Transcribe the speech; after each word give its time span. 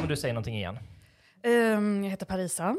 Om 0.00 0.08
du 0.08 0.16
säger 0.16 0.34
någonting 0.34 0.56
igen. 0.56 0.78
Ehm, 1.42 2.04
jag 2.04 2.10
heter 2.10 2.26
Parisa. 2.26 2.76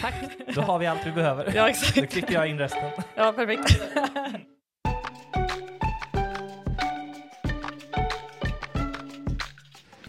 Tack, 0.00 0.14
då 0.54 0.60
har 0.60 0.78
vi 0.78 0.86
allt 0.86 1.06
vi 1.06 1.12
behöver. 1.12 1.52
Ja, 1.54 1.68
exakt. 1.68 1.96
Då 1.96 2.06
klipper 2.06 2.32
jag 2.34 2.46
in 2.46 2.58
resten. 2.58 2.90
Ja, 3.16 3.32
perfekt. 3.32 3.80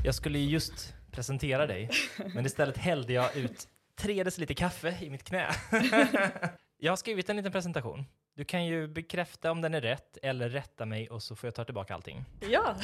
Jag 0.04 0.16
skulle 0.16 0.40
ju 0.40 0.50
just 0.50 0.94
presentera 1.12 1.68
dig, 1.68 1.90
men 2.36 2.46
istället 2.46 2.78
hällde 2.78 3.14
jag 3.14 3.36
ut 3.36 3.68
tre 3.96 4.24
deciliter 4.24 4.54
kaffe 4.54 4.98
i 5.02 5.10
mitt 5.10 5.24
knä. 5.24 5.48
Jag 6.78 6.92
har 6.92 6.98
skrivit 6.98 7.30
en 7.30 7.36
liten 7.36 7.52
presentation. 7.52 8.06
Du 8.36 8.44
kan 8.46 8.66
ju 8.66 8.88
bekräfta 8.88 9.52
om 9.52 9.62
den 9.62 9.74
är 9.74 9.82
rätt 9.82 10.18
eller 10.24 10.50
rätta 10.50 10.86
mig 10.86 11.10
och 11.10 11.24
så 11.24 11.36
får 11.36 11.48
jag 11.48 11.56
ta 11.56 11.64
tillbaka 11.64 11.96
allting. 11.96 12.26
ja. 12.50 12.76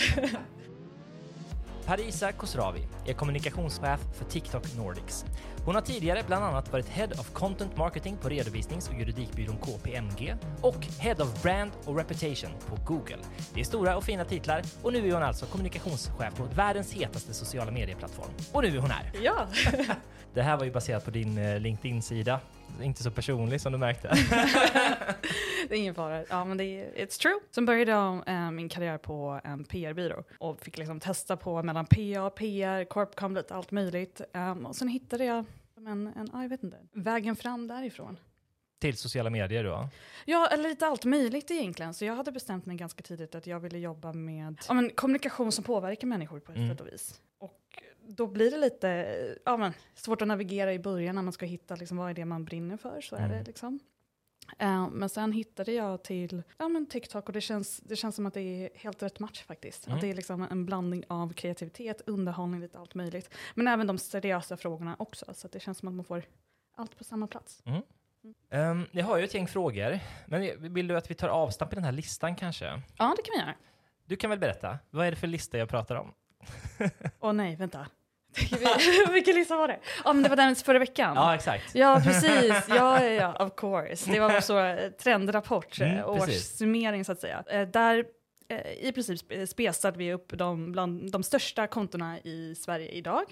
Parisa 1.88 2.32
Khosravi 2.32 2.82
är 3.06 3.14
kommunikationschef 3.14 4.00
för 4.14 4.26
TikTok 4.26 4.76
Nordics. 4.78 5.26
Hon 5.66 5.76
har 5.76 5.82
tidigare 5.82 6.24
bland 6.28 6.46
annat 6.46 6.72
varit 6.72 6.90
Head 6.90 7.08
of 7.08 7.34
Content 7.34 7.78
Marketing 7.78 8.18
på 8.18 8.30
redovisnings 8.30 8.90
och 8.90 8.96
juridikbyrån 9.00 9.58
KPMG 9.58 10.36
och 10.62 10.86
Head 11.00 11.16
of 11.24 11.44
Brand 11.44 11.72
och 11.86 11.98
Reputation 11.98 12.52
på 12.66 12.94
Google. 12.94 13.18
Det 13.54 13.60
är 13.60 13.64
stora 13.64 13.98
och 13.98 14.04
fina 14.04 14.26
titlar 14.26 14.62
och 14.84 14.94
nu 14.94 15.08
är 15.10 15.14
hon 15.14 15.24
alltså 15.24 15.46
kommunikationschef 15.46 16.36
på 16.36 16.44
världens 16.44 16.94
hetaste 16.94 17.34
sociala 17.34 17.72
medieplattform. 17.72 18.32
Och 18.52 18.64
nu 18.64 18.68
är 18.68 18.82
hon 18.82 18.92
här. 18.92 19.12
ja. 19.22 19.48
Det 20.34 20.42
här 20.42 20.58
var 20.58 20.66
ju 20.66 20.72
baserat 20.72 21.06
på 21.06 21.12
din 21.12 21.38
eh, 21.38 21.60
LinkedIn-sida. 21.60 22.40
Inte 22.82 23.04
så 23.04 23.12
personlig 23.12 23.62
som 23.62 23.72
du 23.72 23.78
märkte. 23.78 24.08
Det 25.70 25.76
är 25.76 25.80
ingen 25.80 25.96
fara. 25.96 26.24
Ja, 26.30 26.46
men 26.46 26.58
det 26.58 26.64
är, 26.64 27.06
it's 27.06 27.20
true. 27.22 27.40
Sen 27.52 27.66
började 27.66 27.92
jag 27.92 28.28
eh, 28.28 28.52
min 28.52 28.70
karriär 28.70 28.98
på 28.98 29.40
en 29.44 29.64
PR-byrå 29.64 30.24
och 30.40 30.62
fick 30.62 30.78
liksom 30.78 31.00
testa 31.00 31.38
på 31.38 31.64
mellan 31.64 31.86
PA, 31.86 32.30
PR, 32.30 32.86
Corpcom, 32.86 33.36
lite 33.36 33.56
allt 33.56 33.72
möjligt. 33.72 34.22
Ehm, 34.34 34.66
och 34.66 34.76
sen 34.76 34.88
hittade 34.88 35.26
jag 35.26 35.46
en, 35.78 35.88
en 36.08 36.30
ja, 36.34 36.42
jag 36.42 36.50
vet 36.50 36.64
inte, 36.64 36.78
vägen 36.94 37.36
fram 37.36 37.68
därifrån. 37.68 38.20
Till 38.80 38.98
sociala 38.98 39.30
medier 39.30 39.64
då. 39.64 39.90
Ja, 40.26 40.48
eller 40.52 40.70
lite 40.70 40.88
allt 40.88 41.06
möjligt 41.06 41.52
egentligen. 41.52 41.94
Så 41.94 42.06
jag 42.06 42.16
hade 42.16 42.32
bestämt 42.32 42.66
mig 42.66 42.78
ganska 42.78 43.04
tidigt 43.04 43.36
att 43.36 43.48
jag 43.48 43.60
ville 43.60 43.78
jobba 43.80 44.14
med 44.14 44.58
ja, 44.68 44.74
men, 44.74 44.90
kommunikation 44.90 45.52
som 45.52 45.64
påverkar 45.64 46.08
människor 46.08 46.40
på 46.40 46.52
ett 46.52 46.58
Mm. 46.58 46.70
sätt 46.70 46.82
och 46.82 46.88
vis. 46.88 47.22
Och 47.40 47.60
då 48.08 48.28
blir 48.28 48.52
det 48.52 48.58
lite 48.58 49.38
ja, 49.46 49.58
men, 49.58 49.74
svårt 49.96 50.22
att 50.22 50.28
navigera 50.28 50.74
i 50.74 50.80
början 50.80 51.16
när 51.16 51.22
man 51.22 51.34
ska 51.34 51.46
hitta 51.46 51.76
liksom, 51.76 51.98
vad 51.98 52.10
är 52.10 52.14
det 52.14 52.26
man 52.26 52.46
brinner 52.46 52.78
för. 52.78 53.02
Så 53.02 53.16
är 53.16 53.20
Mm. 53.20 53.32
det 53.38 53.44
liksom. 53.44 53.80
Eh, 54.60 54.90
men 54.90 55.10
sen 55.10 55.32
hittade 55.32 55.72
jag 55.72 56.04
till 56.04 56.44
ja, 56.58 56.68
men 56.68 56.86
TikTok 56.86 57.28
och 57.28 57.34
det 57.34 57.42
känns, 57.42 57.78
det 57.78 57.96
känns 57.96 58.16
som 58.16 58.26
att 58.26 58.34
det 58.34 58.42
är 58.42 58.70
helt 58.76 59.04
rätt 59.04 59.20
match 59.20 59.44
faktiskt. 59.44 59.88
Mm. 59.88 59.96
Att 59.96 60.02
det 60.02 60.10
är 60.10 60.14
liksom 60.16 60.48
en 60.52 60.66
blandning 60.66 61.04
av 61.08 61.34
kreativitet, 61.34 62.02
underhållning, 62.06 62.60
lite 62.62 62.80
allt 62.80 62.96
möjligt. 62.96 63.34
Men 63.56 63.68
även 63.68 63.88
de 63.88 63.98
seriösa 63.98 64.58
frågorna 64.58 64.96
också. 65.00 65.26
Så 65.34 65.48
att 65.48 65.54
det 65.54 65.60
känns 65.60 65.78
som 65.78 65.88
att 65.88 65.94
man 65.94 66.06
får 66.06 66.24
allt 66.76 66.98
på 66.98 67.04
samma 67.04 67.28
plats. 67.28 67.64
Ehm, 68.50 68.86
jag 68.92 69.06
har 69.06 69.18
ju 69.18 69.24
ett 69.24 69.34
gäng 69.34 69.48
frågor, 69.48 70.00
men 70.26 70.74
vill 70.74 70.88
du 70.88 70.98
att 70.98 71.12
vi 71.12 71.16
tar 71.16 71.30
avstamp 71.30 71.74
i 71.74 71.76
den 71.76 71.84
här 71.84 71.92
listan 71.92 72.36
kanske? 72.36 72.66
Ja, 72.98 73.14
det 73.18 73.22
kan 73.24 73.34
vi 73.34 73.40
göra. 73.40 73.54
Du 74.06 74.16
kan 74.16 74.30
väl 74.30 74.40
berätta, 74.40 74.80
vad 74.90 75.08
är 75.08 75.12
det 75.12 75.18
för 75.18 75.28
lista 75.28 75.58
jag 75.58 75.70
pratar 75.70 75.96
om? 75.96 76.14
Åh 77.20 77.34
nej, 77.34 77.56
vänta. 77.56 77.88
Vilken 79.14 79.36
lista 79.36 79.58
var 79.58 79.68
det? 79.68 79.80
Ja, 80.06 80.14
men 80.14 80.24
det 80.24 80.30
var 80.30 80.36
den 80.36 80.56
förra 80.56 80.80
veckan. 80.80 81.16
Ja, 81.16 81.36
exakt. 81.36 81.76
Ja, 81.76 82.02
precis. 82.06 82.54
Ja, 82.70 83.04
ja, 83.06 83.46
of 83.46 83.56
course. 83.58 84.12
Det 84.12 84.20
var 84.20 84.30
vår 84.34 84.40
så 84.40 84.60
eh, 84.60 84.90
trendrapport, 84.92 85.80
Mm, 85.82 86.18
precis. 86.20 86.52
årssummering 86.54 87.06
så 87.06 87.12
att 87.12 87.20
säga. 87.20 87.44
Eh, 87.50 87.68
Där 87.68 88.06
eh, 88.48 88.72
i 88.88 88.92
princip 88.92 89.22
sp- 89.22 89.46
spesade 89.46 89.98
vi 89.98 90.14
upp 90.14 90.32
de, 90.38 90.72
bland 90.72 91.12
de 91.12 91.24
största 91.24 91.68
kontona 91.68 92.20
i 92.20 92.56
Sverige 92.56 92.88
idag. 92.92 93.24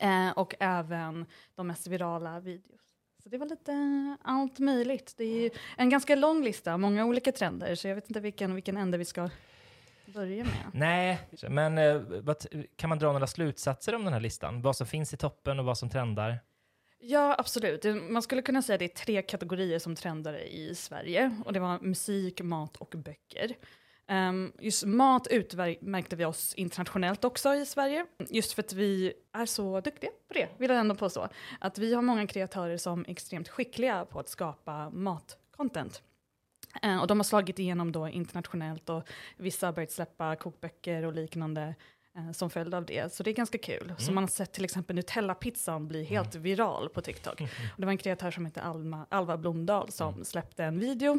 Eh, 0.00 0.30
och 0.30 0.54
även 0.60 1.26
de 1.56 1.66
mest 1.66 1.86
virala 1.86 2.40
videos. 2.40 2.80
Så 3.22 3.28
det 3.28 3.38
var 3.38 3.46
lite 3.46 3.72
allt 4.22 4.58
möjligt. 4.58 5.14
Det 5.16 5.24
är 5.24 5.40
ju 5.42 5.50
en 5.76 5.90
ganska 5.90 6.14
lång 6.14 6.44
lista, 6.44 6.76
många 6.78 7.04
olika 7.04 7.32
trender, 7.32 7.74
så 7.74 7.88
jag 7.88 7.94
vet 7.94 8.08
inte 8.10 8.20
vilken, 8.20 8.54
vilken 8.54 8.76
ände 8.76 8.98
vi 8.98 9.04
ska 9.04 9.30
börja 10.06 10.44
med. 10.44 10.70
Nej, 10.72 11.20
men 11.48 11.78
eh, 11.78 12.02
kan 12.76 12.88
man 12.88 12.98
dra 12.98 13.12
några 13.12 13.26
slutsatser 13.26 13.94
om 13.94 14.04
den 14.04 14.12
här 14.12 14.20
listan? 14.20 14.62
Vad 14.62 14.76
som 14.76 14.86
finns 14.86 15.14
i 15.14 15.16
toppen 15.16 15.58
och 15.58 15.64
vad 15.64 15.78
som 15.78 15.90
trendar? 15.90 16.38
Ja, 16.98 17.34
absolut. 17.38 17.84
Man 18.10 18.22
skulle 18.22 18.42
kunna 18.42 18.62
säga 18.62 18.74
att 18.74 18.78
det 18.78 18.84
är 18.84 19.04
tre 19.04 19.22
kategorier 19.22 19.78
som 19.78 19.94
trendar 19.94 20.38
i 20.38 20.74
Sverige. 20.74 21.36
Och 21.44 21.52
det 21.52 21.60
var 21.60 21.80
musik, 21.80 22.42
mat 22.42 22.76
och 22.76 22.94
böcker. 22.96 23.56
Um, 24.08 24.52
just 24.58 24.84
mat 24.84 25.26
utmärkte 25.26 26.16
vi 26.16 26.24
oss 26.24 26.54
internationellt 26.54 27.24
också 27.24 27.54
i 27.54 27.66
Sverige. 27.66 28.06
Just 28.30 28.52
för 28.52 28.62
att 28.62 28.72
vi 28.72 29.12
är 29.32 29.46
så 29.46 29.80
duktiga 29.80 30.10
på 30.28 30.34
det, 30.34 30.48
vill 30.58 30.70
jag 30.70 30.78
ändå 30.78 30.94
påstå. 30.94 31.28
Att 31.60 31.78
vi 31.78 31.94
har 31.94 32.02
många 32.02 32.26
kreatörer 32.26 32.76
som 32.76 33.00
är 33.00 33.10
extremt 33.10 33.48
skickliga 33.48 34.04
på 34.04 34.20
att 34.20 34.28
skapa 34.28 34.90
matcontent. 34.90 36.02
Eh, 36.82 37.00
och 37.00 37.06
de 37.06 37.18
har 37.18 37.24
slagit 37.24 37.58
igenom 37.58 37.92
då 37.92 38.08
internationellt 38.08 38.88
och 38.88 39.08
vissa 39.36 39.66
har 39.66 39.72
börjat 39.72 39.90
släppa 39.90 40.36
kokböcker 40.36 41.02
och 41.04 41.12
liknande 41.12 41.74
eh, 42.16 42.32
som 42.32 42.50
följd 42.50 42.74
av 42.74 42.86
det. 42.86 43.12
Så 43.12 43.22
det 43.22 43.30
är 43.30 43.34
ganska 43.34 43.58
kul. 43.58 43.94
Så 43.98 44.12
man 44.12 44.24
har 44.24 44.28
sett 44.28 44.52
till 44.52 44.64
exempel 44.64 44.96
Nutella-pizzan 44.96 45.88
bli 45.88 46.04
helt 46.04 46.34
viral 46.34 46.88
på 46.88 47.00
TikTok. 47.00 47.40
Och 47.40 47.48
det 47.76 47.84
var 47.84 47.92
en 47.92 47.98
kreatör 47.98 48.30
som 48.30 48.46
heter 48.46 48.60
Alma, 48.60 49.06
Alva 49.08 49.36
Blomdahl 49.36 49.92
som 49.92 50.24
släppte 50.24 50.64
en 50.64 50.78
video 50.78 51.18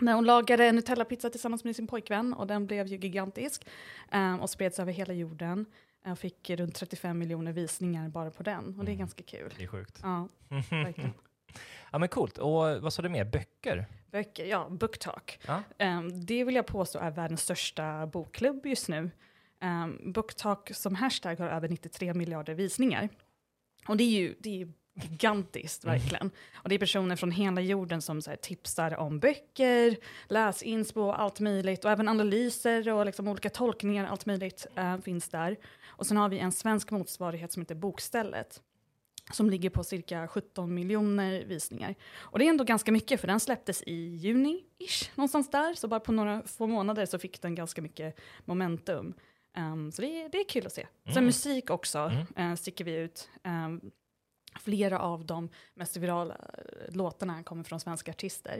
när 0.00 0.14
hon 0.14 0.24
lagade 0.24 0.66
en 0.66 0.76
Nutella-pizza 0.78 1.30
tillsammans 1.30 1.64
med 1.64 1.76
sin 1.76 1.86
pojkvän 1.86 2.34
och 2.34 2.46
den 2.46 2.66
blev 2.66 2.86
ju 2.86 2.96
gigantisk 2.96 3.66
eh, 4.12 4.36
och 4.36 4.50
spreds 4.50 4.78
över 4.78 4.92
hela 4.92 5.14
jorden. 5.14 5.66
Jag 6.04 6.18
fick 6.18 6.50
runt 6.50 6.74
35 6.74 7.18
miljoner 7.18 7.52
visningar 7.52 8.08
bara 8.08 8.30
på 8.30 8.42
den 8.42 8.78
och 8.78 8.84
det 8.84 8.92
är 8.92 8.96
ganska 8.96 9.22
kul. 9.22 9.54
Det 9.58 9.64
är 9.64 9.68
sjukt. 9.68 10.00
Ja, 10.02 10.28
verkligen. 10.70 11.12
Ja, 11.92 11.98
men 11.98 12.08
coolt. 12.08 12.38
Och 12.38 12.82
vad 12.82 12.92
sa 12.92 13.02
du 13.02 13.08
mer? 13.08 13.24
Böcker? 13.24 13.86
Böcker, 14.10 14.44
ja, 14.44 14.68
Booktalk. 14.70 15.40
Ja. 15.46 15.62
Um, 15.78 16.26
det 16.26 16.44
vill 16.44 16.54
jag 16.54 16.66
påstå 16.66 16.98
är 16.98 17.10
världens 17.10 17.42
största 17.42 18.06
bokklubb 18.06 18.66
just 18.66 18.88
nu. 18.88 19.10
Um, 19.62 20.12
Booktalk 20.12 20.74
som 20.74 20.94
hashtag 20.94 21.38
har 21.40 21.48
över 21.48 21.68
93 21.68 22.14
miljarder 22.14 22.54
visningar. 22.54 23.08
Och 23.88 23.96
det 23.96 24.04
är 24.04 24.20
ju, 24.20 24.34
det 24.40 24.48
är 24.48 24.56
ju 24.56 24.72
gigantiskt 24.94 25.84
verkligen. 25.84 26.30
Och 26.54 26.68
det 26.68 26.74
är 26.74 26.78
personer 26.78 27.16
från 27.16 27.30
hela 27.30 27.60
jorden 27.60 28.02
som 28.02 28.22
så 28.22 28.30
här, 28.30 28.36
tipsar 28.36 28.96
om 28.96 29.18
böcker, 29.18 29.96
läsinspo 30.28 31.00
och 31.00 31.20
allt 31.20 31.40
möjligt. 31.40 31.84
Och 31.84 31.90
även 31.90 32.08
analyser 32.08 32.88
och 32.92 33.06
liksom 33.06 33.28
olika 33.28 33.50
tolkningar, 33.50 34.06
allt 34.06 34.26
möjligt 34.26 34.66
eh, 34.76 34.98
finns 34.98 35.28
där. 35.28 35.56
Och 35.84 36.06
sen 36.06 36.16
har 36.16 36.28
vi 36.28 36.38
en 36.38 36.52
svensk 36.52 36.90
motsvarighet 36.90 37.52
som 37.52 37.62
heter 37.62 37.74
Bokstället 37.74 38.62
som 39.32 39.50
ligger 39.50 39.70
på 39.70 39.84
cirka 39.84 40.28
17 40.28 40.74
miljoner 40.74 41.44
visningar. 41.44 41.94
Och 42.18 42.38
det 42.38 42.44
är 42.46 42.48
ändå 42.50 42.64
ganska 42.64 42.92
mycket, 42.92 43.20
för 43.20 43.26
den 43.28 43.40
släpptes 43.40 43.82
i 43.82 44.16
juni-ish, 44.16 45.10
någonstans 45.14 45.50
där. 45.50 45.74
Så 45.74 45.88
bara 45.88 46.00
på 46.00 46.12
några 46.12 46.42
få 46.42 46.66
månader 46.66 47.06
så 47.06 47.18
fick 47.18 47.42
den 47.42 47.54
ganska 47.54 47.82
mycket 47.82 48.18
momentum. 48.44 49.14
Um, 49.58 49.92
så 49.92 50.02
det 50.02 50.22
är, 50.22 50.28
det 50.28 50.38
är 50.38 50.44
kul 50.48 50.66
att 50.66 50.72
se. 50.72 50.86
Sen 51.04 51.12
Mm. 51.12 51.24
musik 51.24 51.70
också 51.70 51.98
Mm. 51.98 52.50
eh, 52.52 52.56
sticker 52.56 52.84
vi 52.84 52.94
ut. 52.94 53.28
Um, 53.44 53.80
flera 54.60 54.98
av 54.98 55.26
de 55.26 55.48
mest 55.74 55.96
virala 55.96 56.34
eh, 56.34 56.94
låtarna 56.94 57.42
kommer 57.42 57.64
från 57.64 57.80
svenska 57.80 58.10
artister. 58.10 58.56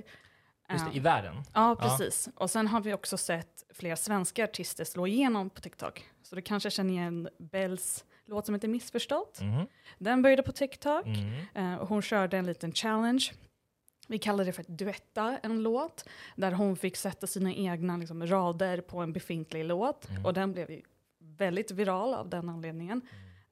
Just 0.70 0.84
det, 0.84 0.90
Um, 0.90 0.96
i 0.96 1.00
världen. 1.00 1.34
Ja, 1.54 1.76
precis. 1.80 2.28
Och 2.36 2.50
sen 2.50 2.66
har 2.66 2.80
vi 2.80 2.94
också 2.94 3.16
sett 3.16 3.64
flera 3.74 3.96
svenska 3.96 4.44
artister 4.44 4.84
slå 4.84 5.06
igenom 5.06 5.50
på 5.50 5.60
TikTok. 5.60 6.08
Så 6.22 6.34
du 6.36 6.42
kanske 6.42 6.70
känner 6.70 6.94
igen 6.94 7.28
Bells 7.38 8.04
låt 8.32 8.46
som 8.46 8.54
heter 8.54 8.68
Missförstått. 8.68 9.40
Mhm. 9.40 9.66
Den 9.98 10.22
började 10.22 10.42
på 10.42 10.52
TikTok. 10.52 11.06
Mm. 11.54 11.78
Och 11.78 11.88
hon 11.88 12.02
körde 12.02 12.36
en 12.36 12.46
liten 12.46 12.72
challenge. 12.72 13.32
Vi 14.08 14.18
kallar 14.18 14.44
det 14.44 14.52
för 14.52 14.62
att 14.62 14.78
duetta 14.78 15.38
en 15.42 15.62
låt. 15.62 16.08
Där 16.36 16.52
hon 16.52 16.76
fick 16.76 16.96
sätta 16.96 17.26
sina 17.26 17.54
egna 17.54 17.96
liksom, 17.96 18.26
rader 18.26 18.80
på 18.80 18.98
en 18.98 19.12
befintlig 19.12 19.64
låt. 19.64 20.08
Mm. 20.10 20.26
Och 20.26 20.34
den 20.34 20.52
blev 20.52 20.70
ju 20.70 20.82
väldigt 21.18 21.70
viral 21.70 22.14
av 22.14 22.28
den 22.28 22.48
anledningen. 22.48 23.00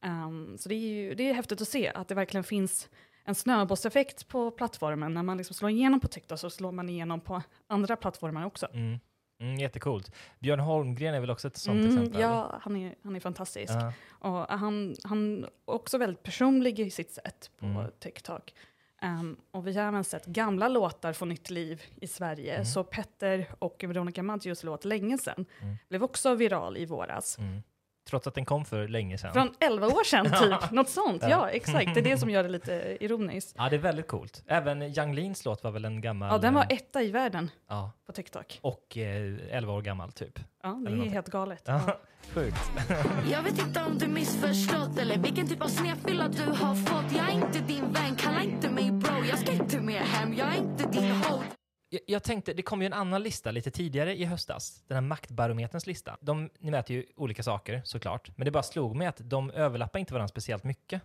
Um, 0.05 0.59
så 0.59 0.69
det 0.69 0.75
är 0.75 0.79
ju 0.79 1.15
det 1.15 1.31
är 1.31 1.35
häftigt 1.35 1.61
att 1.61 1.69
se 1.69 1.89
att 1.89 2.09
det 2.09 2.15
verkligen 2.15 2.45
finns 2.45 2.89
en 3.25 3.35
snöbollseffekt 3.35 4.29
på 4.29 4.51
plattformen. 4.51 5.15
När 5.15 5.23
man 5.23 5.37
liksom 5.37 5.55
slår 5.55 5.71
igenom 5.71 6.01
på 6.01 6.09
TikTok 6.09 6.39
så 6.39 6.51
slår 6.51 6.73
man 6.73 6.89
igenom 6.89 7.21
på 7.21 7.43
andra 7.67 7.97
plattformar 7.97 8.47
också. 8.47 8.69
Mm. 8.73 8.99
Mm, 9.41 9.57
jättecoolt. 9.59 10.13
Björn 10.39 10.61
Holmgren 10.61 11.15
är 11.15 11.21
väl 11.21 11.31
också 11.31 11.49
ett 11.49 11.57
sånt 11.57 11.81
Mm, 11.85 11.99
exempel? 11.99 12.21
ja, 12.21 12.59
han 12.63 12.77
är, 12.77 12.95
han 13.03 13.17
är 13.17 13.21
fantastisk. 13.21 13.73
Ja. 13.73 13.93
Och 14.11 14.47
han, 14.59 14.97
han 15.05 15.45
är 15.45 15.51
också 15.65 15.99
väldigt 15.99 16.23
personlig 16.23 16.81
i 16.81 16.91
sitt 16.91 17.11
sätt 17.13 17.51
på 17.59 17.67
Mm. 17.67 17.87
TikTok. 17.99 18.55
Ehm, 19.03 19.37
och 19.51 19.67
vi 19.67 19.77
har 19.77 19.85
även 19.89 20.05
sett 20.05 20.27
gamla 20.27 20.69
låtar 20.69 21.13
få 21.13 21.25
nytt 21.25 21.51
liv 21.51 21.83
i 22.01 22.07
Sverige. 22.07 22.55
Mm. 22.55 22.65
Så 22.65 22.85
Petter 22.85 23.47
och 23.59 23.85
Veronica 23.89 24.23
Maggios 24.23 24.65
låt 24.65 24.85
Länge 24.85 25.19
sedan 25.19 25.47
Mm. 25.63 25.77
blev 25.89 26.03
också 26.03 26.35
viral 26.35 26.77
i 26.77 26.87
våras. 26.87 27.39
Mm. 27.39 27.63
Trots 28.11 28.27
att 28.27 28.35
den 28.35 28.45
kom 28.45 28.65
för 28.65 28.89
länge 28.89 29.19
sedan. 29.19 29.33
Från 29.33 29.51
11 29.61 29.87
år 29.87 30.05
sedan 30.05 30.25
typ, 30.41 30.71
något 30.71 30.89
sånt. 30.89 31.23
Ja. 31.29 31.49
Exakt. 31.51 31.95
Det 31.95 32.01
är 32.01 32.05
det 32.05 32.19
som 32.19 32.31
gör 32.31 32.43
det 32.43 32.49
lite 32.49 32.97
ironiskt. 33.01 33.55
Ja, 33.59 33.69
det 33.69 33.77
är 33.77 33.81
väldigt 33.81 34.09
coolt. 34.09 34.43
Även 34.47 34.83
Yung 34.83 35.15
Leans 35.15 35.45
låt 35.45 35.65
var 35.65 35.71
väl 35.71 35.85
en 35.85 36.01
gammal... 36.01 36.29
Ja, 36.33 36.39
den 36.39 36.55
var 36.55 36.63
eh, 36.63 36.77
etta 36.77 37.03
i 37.03 37.11
världen 37.11 37.51
Ja, 37.69 37.93
på 38.07 38.13
TikTok. 38.13 38.59
och 38.63 38.97
eh, 38.99 39.35
11 39.51 39.73
år 39.73 39.83
gammal 39.83 40.13
typ. 40.13 40.39
Ja, 40.63 40.69
det 40.69 40.73
är 40.75 40.75
någonting. 40.91 41.11
helt 41.13 41.29
galet. 41.29 41.63
Ja, 41.67 41.81
Ja. 41.87 41.99
sjukt. 42.35 42.71
Jag 43.31 43.43
vet 43.43 43.59
inte 43.59 43.83
om 43.83 43.99
du 43.99 44.09
missförstått 44.09 44.99
eller 44.99 45.19
vilken 45.19 45.49
typ 45.49 45.63
av 45.63 45.69
snedfylla 45.69 46.29
du 46.29 46.43
har 46.43 46.75
fått 46.75 47.13
Jag 47.17 47.29
är 47.29 47.33
inte 47.33 47.59
din 47.59 47.93
vän, 47.93 48.17
kalla 48.19 48.43
inte 48.43 48.71
mig 48.71 48.91
bro 48.91 49.25
Jag 49.29 49.39
ska 49.39 49.53
inte 49.53 49.81
mer 49.81 50.01
hem, 50.01 50.35
jag 50.35 50.49
är 50.55 50.57
inte 50.59 50.89
din 51.01 51.11
hot 51.11 51.45
jag, 51.93 52.01
jag 52.07 52.23
tänkte, 52.23 52.53
det 52.53 52.63
kom 52.63 52.81
ju 52.83 52.87
en 52.87 52.93
annan 52.93 53.23
lista 53.23 53.51
lite 53.51 53.71
tidigare 53.71 54.17
i 54.17 54.25
höstas. 54.25 54.83
Den 54.87 54.95
här 54.95 55.03
maktbarometerns 55.03 55.87
lista. 55.87 56.17
De, 56.21 56.51
ni 56.59 56.71
mäter 56.71 56.97
ju 56.97 57.07
olika 57.17 57.43
saker 57.43 57.83
såklart, 57.85 58.31
men 58.37 58.45
det 58.45 58.51
bara 58.51 58.63
slog 58.63 58.97
mig 58.97 59.07
att 59.07 59.21
de 59.25 59.51
överlappar 59.51 59.99
inte 59.99 60.13
varandra 60.13 60.29
speciellt 60.29 60.65
mycket. 60.65 61.03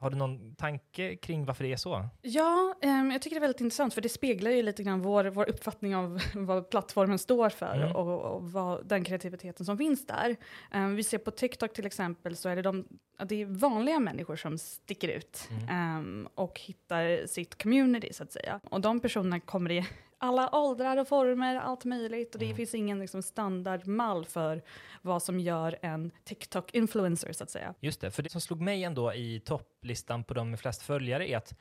Har 0.00 0.10
du 0.10 0.16
någon 0.16 0.54
tanke 0.54 1.16
kring 1.16 1.44
varför 1.44 1.64
det 1.64 1.72
är 1.72 1.76
så? 1.76 2.08
Ja, 2.22 2.74
ehm, 2.82 3.10
jag 3.10 3.22
tycker 3.22 3.36
det 3.36 3.38
är 3.38 3.40
väldigt 3.40 3.60
intressant 3.60 3.94
för 3.94 4.00
det 4.00 4.08
speglar 4.08 4.50
ju 4.50 4.62
lite 4.62 4.82
grann 4.82 5.02
vår, 5.02 5.24
vår 5.24 5.48
uppfattning 5.48 5.96
av 5.96 6.20
vad 6.34 6.70
plattformen 6.70 7.18
står 7.18 7.50
för 7.50 7.74
Mm. 7.76 7.96
och, 7.96 8.20
och 8.34 8.52
vad, 8.52 8.86
den 8.86 9.04
kreativiteten 9.04 9.66
som 9.66 9.78
finns 9.78 10.06
där. 10.06 10.36
Ehm, 10.70 10.96
vi 10.96 11.02
ser 11.02 11.18
på 11.18 11.30
TikTok 11.30 11.72
till 11.72 11.86
exempel 11.86 12.36
så 12.36 12.48
är 12.48 12.56
det, 12.56 12.62
de, 12.62 12.84
det 13.24 13.34
är 13.42 13.46
vanliga 13.46 13.98
människor 14.00 14.36
som 14.36 14.58
sticker 14.58 15.08
ut 15.08 15.48
Mm. 15.50 15.68
ehm, 15.68 16.28
och 16.34 16.60
hittar 16.60 17.26
sitt 17.26 17.62
community 17.62 18.12
så 18.12 18.22
att 18.22 18.32
säga. 18.32 18.60
Och 18.70 18.80
de 18.80 19.00
personerna 19.00 19.40
kommer 19.40 19.70
i 19.70 19.86
alla 20.22 20.54
åldrar 20.56 20.96
och 20.96 21.08
former, 21.08 21.56
allt 21.56 21.84
möjligt. 21.84 22.34
Och 22.34 22.38
det 22.38 22.44
Mm. 22.44 22.56
finns 22.56 22.74
ingen 22.74 22.98
liksom, 22.98 23.22
standardmall 23.22 24.24
för 24.24 24.62
vad 25.02 25.22
som 25.22 25.40
gör 25.40 25.78
en 25.82 26.10
TikTok-influencer 26.24 27.32
så 27.32 27.44
att 27.44 27.50
säga. 27.50 27.74
Just 27.80 28.00
det, 28.00 28.10
för 28.10 28.22
det 28.22 28.30
som 28.30 28.40
slog 28.40 28.60
mig 28.60 28.84
ändå 28.84 29.14
i 29.14 29.40
topplistan 29.40 30.24
på 30.24 30.34
de 30.34 30.50
med 30.50 30.60
flest 30.60 30.82
följare 30.82 31.30
är 31.30 31.36
att 31.36 31.54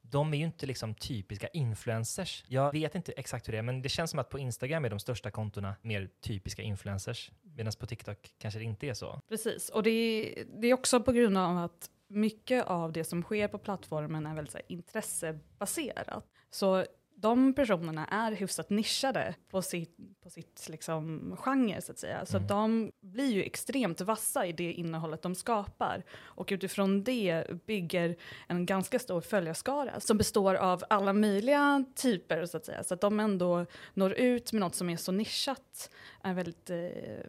de 0.00 0.34
är 0.34 0.38
ju 0.38 0.44
inte 0.44 0.66
liksom 0.66 0.94
typiska 0.94 1.48
influencers. 1.48 2.44
Jag 2.48 2.72
vet 2.72 2.94
inte 2.94 3.12
exakt 3.12 3.48
hur 3.48 3.52
det 3.52 3.58
är, 3.58 3.62
men 3.62 3.82
det 3.82 3.88
känns 3.88 4.10
som 4.10 4.20
att 4.20 4.28
på 4.28 4.38
Instagram 4.38 4.84
är 4.84 4.90
de 4.90 4.98
största 4.98 5.30
kontona 5.30 5.74
mer 5.82 6.08
typiska 6.20 6.62
influencers, 6.62 7.30
medan 7.42 7.72
på 7.80 7.86
TikTok 7.86 8.32
kanske 8.38 8.58
det 8.60 8.64
inte 8.64 8.86
är 8.86 8.94
så. 8.94 9.20
Precis, 9.28 9.68
och 9.68 9.82
det 9.82 9.90
är, 9.90 10.44
det 10.60 10.66
är 10.66 10.74
också 10.74 11.00
på 11.02 11.12
grund 11.12 11.38
av 11.38 11.58
att 11.58 11.90
mycket 12.08 12.66
av 12.66 12.92
det 12.92 13.04
som 13.04 13.22
sker 13.22 13.48
på 13.48 13.58
plattformen 13.58 14.26
är 14.26 14.34
väldigt 14.34 14.52
så 14.52 14.58
här, 14.58 14.64
intressebaserat. 14.68 16.24
Så 16.50 16.84
de 17.18 17.54
personerna 17.54 18.06
är 18.06 18.32
hyfsat 18.32 18.70
nischade 18.70 19.34
på 19.50 19.62
sitt, 19.62 19.96
på 20.22 20.30
sitt 20.30 20.66
liksom, 20.68 21.36
genre, 21.38 21.80
så 21.80 21.92
att 21.92 21.98
säga. 21.98 22.26
Så 22.26 22.36
Mm. 22.36 22.46
de 22.48 22.92
blir 23.00 23.32
ju 23.32 23.42
extremt 23.42 24.00
vassa 24.00 24.46
i 24.46 24.52
det 24.52 24.72
innehållet 24.72 25.22
de 25.22 25.34
skapar. 25.34 26.02
Och 26.12 26.48
utifrån 26.52 27.04
det 27.04 27.44
bygger 27.66 28.16
en 28.48 28.66
ganska 28.66 28.98
stor 28.98 29.20
följarskara 29.20 30.00
som 30.00 30.18
består 30.18 30.54
av 30.54 30.84
alla 30.90 31.12
möjliga 31.12 31.84
typer, 31.94 32.46
så 32.46 32.56
att 32.56 32.64
säga. 32.64 32.84
Så 32.84 32.94
att 32.94 33.00
de 33.00 33.20
ändå 33.20 33.66
når 33.94 34.12
ut 34.12 34.52
med 34.52 34.60
något 34.60 34.74
som 34.74 34.90
är 34.90 34.96
så 34.96 35.12
nischat 35.12 35.90
är 36.22 36.34
väldigt, 36.34 36.70
eh, 36.70 36.76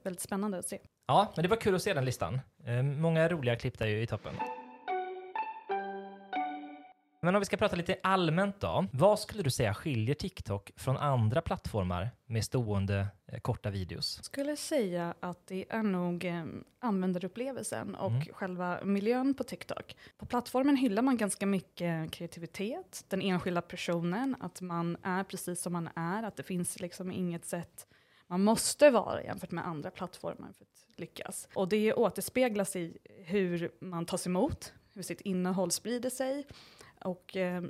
väldigt 0.04 0.22
spännande 0.22 0.58
att 0.58 0.68
se. 0.68 0.80
Ja, 1.08 1.32
men 1.36 1.44
det 1.44 1.50
var 1.50 1.58
kul 1.58 1.76
att 1.76 1.82
se 1.82 1.94
den 1.94 2.06
listan. 2.06 2.40
Eh, 2.66 2.84
många 2.84 3.28
roliga 3.30 3.56
klipp 3.56 3.80
där 3.80 3.88
ju 3.88 4.02
i 4.02 4.08
toppen. 4.08 4.34
Men 7.22 7.36
om 7.36 7.40
vi 7.42 7.46
ska 7.46 7.58
prata 7.58 7.76
lite 7.76 7.98
allmänt 8.04 8.60
då. 8.60 8.86
Vad 8.92 9.20
skulle 9.20 9.44
du 9.44 9.50
säga 9.52 9.74
skiljer 9.74 10.16
TikTok 10.16 10.72
från 10.76 10.98
andra 10.98 11.42
plattformar 11.42 12.10
med 12.26 12.44
stående 12.46 13.08
eh, 13.28 13.40
korta 13.40 13.70
videos? 13.70 14.14
Jag 14.18 14.26
skulle 14.26 14.56
säga 14.56 15.14
att 15.20 15.48
det 15.48 15.66
är 15.70 15.84
nog 15.84 16.26
eh, 16.26 16.46
användarupplevelsen 16.80 17.96
och 17.96 18.12
Mm. 18.12 18.28
själva 18.34 18.80
miljön 18.84 19.34
på 19.34 19.44
TikTok. 19.44 19.96
På 20.18 20.26
plattformen 20.26 20.76
hyllar 20.76 21.02
man 21.02 21.18
ganska 21.18 21.46
mycket 21.46 22.12
kreativitet, 22.12 23.06
den 23.08 23.22
enskilda 23.22 23.62
personen, 23.62 24.36
att 24.40 24.62
man 24.62 24.98
är 25.04 25.24
precis 25.24 25.62
som 25.62 25.74
man 25.74 25.90
är, 25.96 26.24
att 26.24 26.36
det 26.36 26.44
finns 26.44 26.80
liksom 26.80 27.12
inget 27.12 27.46
sätt 27.46 27.88
man 28.30 28.44
måste 28.44 28.90
vara 28.90 29.24
jämfört 29.24 29.52
med 29.52 29.68
andra 29.68 29.92
plattformar 29.92 30.52
för 30.58 30.64
att 30.64 31.00
lyckas. 31.00 31.48
Och 31.54 31.68
det 31.68 31.94
återspeglas 31.94 32.76
i 32.76 32.98
hur 33.26 33.72
man 33.80 34.06
tas 34.06 34.28
emot, 34.28 34.74
hur 34.94 35.02
sitt 35.02 35.22
innehåll 35.22 35.72
sprider 35.72 36.10
sig 36.10 36.48
och 37.02 37.36
eh, 37.36 37.64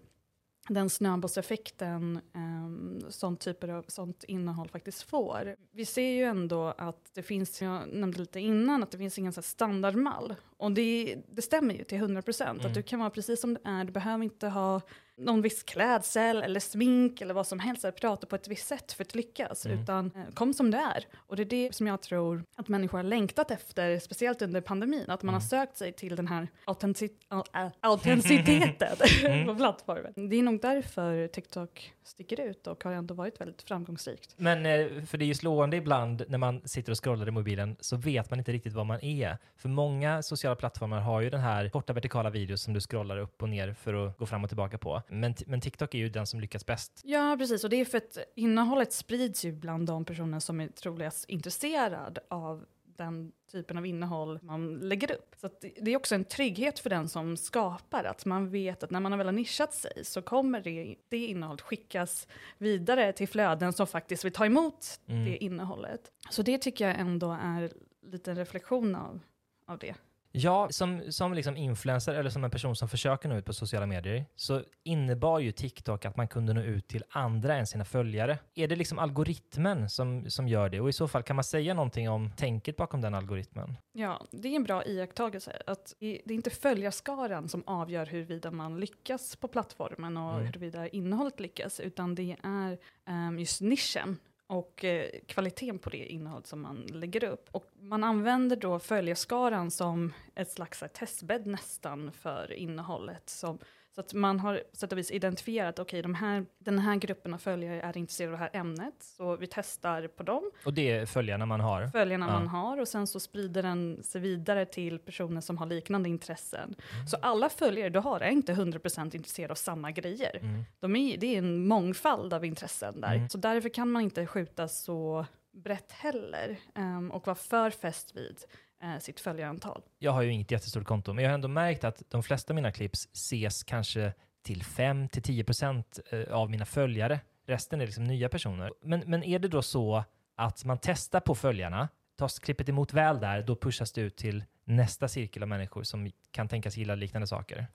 den 0.70 0.90
snöbollseffekten 0.90 2.20
eh, 2.34 3.10
sånt, 3.10 3.40
typer 3.42 3.68
av, 3.68 3.86
sånt 3.88 4.24
innehåll 4.24 4.70
faktiskt 4.70 5.02
får. 5.02 5.56
Vi 5.72 5.86
ser 5.86 6.10
ju 6.12 6.24
ändå 6.24 6.74
att 6.78 7.10
det 7.14 7.24
finns, 7.24 7.62
jag 7.62 7.88
nämnde 7.94 8.20
lite 8.20 8.40
innan, 8.40 8.84
att 8.84 8.92
det 8.92 8.98
finns 8.98 9.18
ingen 9.20 9.34
så 9.34 9.42
standardmall. 9.42 10.36
Och 10.58 10.72
det, 10.72 11.18
det 11.30 11.42
stämmer 11.42 11.76
ju 11.76 11.84
till 11.84 11.98
100 11.98 12.22
procent, 12.22 12.60
Mm. 12.60 12.68
att 12.68 12.74
du 12.74 12.84
kan 12.84 13.00
vara 13.00 13.10
precis 13.10 13.42
som 13.42 13.54
du 13.54 13.60
är, 13.64 13.84
du 13.84 13.92
behöver 13.92 14.24
inte 14.24 14.48
ha 14.48 14.82
någon 15.18 15.42
viss 15.42 15.64
klädsel 15.64 16.44
eller 16.44 16.60
smink 16.60 17.22
eller 17.22 17.34
vad 17.34 17.48
som 17.48 17.60
helst, 17.60 17.84
eller 17.86 17.92
prata 17.92 18.28
på 18.28 18.36
ett 18.36 18.48
visst 18.48 18.68
sätt 18.68 18.92
för 18.92 19.04
att 19.04 19.16
lyckas, 19.16 19.66
Mm. 19.66 19.80
utan 19.80 20.06
eh, 20.16 20.34
kom 20.34 20.54
som 20.54 20.72
du 20.72 20.78
är. 20.78 21.06
Och 21.18 21.36
det 21.36 21.44
är 21.44 21.46
det 21.46 21.76
som 21.76 21.88
jag 21.88 22.02
tror 22.02 22.44
att 22.58 22.68
människor 22.68 22.98
har 22.98 23.04
längtat 23.04 23.52
efter, 23.52 24.00
speciellt 24.00 24.42
under 24.42 24.62
pandemin, 24.62 25.10
att 25.10 25.24
man 25.24 25.30
Mm. 25.30 25.34
har 25.34 25.42
sökt 25.42 25.78
sig 25.78 25.94
till 25.94 26.16
den 26.16 26.28
här 26.28 26.48
autentici- 26.66 27.12
au- 27.30 27.72
autenticiteten 27.82 28.98
Mm. 29.26 29.46
på 29.48 29.56
plattformen. 29.56 30.30
Det 30.30 30.36
är 30.36 30.44
nog 30.44 30.62
därför 30.62 31.28
TikTok 31.28 31.94
sticker 32.04 32.40
ut 32.42 32.68
och 32.68 32.84
har 32.84 32.92
ändå 32.92 33.14
varit 33.14 33.42
väldigt 33.42 33.62
framgångsrikt. 33.62 34.34
Men 34.38 34.66
eh, 34.66 35.04
för 35.06 35.18
det 35.18 35.26
är 35.26 35.28
ju 35.28 35.34
slående 35.34 35.78
ibland 35.78 36.24
när 36.28 36.38
man 36.38 36.62
sitter 36.68 36.92
och 36.92 37.04
scrollar 37.04 37.28
i 37.28 37.32
mobilen 37.32 37.76
så 37.80 37.98
vet 37.98 38.30
man 38.30 38.40
inte 38.40 38.52
riktigt 38.52 38.74
vad 38.74 38.86
man 38.86 39.04
är. 39.04 39.38
För 39.58 39.70
många 39.70 40.24
sociala 40.24 40.56
plattformar 40.56 41.00
har 41.00 41.22
ju 41.22 41.30
den 41.30 41.40
här 41.42 41.70
korta 41.70 41.94
vertikala 41.94 42.30
videos 42.30 42.62
som 42.62 42.74
du 42.74 42.80
scrollar 42.82 43.18
upp 43.18 43.42
och 43.42 43.50
ner 43.50 43.74
för 43.74 43.94
att 44.08 44.18
gå 44.18 44.26
fram 44.26 44.44
och 44.44 44.50
tillbaka 44.50 44.78
på. 44.78 45.02
Men, 45.10 45.36
men 45.48 45.62
TikTok 45.62 45.94
är 45.94 45.98
ju 46.00 46.10
den 46.10 46.28
som 46.28 46.40
lyckas 46.40 46.66
bäst. 46.66 47.02
Ja, 47.06 47.36
precis. 47.40 47.64
Och 47.64 47.70
det 47.70 47.82
är 47.82 47.86
för 47.86 47.98
att 47.98 48.18
innehållet 48.36 48.94
sprids 48.94 49.46
ju 49.46 49.52
bland 49.52 49.88
de 49.88 50.06
personer 50.06 50.40
som 50.40 50.62
är 50.62 50.68
troligast 50.68 51.26
intresserad 51.30 52.20
av 52.30 52.66
den 52.98 53.32
typen 53.52 53.78
av 53.78 53.86
innehåll 53.86 54.40
man 54.42 54.80
lägger 54.80 55.12
upp. 55.12 55.36
Så 55.38 55.50
det- 55.62 55.74
det 55.82 55.92
är 55.92 55.98
också 55.98 56.16
en 56.16 56.24
trygghet 56.26 56.80
för 56.80 56.90
den 56.90 57.10
som 57.10 57.38
skapar, 57.38 58.04
att 58.04 58.26
man 58.26 58.50
vet 58.50 58.84
att 58.84 58.92
när 58.92 59.00
man 59.00 59.12
har 59.12 59.18
väl 59.18 59.28
har 59.28 59.32
nischat 59.34 59.74
sig 59.74 60.06
så 60.06 60.22
kommer 60.22 60.62
det, 60.62 60.96
det 61.10 61.18
innehållet 61.18 61.62
skickas 61.62 62.28
vidare 62.58 63.14
till 63.14 63.28
flöden 63.28 63.74
som 63.74 63.88
faktiskt 63.88 64.26
vill 64.26 64.32
ta 64.34 64.46
emot 64.46 65.00
Mm. 65.08 65.26
det 65.26 65.38
innehållet. 65.44 66.12
Så 66.30 66.42
det 66.42 66.58
tycker 66.58 66.88
jag 66.88 67.00
ändå 67.00 67.38
är 67.42 67.72
lite 68.12 68.32
en 68.32 68.38
reflektion 68.38 68.96
av, 68.96 69.20
av 69.66 69.78
det. 69.78 69.96
Ja, 70.40 70.68
som, 70.72 71.12
som 71.12 71.34
liksom 71.34 71.58
influencer 71.58 72.14
eller 72.14 72.30
som 72.30 72.44
en 72.44 72.52
person 72.52 72.76
som 72.76 72.90
försöker 72.90 73.30
nå 73.30 73.36
ut 73.36 73.46
på 73.46 73.54
sociala 73.54 73.86
medier 73.86 74.26
så 74.36 74.64
innebar 74.84 75.40
ju 75.40 75.52
TikTok 75.52 76.06
att 76.06 76.18
man 76.18 76.28
kunde 76.28 76.54
nå 76.54 76.62
ut 76.62 76.88
till 76.88 77.04
andra 77.10 77.56
än 77.56 77.68
sina 77.68 77.86
följare. 77.86 78.40
Är 78.56 78.68
det 78.68 78.76
liksom 78.76 79.00
algoritmen 79.00 79.90
som, 79.90 80.30
som 80.30 80.48
gör 80.48 80.70
det? 80.70 80.82
Och 80.82 80.90
i 80.90 80.94
så 80.94 81.08
fall, 81.08 81.24
kan 81.24 81.36
man 81.36 81.44
säga 81.44 81.74
någonting 81.74 82.10
om 82.10 82.32
tänket 82.32 82.76
bakom 82.78 83.02
den 83.02 83.14
algoritmen? 83.16 83.78
Ja, 83.92 84.22
det 84.32 84.48
är 84.48 84.56
en 84.56 84.64
bra 84.64 84.86
iakttagelse. 84.86 85.62
Att 85.68 85.96
det 86.00 86.22
är 86.26 86.32
inte 86.32 86.50
följarskaran 86.50 87.50
som 87.50 87.64
avgör 87.66 88.06
huruvida 88.06 88.52
man 88.52 88.80
lyckas 88.80 89.36
på 89.36 89.48
plattformen 89.48 90.18
och 90.18 90.34
Mm. 90.34 90.46
huruvida 90.46 90.88
innehållet 90.88 91.40
lyckas, 91.40 91.80
utan 91.80 92.16
det 92.16 92.36
är 92.44 92.78
um, 93.10 93.40
just 93.40 93.62
nischen 93.62 94.18
och 94.48 94.86
eh, 94.86 95.10
kvaliteten 95.26 95.80
på 95.80 95.90
det 95.90 96.06
innehåll 96.06 96.44
som 96.44 96.62
man 96.62 96.82
lägger 96.82 97.24
upp. 97.24 97.50
Och 97.52 97.66
man 97.80 98.04
använder 98.04 98.56
då 98.56 98.80
följarskaran 98.80 99.72
som 99.72 100.14
ett 100.36 100.52
slags 100.52 100.82
här, 100.82 100.88
testbädd 100.88 101.48
nästan 101.48 102.12
för 102.12 102.54
innehållet. 102.54 103.30
Som, 103.30 103.60
så 103.98 104.02
att 104.02 104.14
man 104.14 104.40
har 104.40 104.64
sätt 104.74 104.92
och 104.92 104.98
vis 104.98 105.12
identifierat, 105.12 105.80
okej, 105.80 106.02
de 106.02 106.16
här, 106.16 106.46
den 106.60 106.80
här 106.80 106.96
gruppen 106.96 107.34
av 107.34 107.38
följare 107.38 107.82
är 107.82 107.98
intresserade 107.98 108.34
av 108.34 108.40
det 108.40 108.44
här 108.44 108.62
ämnet, 108.62 108.94
så 109.00 109.36
vi 109.36 109.48
testar 109.48 110.08
på 110.08 110.24
dem 110.24 110.52
Och 110.66 110.74
det 110.74 110.92
är 110.92 111.06
följarna 111.06 111.46
man 111.46 111.60
har. 111.60 111.88
följarna 111.88 112.26
Ja. 112.26 112.32
man 112.32 112.48
har 112.48 112.82
och 112.82 112.88
sen 112.88 113.08
så 113.08 113.20
sprider 113.20 113.64
den 113.64 114.04
sig 114.04 114.22
vidare 114.22 114.66
till 114.66 115.00
personer 115.00 115.42
som 115.42 115.58
har 115.58 115.66
liknande 115.66 116.10
intressen. 116.10 116.76
Mm. 116.94 117.08
Så 117.08 117.18
alla 117.22 117.50
följare 117.50 117.90
du 117.90 118.00
har 118.00 118.20
är 118.20 118.30
inte 118.30 118.54
100% 118.54 119.16
intresserade 119.16 119.52
av 119.52 119.56
samma 119.56 119.92
grejer. 119.92 120.38
Mm. 120.42 120.64
De 120.80 120.96
är, 120.96 121.18
det 121.18 121.28
är 121.28 121.38
en 121.38 121.68
mångfald 121.68 122.34
av 122.34 122.46
intressen 122.46 123.02
där. 123.02 123.16
Mm. 123.16 123.30
Så 123.30 123.38
därför 123.38 123.70
kan 123.70 123.92
man 123.92 124.02
inte 124.02 124.26
skjuta 124.26 124.68
så 124.68 125.26
brett 125.52 125.92
heller 125.92 126.58
ehm, 126.76 127.12
och 127.12 127.28
vara 127.28 127.36
för 127.36 127.70
fäst 127.70 128.16
vid 128.16 128.38
eh, 128.84 129.00
sitt 129.00 129.20
följarantal. 129.20 129.82
Jag 130.00 130.12
har 130.12 130.22
ju 130.22 130.32
inget 130.32 130.52
jättestort 130.52 130.86
konto, 130.86 131.14
men 131.14 131.24
jag 131.24 131.32
har 131.32 131.36
ändå 131.36 131.48
märkt 131.48 131.84
att 131.84 132.04
de 132.10 132.24
flesta 132.24 132.54
av 132.54 132.56
mina 132.56 132.72
clips 132.72 133.08
ses 133.14 133.64
kanske 133.64 134.14
till 134.42 134.62
5-10% 134.64 135.84
eh, 136.12 136.34
av 136.34 136.50
mina 136.50 136.66
följare. 136.66 137.20
Resten 137.46 137.82
är 137.82 137.86
liksom 137.86 138.04
nya 138.04 138.30
personer. 138.30 138.74
Men, 138.82 139.04
men 139.06 139.24
är 139.24 139.40
det 139.40 139.48
då 139.48 139.62
så 139.62 140.04
att 140.36 140.66
man 140.66 140.78
testar 140.82 141.20
på 141.20 141.36
följarna, 141.36 141.90
tas 142.16 142.40
klippet 142.40 142.70
emot 142.70 142.94
väl 142.94 143.20
där, 143.20 143.44
då 143.44 143.56
pushas 143.56 143.92
det 143.92 144.02
ut 144.02 144.18
till 144.18 144.44
nästa 144.64 145.08
cirkel 145.08 145.44
av 145.44 145.50
människor 145.50 145.84
som 145.84 146.12
kan 146.32 146.48
tänkas 146.48 146.78
gilla 146.78 146.96
liknande 146.96 147.28
saker. 147.28 147.68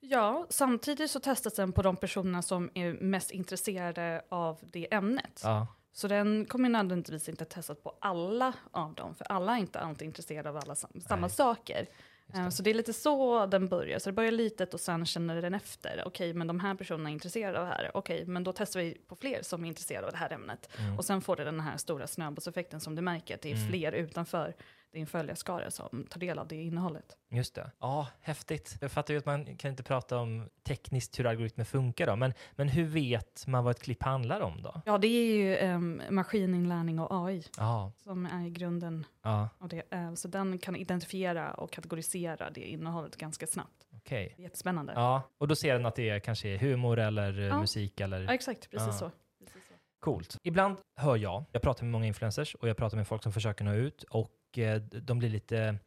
Ja, 0.00 0.46
samtidigt 0.50 1.10
så 1.10 1.20
testas 1.20 1.54
den 1.54 1.72
på 1.72 1.82
de 1.82 1.96
personerna 1.96 2.42
som 2.42 2.70
är 2.74 2.92
mest 2.92 3.30
intresserade 3.30 4.22
av 4.28 4.58
det 4.62 4.94
ämnet. 4.94 5.40
Ja, 5.44 5.66
Så 5.92 6.08
den 6.08 6.44
kommer 6.46 6.68
nödvändigtvis 6.68 7.28
inte 7.28 7.44
testas 7.44 7.78
på 7.78 7.94
alla 8.00 8.52
av 8.70 8.94
dem, 8.94 9.14
för 9.14 9.24
alla 9.32 9.52
är 9.56 9.58
inte 9.60 9.80
alltid 9.80 10.06
intresserade 10.06 10.48
av 10.48 10.56
alla 10.56 10.74
sam- 10.74 11.00
samma 11.08 11.20
Nej, 11.20 11.30
saker. 11.30 11.78
just 11.80 11.90
Eh, 12.34 12.44
det. 12.44 12.50
Så 12.50 12.62
det 12.62 12.70
är 12.70 12.74
lite 12.74 12.92
så 12.92 13.46
den 13.46 13.68
börjar. 13.68 13.98
Så 13.98 14.08
det 14.10 14.12
börjar 14.14 14.30
litet 14.32 14.74
och 14.74 14.80
sen 14.80 15.06
känner 15.06 15.42
den 15.42 15.54
efter. 15.54 16.02
Okej, 16.06 16.34
men 16.34 16.46
de 16.46 16.60
här 16.60 16.74
personerna 16.74 17.08
är 17.08 17.12
intresserade 17.12 17.60
av 17.60 17.66
det 17.66 17.72
här. 17.72 17.90
Okej, 17.94 18.24
men 18.26 18.44
då 18.44 18.52
testar 18.52 18.80
vi 18.80 18.94
på 19.08 19.16
fler 19.16 19.42
som 19.42 19.64
är 19.64 19.68
intresserade 19.68 20.06
av 20.06 20.12
det 20.12 20.18
här 20.18 20.32
ämnet. 20.32 20.68
Mm. 20.78 20.98
Och 20.98 21.04
sen 21.04 21.20
får 21.20 21.36
det 21.36 21.44
den 21.44 21.60
här 21.60 21.76
stora 21.76 22.06
snöbollseffekten 22.06 22.80
som 22.80 22.94
du 22.94 23.02
märker, 23.02 23.34
att 23.34 23.42
det 23.42 23.50
är 23.52 23.56
Mm. 23.56 23.68
fler 23.68 23.92
utanför 23.92 24.54
din 24.92 25.06
följarskara 25.06 25.70
som 25.70 26.06
tar 26.10 26.20
del 26.20 26.38
av 26.38 26.48
det 26.48 26.62
innehållet. 26.62 27.16
Just 27.30 27.54
det. 27.54 27.70
Ja, 27.80 28.08
häftigt. 28.20 28.76
Jag 28.80 28.92
fattar 28.92 29.14
ju 29.14 29.18
att 29.18 29.26
man 29.26 29.56
kan 29.56 29.70
inte 29.70 29.82
prata 29.82 30.18
om 30.18 30.48
tekniskt 30.62 31.18
hur 31.18 31.26
algoritmer 31.26 31.64
funkar 31.64 32.06
då, 32.06 32.16
men, 32.16 32.34
men 32.52 32.68
hur 32.68 32.84
vet 32.84 33.46
man 33.46 33.64
vad 33.64 33.70
ett 33.70 33.82
klipp 33.82 34.02
handlar 34.02 34.40
om 34.40 34.62
då? 34.62 34.80
Ja, 34.86 34.98
det 34.98 35.06
är 35.06 35.34
ju 35.36 35.74
um, 35.74 36.02
maskininlärning 36.10 37.00
och 37.00 37.26
AI 37.26 37.44
Ja, 37.58 37.92
som 37.96 38.26
är 38.26 38.46
i 38.46 38.50
grunden 38.50 39.04
ja, 39.22 39.48
av 39.58 39.68
det. 39.68 39.82
Eh, 39.90 40.14
så 40.14 40.28
den 40.28 40.58
kan 40.58 40.76
identifiera 40.76 41.54
och 41.54 41.70
kategorisera 41.72 42.50
det 42.50 42.60
innehållet 42.70 43.16
ganska 43.16 43.46
snabbt. 43.46 43.86
okej. 43.96 44.34
Är 44.38 44.42
jättespännande. 44.42 44.92
Ja, 44.96 45.22
och 45.38 45.48
då 45.48 45.54
ser 45.56 45.72
den 45.72 45.86
att 45.86 45.94
det 45.96 46.08
är 46.10 46.18
kanske 46.20 46.48
är 46.48 46.58
humor 46.58 46.98
eller 46.98 47.38
eh, 47.38 47.44
Ja. 47.46 47.60
musik 47.60 48.00
eller 48.00 48.22
Ja, 48.24 48.34
exakt, 48.34 48.70
precis 48.70 48.98
så. 48.98 49.10
Precis 49.38 49.66
så. 49.68 49.74
Coolt. 50.00 50.36
Ibland 50.42 50.76
hör 50.96 51.16
jag, 51.16 51.44
jag 51.52 51.62
pratar 51.62 51.82
med 51.84 51.92
många 51.92 52.06
influencers 52.06 52.54
och 52.54 52.68
jag 52.68 52.76
pratar 52.76 52.96
med 52.96 53.08
folk 53.08 53.22
som 53.22 53.32
försöker 53.32 53.64
nå 53.64 53.74
ut 53.74 54.02
och 54.02 54.28
eh, 54.58 54.76
de 54.82 55.18
blir 55.18 55.28
lite, 55.28 55.78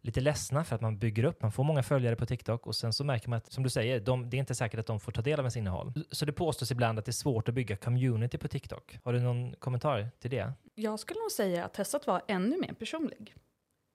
lite 0.00 0.20
ledsna 0.20 0.64
för 0.64 0.74
att 0.74 0.80
man 0.82 0.98
bygger 0.98 1.24
upp, 1.24 1.42
man 1.42 1.52
får 1.52 1.64
många 1.64 1.82
följare 1.82 2.16
på 2.16 2.26
TikTok 2.26 2.66
och 2.66 2.76
sen 2.76 2.92
så 2.92 3.04
märker 3.04 3.28
man 3.28 3.36
att, 3.36 3.52
som 3.52 3.62
du 3.64 3.70
säger, 3.70 4.00
de, 4.00 4.30
det 4.30 4.36
är 4.36 4.38
inte 4.38 4.54
säkert 4.54 4.80
att 4.80 4.86
de 4.86 5.00
får 5.00 5.12
ta 5.12 5.22
del 5.22 5.38
av 5.38 5.44
ens 5.44 5.56
innehåll. 5.56 5.92
Så 6.10 6.24
det 6.24 6.32
påstås 6.32 6.70
ibland 6.70 6.98
att 6.98 7.04
det 7.04 7.10
är 7.10 7.12
svårt 7.12 7.48
att 7.48 7.54
bygga 7.54 7.76
community 7.76 8.38
på 8.38 8.48
TikTok. 8.48 8.98
Har 9.04 9.12
du 9.12 9.20
någon 9.20 9.52
kommentar 9.58 10.08
till 10.18 10.30
det? 10.30 10.52
Jag 10.74 11.00
skulle 11.00 11.20
nog 11.20 11.30
säga 11.32 11.64
att 11.64 11.74
testet 11.74 12.06
var 12.06 12.22
ännu 12.28 12.56
mer 12.60 12.72
personlig. 12.72 13.34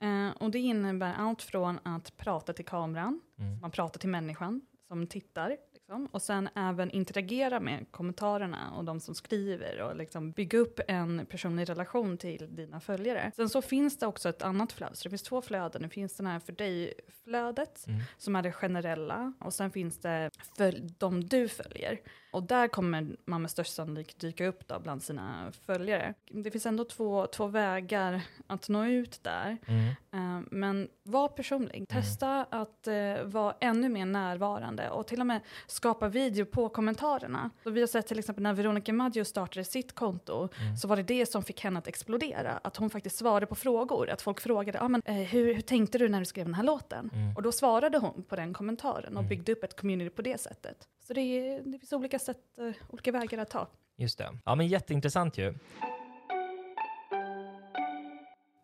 Eh, 0.04 0.30
och 0.44 0.52
det 0.52 0.60
innebär 0.60 1.14
allt 1.14 1.42
från 1.42 1.80
att 1.84 2.18
prata 2.18 2.54
till 2.54 2.66
kameran, 2.66 3.22
Mm. 3.40 3.60
man 3.60 3.72
pratar 3.72 4.00
till 4.00 4.10
människan 4.10 4.62
som 4.88 5.08
tittar, 5.08 5.58
liksom, 5.88 6.06
och 6.12 6.22
sen 6.22 6.50
även 6.56 6.92
interagera 6.92 7.60
med 7.60 7.86
kommentarerna 7.92 8.72
och 8.78 8.86
de 8.86 9.00
som 9.00 9.16
skriver 9.16 9.82
och 9.82 9.96
liksom 9.96 10.32
bygga 10.32 10.60
upp 10.60 10.80
en 10.88 11.26
personlig 11.26 11.70
relation 11.70 12.18
till 12.18 12.56
dina 12.56 12.80
följare. 12.80 13.32
Sen 13.36 13.50
så 13.50 13.62
finns 13.62 13.98
det 14.00 14.08
också 14.08 14.30
ett 14.30 14.42
annat 14.42 14.72
flöde, 14.72 14.96
så 14.96 15.04
det 15.04 15.10
finns 15.10 15.24
två 15.24 15.42
flöden. 15.42 15.82
Det 15.82 15.90
finns 15.90 16.18
den 16.18 16.28
här 16.28 16.40
för 16.40 16.54
dig-flödet 16.54 17.88
Mm. 17.88 18.02
som 18.18 18.36
är 18.36 18.42
det 18.42 18.52
generella 18.52 19.34
och 19.40 19.54
sen 19.54 19.72
finns 19.72 20.00
det 20.00 20.32
följ, 20.58 20.94
de 20.98 21.24
du 21.24 21.48
följer. 21.48 22.00
Och 22.38 22.44
där 22.44 22.68
kommer 22.68 23.16
man 23.26 23.42
med 23.42 23.52
största 23.52 23.72
sannolikhet 23.74 24.20
dyka 24.20 24.48
upp 24.48 24.68
då 24.68 24.80
bland 24.80 25.04
sina 25.04 25.52
följare. 25.66 26.14
Det 26.32 26.52
finns 26.52 26.66
ändå 26.66 26.84
två, 26.86 27.26
två 27.28 27.48
vägar 27.48 28.22
att 28.48 28.70
nå 28.70 28.86
ut 28.86 29.20
där. 29.24 29.58
Mm. 29.68 29.88
Eh, 30.14 30.46
men 30.52 30.88
var 31.04 31.28
personlig. 31.28 31.88
Testa 31.90 32.44
att 32.50 32.88
eh, 32.88 33.24
vara 33.24 33.56
ännu 33.60 33.90
mer 33.90 34.06
närvarande 34.06 34.90
och 34.90 35.08
till 35.08 35.20
och 35.20 35.28
med 35.28 35.42
skapa 35.68 36.08
video 36.08 36.46
på 36.46 36.70
kommentarerna. 36.70 37.50
Så 37.64 37.70
vi 37.70 37.80
har 37.80 37.88
sett 37.88 38.08
till 38.08 38.20
exempel 38.20 38.44
när 38.44 38.54
Veronica 38.54 38.94
Maggio 38.94 39.24
startade 39.26 39.64
sitt 39.64 39.96
konto 39.96 40.50
Mm. 40.62 40.78
så 40.78 40.88
var 40.88 40.96
det 40.96 41.04
det 41.04 41.26
som 41.26 41.44
fick 41.44 41.64
henne 41.64 41.80
att 41.80 41.88
explodera. 41.88 42.60
Att 42.64 42.78
hon 42.78 42.90
faktiskt 42.90 43.18
svarade 43.18 43.46
på 43.46 43.56
frågor. 43.56 44.10
Att 44.10 44.22
folk 44.22 44.40
frågade 44.40 44.82
ah, 44.82 44.88
men, 44.88 45.02
eh, 45.06 45.14
hur, 45.16 45.54
hur 45.54 45.62
tänkte 45.62 45.98
du 45.98 46.10
när 46.10 46.20
du 46.20 46.26
skrev 46.26 46.46
den 46.46 46.54
här 46.54 46.64
låten? 46.64 47.10
Mm. 47.14 47.36
Och 47.36 47.42
då 47.42 47.52
svarade 47.52 47.98
hon 47.98 48.24
på 48.24 48.36
den 48.36 48.54
kommentaren 48.54 49.14
och 49.18 49.24
Mm. 49.24 49.30
byggde 49.30 49.52
upp 49.52 49.64
ett 49.64 49.80
community 49.80 50.10
på 50.10 50.22
det 50.22 50.38
sättet. 50.42 50.88
Så 51.08 51.14
det, 51.14 51.22
är, 51.22 51.64
det 51.64 51.80
finns 51.80 51.94
olika 51.94 52.20
sätt, 52.20 52.38
eh, 52.58 52.72
olika 52.90 53.12
vägar 53.12 53.38
att 53.38 53.50
ta. 53.50 53.68
Just 53.96 54.18
det. 54.18 54.38
Ja, 54.46 54.56
men 54.56 54.68
jätteintressant 54.68 55.38
ju. 55.38 55.54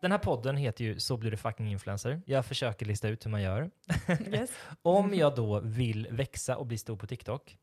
Den 0.02 0.10
här 0.12 0.18
podden 0.18 0.56
heter 0.56 0.84
ju 0.84 1.00
Så 1.00 1.16
blir 1.16 1.30
du 1.30 1.36
fucking 1.36 1.70
influencer. 1.70 2.22
Jag 2.26 2.46
försöker 2.46 2.86
lista 2.86 3.08
ut 3.08 3.26
hur 3.26 3.30
man 3.30 3.42
gör. 3.42 3.70
Yes. 4.32 4.50
Om 4.82 5.14
jag 5.14 5.34
då 5.34 5.60
vill 5.60 6.08
växa 6.10 6.56
och 6.56 6.66
bli 6.66 6.78
stor 6.78 6.96
på 6.96 7.06
TikTok, 7.06 7.58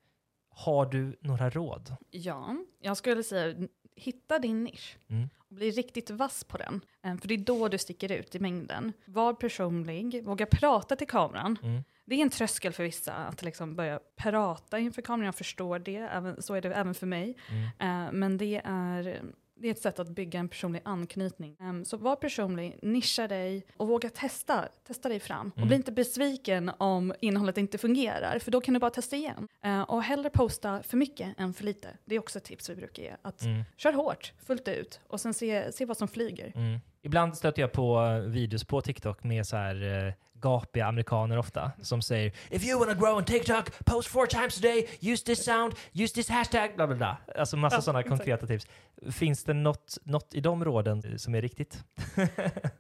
har 0.50 0.86
du 0.86 1.18
några 1.22 1.50
råd? 1.50 1.96
Ja, 2.12 2.56
jag 2.80 2.98
skulle 2.98 3.24
säga 3.24 3.68
hitta 3.96 4.40
din 4.40 4.64
nisch. 4.64 4.98
Mm. 5.10 5.30
Bli 5.52 5.72
riktigt 5.72 6.10
vass 6.10 6.44
på 6.44 6.58
den. 6.58 6.82
Eh, 7.04 7.18
För 7.18 7.28
det 7.28 7.34
är 7.34 7.38
då 7.38 7.68
du 7.68 7.78
sticker 7.78 8.12
ut 8.12 8.36
i 8.36 8.40
mängden. 8.40 8.94
Var 9.06 9.34
personlig, 9.34 10.24
våga 10.24 10.46
prata 10.46 10.96
till 10.96 11.08
kameran. 11.08 11.58
Mm. 11.64 11.84
Det 12.06 12.16
är 12.16 12.20
en 12.22 12.30
tröskel 12.30 12.74
för 12.74 12.84
vissa 12.84 13.14
att 13.14 13.44
liksom 13.44 13.76
börja 13.76 14.00
prata 14.16 14.80
inför 14.80 15.02
kameran, 15.02 15.26
jag 15.26 15.36
förstår 15.36 15.80
det, 15.80 15.96
även, 15.96 16.42
så 16.42 16.54
är 16.54 16.62
det 16.62 16.74
även 16.74 16.94
för 16.94 17.08
mig. 17.08 17.38
Mm. 17.50 18.06
Eh, 18.08 18.12
men 18.12 18.38
det 18.38 18.62
är, 18.66 19.22
det 19.62 19.68
är 19.68 19.72
ett 19.72 19.82
sätt 19.82 20.00
att 20.00 20.10
bygga 20.10 20.40
en 20.40 20.50
personlig 20.50 20.82
anknytning. 20.86 21.56
Em, 21.60 21.86
så 21.86 21.98
var 21.98 22.16
personlig, 22.16 22.80
nischa 22.82 23.28
dig 23.28 23.66
och 23.78 23.88
våga 23.88 24.10
testa, 24.10 24.68
testa 24.88 25.10
dig 25.10 25.20
fram. 25.20 25.52
Mm. 25.56 25.62
Och 25.62 25.68
bli 25.68 25.76
inte 25.76 25.92
besviken 25.92 26.72
om 26.78 27.14
innehållet 27.22 27.58
inte 27.58 27.78
fungerar, 27.78 28.40
för 28.40 28.52
då 28.52 28.62
kan 28.62 28.74
du 28.74 28.80
bara 28.80 28.92
testa 28.92 29.16
igen. 29.16 29.48
Eh, 29.64 29.82
och 29.82 30.04
hellre 30.04 30.30
posta 30.30 30.84
för 30.84 30.98
mycket 30.98 31.40
än 31.40 31.54
för 31.54 31.64
lite. 31.64 31.98
Det 32.06 32.16
är 32.16 32.20
också 32.20 32.38
ett 32.38 32.46
tips 32.46 32.70
vi 32.70 32.76
brukar 32.76 33.04
ge. 33.04 33.12
Att 33.22 33.42
Mm. 33.42 33.64
Kör 33.78 33.94
hårt, 33.94 34.34
fullt 34.46 34.68
ut 34.68 35.00
och 35.08 35.22
sen 35.22 35.34
se, 35.34 35.72
se 35.72 35.86
vad 35.86 35.98
som 35.98 36.08
flyger. 36.08 36.52
Mm. 36.56 36.80
Ibland 37.02 37.38
stöter 37.38 37.62
jag 37.62 37.72
på 37.72 38.20
videos 38.28 38.64
på 38.64 38.82
TikTok 38.82 39.24
med 39.24 39.48
så 39.48 39.56
här 39.56 40.08
eh, 40.08 40.14
gapiga 40.42 40.86
amerikaner 40.86 41.38
ofta 41.38 41.72
som 41.82 42.02
säger 42.02 42.32
If 42.50 42.64
you 42.66 42.80
wanna 42.80 42.94
grow 42.94 43.18
on 43.18 43.26
TikTok, 43.26 43.86
post 43.86 44.08
four 44.10 44.26
times 44.26 44.58
a 44.58 44.62
day, 44.62 44.90
use 45.14 45.26
this 45.26 45.44
sound, 45.46 45.74
use 45.94 46.14
this 46.14 46.30
hashtag, 46.30 46.76
bla 46.76 46.88
bla 46.88 46.96
bla. 46.96 47.18
Alltså 47.36 47.58
massa 47.58 47.76
Ja, 47.78 47.82
sådana 47.82 48.04
konkreta 48.04 48.48
tips. 48.48 48.68
Finns 49.12 49.44
det 49.44 49.54
något, 49.54 49.98
något 50.04 50.34
i 50.34 50.40
de 50.42 50.66
råden 50.66 51.20
som 51.20 51.36
är 51.36 51.42
riktigt? 51.42 51.84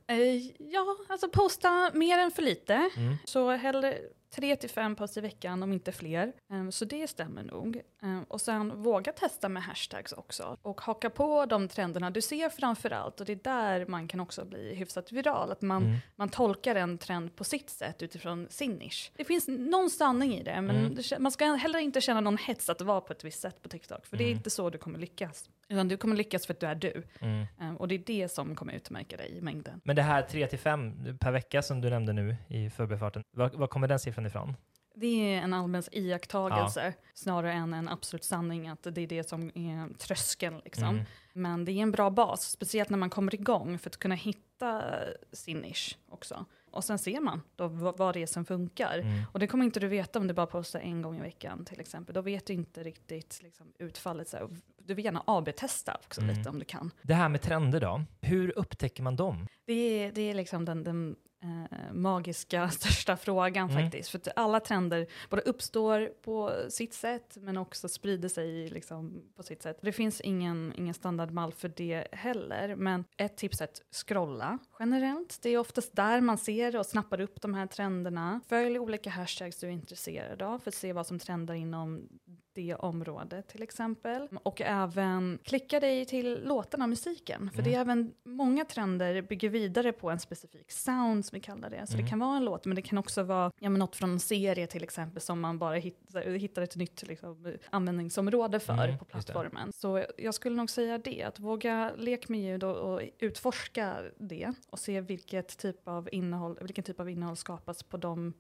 Eh, 0.08 0.18
ja, 0.60 0.86
alltså 1.10 1.30
posta 1.30 1.92
mer 1.94 2.18
än 2.20 2.32
för 2.32 2.42
lite. 2.42 2.90
Mm. 2.98 3.16
Så 3.26 3.52
hellre 3.52 3.98
tre 4.36 4.56
till 4.56 4.70
fem 4.70 4.96
post 4.96 5.18
i 5.18 5.22
veckan 5.22 5.64
om 5.64 5.74
inte 5.74 5.92
fler. 5.92 6.34
Em, 6.52 6.72
så 6.72 6.86
det 6.86 7.08
stämmer 7.08 7.44
nog. 7.44 7.82
Em, 8.04 8.24
och 8.24 8.42
sen 8.42 8.84
våga 8.84 9.12
testa 9.12 9.50
med 9.50 9.64
hashtags 9.64 10.12
också. 10.14 10.58
Och 10.62 10.82
haka 10.82 11.10
på 11.10 11.46
de 11.46 11.68
trenderna 11.68 12.10
du 12.12 12.22
ser 12.22 12.50
framför 12.50 12.92
allt. 12.94 13.20
Och 13.20 13.26
det 13.26 13.32
är 13.34 13.40
där 13.44 13.86
man 13.86 14.08
kan 14.08 14.20
också 14.20 14.46
bli 14.46 14.76
hyfsat 14.76 15.12
viral. 15.12 15.52
Att 15.52 15.62
man, 15.62 15.84
Mm. 15.84 15.98
man 16.16 16.30
tolkar 16.30 16.76
en 16.76 16.98
trend 16.98 17.36
på 17.36 17.44
sitt 17.52 17.70
sätt 17.70 18.02
utifrån 18.02 18.48
sin 18.50 18.72
nisch. 18.72 19.12
Det 19.16 19.24
finns 19.24 19.48
någon 19.48 19.90
sanning 19.90 20.34
i 20.36 20.44
det, 20.44 20.62
men 20.62 20.76
Mm. 20.76 20.96
det, 20.96 21.20
man 21.20 21.32
ska 21.32 21.46
heller 21.46 21.80
inte 21.80 22.02
känna 22.02 22.22
någon 22.22 22.38
hets 22.38 22.70
att 22.70 22.82
vara 22.82 23.02
på 23.02 23.14
ett 23.14 23.24
visst 23.24 23.42
sätt 23.42 23.62
på 23.62 23.70
TikTok. 23.70 24.06
För 24.06 24.18
det 24.18 24.24
är 24.24 24.28
Mm. 24.28 24.38
inte 24.38 24.50
så 24.50 24.70
du 24.70 24.78
kommer 24.78 25.00
lyckas. 25.00 25.50
Utan 25.70 25.88
du 25.88 25.98
kommer 25.98 26.16
lyckas 26.16 26.46
för 26.46 26.54
att 26.54 26.60
du 26.60 26.66
är 26.68 26.76
du. 26.76 27.04
Mm. 27.20 27.46
Em, 27.62 27.78
och 27.78 27.88
det 27.88 27.96
är 27.96 28.00
det 28.06 28.30
som 28.32 28.56
kommer 28.56 28.74
utmärka 28.74 29.18
dig 29.18 29.38
i 29.38 29.42
mängden. 29.42 29.82
Men 29.84 29.96
det 29.96 30.02
här 30.02 30.22
3 30.22 30.48
till 30.48 30.60
5 30.60 31.18
per 31.20 31.32
vecka 31.32 31.62
som 31.62 31.82
du 31.82 31.90
nämnde 31.90 32.14
nu 32.14 32.36
i 32.48 32.70
förbifarten, 32.70 33.24
var, 33.32 33.50
var 33.50 33.68
kommer 33.68 33.88
den 33.88 34.00
siffran 34.00 34.26
ifrån? 34.26 34.56
Det 34.96 35.08
är 35.36 35.42
en 35.42 35.54
allmän 35.54 35.84
iakttagelse 35.92 36.94
snarare 37.14 37.54
än 37.54 37.74
en 37.74 37.90
absolut 37.90 38.24
sanning 38.24 38.68
att 38.68 38.84
det 38.84 39.02
är 39.02 39.08
det 39.08 39.30
som 39.30 39.52
är 39.56 39.98
tröskeln. 39.98 40.62
Liksom. 40.66 40.84
Mm. 40.88 41.04
Men 41.34 41.66
det 41.66 41.72
är 41.72 41.78
en 41.78 41.92
bra 41.92 42.10
bas, 42.10 42.50
speciellt 42.52 42.90
när 42.90 42.98
man 42.98 43.10
kommer 43.10 43.36
igång 43.36 43.80
för 43.80 43.90
att 43.90 43.98
kunna 43.98 44.16
hitta 44.16 44.84
sin 45.32 45.58
nisch 45.58 45.98
också. 46.10 46.46
Och 46.72 46.84
sen 46.84 47.00
ser 47.00 47.22
man 47.22 47.42
då 47.56 47.68
vad, 47.68 48.18
är 48.18 48.26
som 48.26 48.46
funkar. 48.46 49.00
Mm. 49.00 49.24
Och 49.32 49.40
det 49.40 49.48
kommer 49.48 49.66
inte 49.66 49.80
du 49.80 49.88
veta 49.88 50.20
om 50.20 50.28
du 50.28 50.34
bara 50.34 50.46
postar 50.48 50.80
en 50.80 51.02
gång 51.02 51.18
i 51.18 51.22
veckan 51.22 51.66
till 51.66 51.80
exempel. 51.80 52.16
Då 52.16 52.22
vet 52.22 52.46
du 52.46 52.54
inte 52.54 52.84
riktigt 52.84 53.40
liksom, 53.44 53.68
utfallet. 53.80 54.30
Så. 54.30 54.50
Du 54.78 54.94
vill 54.94 55.06
gärna 55.06 55.24
AB-testa 55.28 55.98
också 56.06 56.22
Mm. 56.22 56.36
lite 56.38 56.50
om 56.50 56.60
du 56.60 56.66
kan. 56.66 56.92
Det 57.02 57.14
här 57.14 57.30
med 57.30 57.42
trender 57.42 57.80
då, 57.82 58.04
hur 58.22 58.58
upptäcker 58.60 59.04
man 59.04 59.16
dem? 59.16 59.48
Det 59.66 59.74
är, 59.74 60.12
det 60.12 60.22
är 60.22 60.36
liksom 60.36 60.66
den, 60.66 60.84
den 60.84 61.16
eh, 61.44 61.94
magiska 61.94 62.70
största 62.72 63.18
frågan 63.18 63.70
Mm. 63.70 63.84
faktiskt. 63.84 64.10
För 64.10 64.18
att 64.18 64.28
alla 64.36 64.60
trender 64.60 65.08
både 65.30 65.42
uppstår 65.42 66.06
på 66.22 66.54
sitt 66.70 66.94
sätt 66.94 67.38
men 67.42 67.58
också 67.58 67.90
sprider 67.90 68.30
sig 68.30 68.70
liksom 68.70 69.24
på 69.36 69.44
sitt 69.44 69.62
sätt. 69.62 69.80
Det 69.82 69.92
finns 69.92 70.22
ingen, 70.22 70.74
ingen 70.78 70.94
standardmall 70.94 71.54
för 71.54 71.72
det 71.76 72.08
heller. 72.12 72.76
Men 72.76 73.06
ett 73.18 73.38
tips 73.38 73.62
är 73.62 73.66
att 73.66 73.82
scrolla 73.92 74.58
generellt. 74.80 75.40
Det 75.42 75.50
är 75.50 75.58
oftast 75.58 75.96
där 75.96 76.22
man 76.22 76.38
ser 76.38 76.76
och 76.76 76.86
snappar 76.86 77.22
upp 77.22 77.42
de 77.42 77.54
här 77.54 77.68
trenderna. 77.68 78.42
Följ 78.48 78.80
olika 78.80 79.10
hashtags 79.10 79.60
du 79.60 79.68
är 79.68 79.72
intresserad 79.72 80.42
av 80.42 80.60
för 80.60 80.72
att 80.72 80.76
se 80.76 80.94
vad 80.94 81.08
som 81.08 81.20
trendar 81.20 81.54
inom 81.54 82.10
det 82.54 82.76
området 82.76 83.48
till 83.48 83.64
exempel. 83.64 84.28
Och 84.44 84.62
även 84.62 85.40
klicka 85.44 85.80
dig 85.80 86.06
till 86.06 86.44
låtarna, 86.44 86.88
musiken. 86.88 87.50
För 87.56 87.62
det 87.62 87.76
är 87.76 87.80
även 87.82 88.14
många 88.24 88.66
trender 88.66 89.22
bygger 89.22 89.50
vidare 89.50 89.92
på 89.92 90.10
en 90.10 90.20
specifik 90.20 90.72
sound 90.72 91.26
som 91.26 91.36
vi 91.36 91.40
kallar 91.40 91.70
det. 91.70 91.88
Så 91.88 91.94
Mm. 91.94 92.06
det 92.06 92.10
kan 92.10 92.20
vara 92.20 92.38
en 92.38 92.46
låt, 92.46 92.66
men 92.66 92.76
det 92.76 92.82
kan 92.82 92.98
också 92.98 93.24
vara 93.24 93.52
ja, 93.60 93.70
men 93.70 93.80
något 93.80 93.96
från 93.96 94.12
en 94.12 94.20
serie 94.20 94.68
till 94.68 94.84
exempel 94.84 95.22
som 95.22 95.40
man 95.40 95.60
bara 95.60 95.76
hittar, 95.76 96.22
hittar 96.22 96.62
ett 96.62 96.76
nytt 96.76 97.04
liksom, 97.08 97.54
användningsområde 97.70 98.60
för 98.60 98.72
Mm, 98.74 98.98
på 98.98 99.06
plattformen. 99.06 99.74
Så 99.74 100.06
jag 100.18 100.34
skulle 100.34 100.56
nog 100.56 100.70
säga 100.70 100.98
det, 100.98 101.24
att 101.24 101.40
våga 101.40 101.92
lek 101.98 102.30
med 102.30 102.40
ljud 102.42 102.64
och, 102.64 102.94
och 102.94 103.02
utforska 103.20 103.96
det 104.18 104.54
och 104.70 104.80
se 104.80 105.02
vilket 105.02 105.58
typ 105.58 105.88
av 105.88 106.10
innehåll, 106.12 106.58
vilken 106.62 106.84
typ 106.84 107.00
av 107.00 107.10
innehåll 107.10 107.36
skapas 107.38 107.84
på 107.84 107.98
dem 107.98 108.34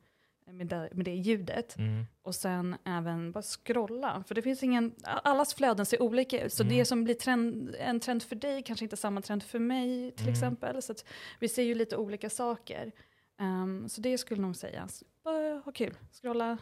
med 0.53 0.67
det, 0.67 0.89
med 0.93 1.05
det 1.05 1.13
ljudet. 1.15 1.77
Mm. 1.77 2.05
Och 2.23 2.35
sen 2.35 2.75
även 2.85 3.31
bara 3.31 3.41
scrolla. 3.43 4.23
För 4.27 4.35
det 4.35 4.41
finns 4.41 4.63
ingen, 4.63 4.95
allas 5.03 5.53
flöden 5.53 5.85
ser 5.85 6.01
olika 6.01 6.41
ut. 6.41 6.53
Så 6.53 6.63
Mm. 6.63 6.75
det 6.77 6.85
som 6.85 7.03
blir 7.03 7.15
trend, 7.15 7.75
en 7.79 7.99
trend 7.99 8.23
för 8.23 8.35
dig 8.35 8.63
kanske 8.63 8.85
inte 8.85 8.93
är 8.93 8.97
samma 8.97 9.21
trend 9.21 9.43
för 9.43 9.59
mig 9.59 10.11
till 10.11 10.25
Mm. 10.25 10.33
exempel. 10.33 10.81
Så 10.81 10.93
vi 11.39 11.47
ser 11.49 11.63
ju 11.63 11.75
lite 11.75 11.97
olika 11.97 12.29
saker. 12.29 12.91
Ehm, 13.39 13.89
så 13.89 14.01
det 14.01 14.17
skulle 14.17 14.41
nog 14.41 14.55
säga. 14.55 14.87
Så 14.87 15.05
Bara 15.23 15.61
ha 15.65 15.71
kul, 15.71 15.93
scrolla 16.21 16.57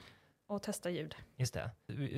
och 0.48 0.62
testa 0.64 0.90
ljud. 0.90 1.16
Just 1.38 1.54
det. 1.54 1.72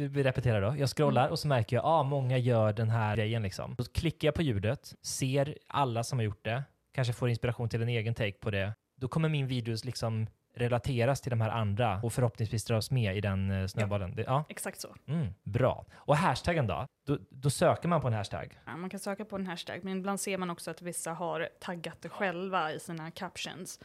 Vi 0.10 0.24
repeterar 0.24 0.62
då. 0.62 0.78
Jag 0.78 0.90
scrollar 0.90 1.22
Mm. 1.22 1.32
och 1.32 1.40
så 1.40 1.48
märker 1.48 1.76
jag 1.76 1.82
att 1.84 1.88
ah, 1.90 2.04
många 2.04 2.38
gör 2.38 2.74
den 2.74 2.90
här 2.90 3.16
grejen. 3.16 3.42
Liksom. 3.44 3.76
Så 3.80 3.92
klickar 3.92 4.28
jag 4.28 4.36
på 4.36 4.42
ljudet, 4.42 4.96
ser 5.02 5.58
alla 5.68 6.04
som 6.04 6.20
har 6.20 6.24
gjort 6.24 6.46
det, 6.46 6.64
kanske 6.94 7.14
får 7.14 7.30
inspiration 7.30 7.70
till 7.70 7.82
en 7.82 7.90
egen 7.90 8.14
take 8.16 8.32
på 8.38 8.52
det. 8.52 8.74
Då 8.98 9.08
kommer 9.08 9.30
min 9.30 9.48
videos 9.48 9.86
liksom 9.86 10.28
relateras 10.54 11.22
till 11.22 11.30
de 11.30 11.42
här 11.42 11.50
andra 11.50 12.00
och 12.04 12.14
förhoppningsvis 12.14 12.66
dras 12.66 12.92
med 12.92 13.18
i 13.18 13.22
den 13.22 13.52
eh, 13.52 13.68
snöbollen. 13.68 14.16
Det, 14.16 14.24
ja. 14.24 14.44
Exakt 14.50 14.82
så. 14.82 14.96
Mm, 15.08 15.28
bra. 15.44 15.86
Och 15.94 16.18
hashtaggen 16.18 16.68
då? 16.68 16.88
då? 17.08 17.18
Då 17.30 17.50
söker 17.50 17.88
man 17.88 18.02
på 18.02 18.08
en 18.08 18.14
hashtag. 18.14 18.60
Ja, 18.66 18.78
man 18.78 18.90
kan 18.90 19.00
söka 19.00 19.26
på 19.26 19.36
en 19.36 19.48
hashtag, 19.48 19.84
men 19.84 19.98
ibland 19.98 20.20
ser 20.20 20.38
man 20.38 20.50
också 20.50 20.72
att 20.72 20.82
vissa 20.82 21.14
har 21.14 21.50
taggat 21.60 22.02
det 22.02 22.10
själva 22.10 22.74
i 22.74 22.80
sina 22.80 23.12
captions. 23.12 23.80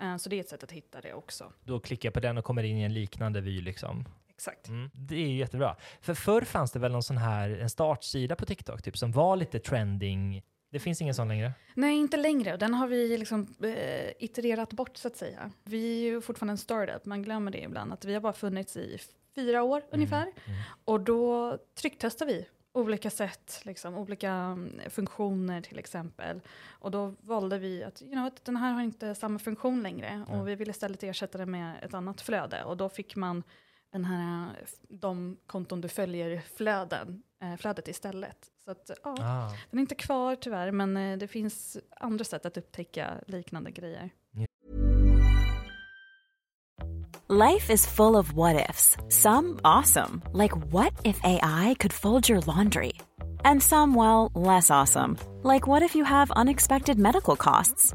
Eh, 0.00 0.16
så 0.16 0.28
det 0.28 0.36
är 0.36 0.40
ett 0.40 0.48
sätt 0.48 0.62
att 0.62 0.72
hitta 0.72 1.00
det 1.00 1.14
också. 1.14 1.52
Då 1.64 1.80
klickar 1.80 2.06
jag 2.06 2.14
på 2.14 2.20
den 2.20 2.38
och 2.38 2.44
kommer 2.44 2.62
in 2.62 2.76
i 2.76 2.82
en 2.82 2.94
liknande 2.94 3.40
vy. 3.40 3.60
Liksom. 3.60 4.04
Exakt. 4.30 4.68
Mm, 4.68 4.90
det 4.94 5.14
är 5.14 5.28
ju 5.28 5.36
jättebra. 5.36 5.76
För 6.00 6.14
förr 6.14 6.42
fanns 6.42 6.72
det 6.72 6.78
väl 6.78 6.92
någon 6.92 7.02
sån 7.02 7.16
här 7.16 7.50
en 7.50 7.70
startsida 7.70 8.36
på 8.36 8.46
TikTok 8.46 8.82
typ, 8.82 8.98
som 8.98 9.12
var 9.12 9.36
lite 9.36 9.58
trending. 9.58 10.42
Det 10.70 10.78
finns 10.78 11.00
ingen 11.02 11.14
sån 11.14 11.28
längre? 11.28 11.52
Nej, 11.74 11.96
inte 11.96 12.16
längre. 12.16 12.56
Den 12.56 12.74
har 12.74 12.86
vi 12.86 13.18
liksom 13.18 13.54
eh, 13.62 14.10
itererat 14.18 14.72
bort 14.72 14.96
så 14.96 15.08
att 15.08 15.16
säga. 15.16 15.50
Vi 15.64 15.98
är 15.98 16.04
ju 16.04 16.20
fortfarande 16.20 16.52
en 16.52 16.58
startup, 16.58 17.04
man 17.04 17.22
glömmer 17.22 17.50
det 17.50 17.62
ibland, 17.62 17.92
att 17.92 18.04
vi 18.04 18.14
har 18.14 18.20
bara 18.20 18.32
funnits 18.32 18.76
i 18.76 18.98
fyra 19.34 19.62
år 19.62 19.82
ungefär. 19.90 20.22
mm. 20.22 20.60
Och 20.84 21.00
då 21.00 21.58
trycktestar 21.74 22.26
vi 22.26 22.46
olika 22.72 23.10
sätt, 23.10 23.60
liksom, 23.64 23.98
olika 23.98 24.30
mm, 24.30 24.80
funktioner 24.90 25.60
till 25.60 25.78
exempel. 25.78 26.40
Och 26.68 26.90
då 26.90 27.14
valde 27.20 27.58
vi 27.58 27.84
att, 27.84 28.02
you 28.02 28.12
know, 28.12 28.26
att 28.26 28.44
den 28.44 28.56
här 28.56 28.72
har 28.72 28.82
inte 28.82 29.14
samma 29.14 29.38
funktion 29.38 29.82
längre 29.82 30.24
Nej. 30.28 30.40
och 30.40 30.48
vi 30.48 30.54
vill 30.54 30.70
istället 30.70 31.02
ersätta 31.02 31.38
det 31.38 31.46
med 31.46 31.84
ett 31.84 31.94
annat 31.94 32.20
flöde. 32.20 32.64
Och 32.64 32.76
då 32.76 32.88
fick 32.88 33.16
man 33.16 33.42
den 33.92 34.04
här, 34.04 34.46
eh, 34.46 34.68
de 34.88 35.36
konton 35.46 35.80
du 35.80 35.88
följer-flöden, 35.88 37.22
flödet 37.58 37.88
istället. 37.88 38.50
Så 38.64 38.70
att, 38.70 38.90
ja, 39.04 39.14
Ah. 39.20 39.48
den 39.70 39.78
är 39.78 39.80
inte 39.80 39.94
kvar 39.94 40.36
tyvärr, 40.36 40.70
men 40.72 40.96
eh, 40.96 41.18
det 41.18 41.28
finns 41.28 41.76
andra 42.00 42.24
sätt 42.24 42.46
att 42.46 42.56
upptäcka 42.56 43.10
liknande 43.26 43.70
grejer. 43.70 44.10
Life 47.30 47.72
is 47.72 47.86
full 47.86 48.16
of 48.16 48.32
what 48.32 48.70
ifs. 48.70 48.96
Some 49.08 49.58
awesome, 49.62 50.22
like 50.32 50.54
what 50.72 50.92
if 51.04 51.20
AI 51.24 51.74
could 51.78 51.92
fold 51.92 52.30
your 52.30 52.40
laundry? 52.46 52.92
And 53.44 53.62
some, 53.62 53.94
well, 53.98 54.30
less 54.34 54.70
awesome, 54.70 55.16
like 55.44 55.66
what 55.66 55.82
if 55.82 55.94
you 55.96 56.04
have 56.04 56.32
unexpected 56.40 56.98
medical 56.98 57.36
costs? 57.36 57.94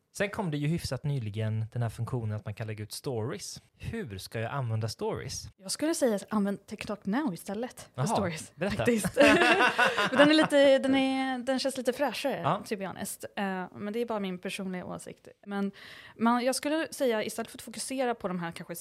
Sen 0.17 0.29
kom 0.29 0.51
det 0.51 0.57
ju 0.57 0.67
hyfsat 0.67 1.03
nyligen 1.03 1.65
den 1.73 1.81
här 1.81 1.89
funktionen 1.89 2.35
att 2.35 2.45
man 2.45 2.53
kan 2.53 2.67
lägga 2.67 2.83
ut 2.83 2.91
stories. 2.91 3.61
Hur 3.77 4.17
ska 4.17 4.39
jag 4.39 4.51
använda 4.51 4.87
stories? 4.87 5.43
Jag 5.57 5.71
skulle 5.71 5.95
säga 5.95 6.19
använd 6.29 6.65
TikTok 6.67 7.05
now 7.05 7.33
istället 7.33 7.89
för 7.95 8.05
stories. 8.05 8.55
berätta. 8.55 8.75
Faktiskt. 8.77 9.15
Den, 10.11 10.29
är 10.29 10.33
lite, 10.33 10.77
den, 10.79 10.95
är, 10.95 11.37
den 11.39 11.59
känns 11.59 11.77
lite 11.77 11.93
fräschare, 11.93 12.41
Ja. 12.43 12.63
to 12.69 12.77
be 12.77 12.87
honest. 12.87 13.25
Eh, 13.35 13.65
men 13.75 13.93
det 13.93 13.99
är 13.99 14.05
bara 14.05 14.19
min 14.19 14.37
personliga 14.39 14.85
åsikt. 14.85 15.27
Men 15.45 15.71
man, 16.17 16.45
jag 16.45 16.55
skulle 16.55 16.87
säga 16.91 17.23
istället 17.23 17.51
för 17.51 17.57
att 17.57 17.61
fokusera 17.61 18.15
på 18.15 18.27
de 18.27 18.39
här 18.39 18.51
kanske 18.51 18.75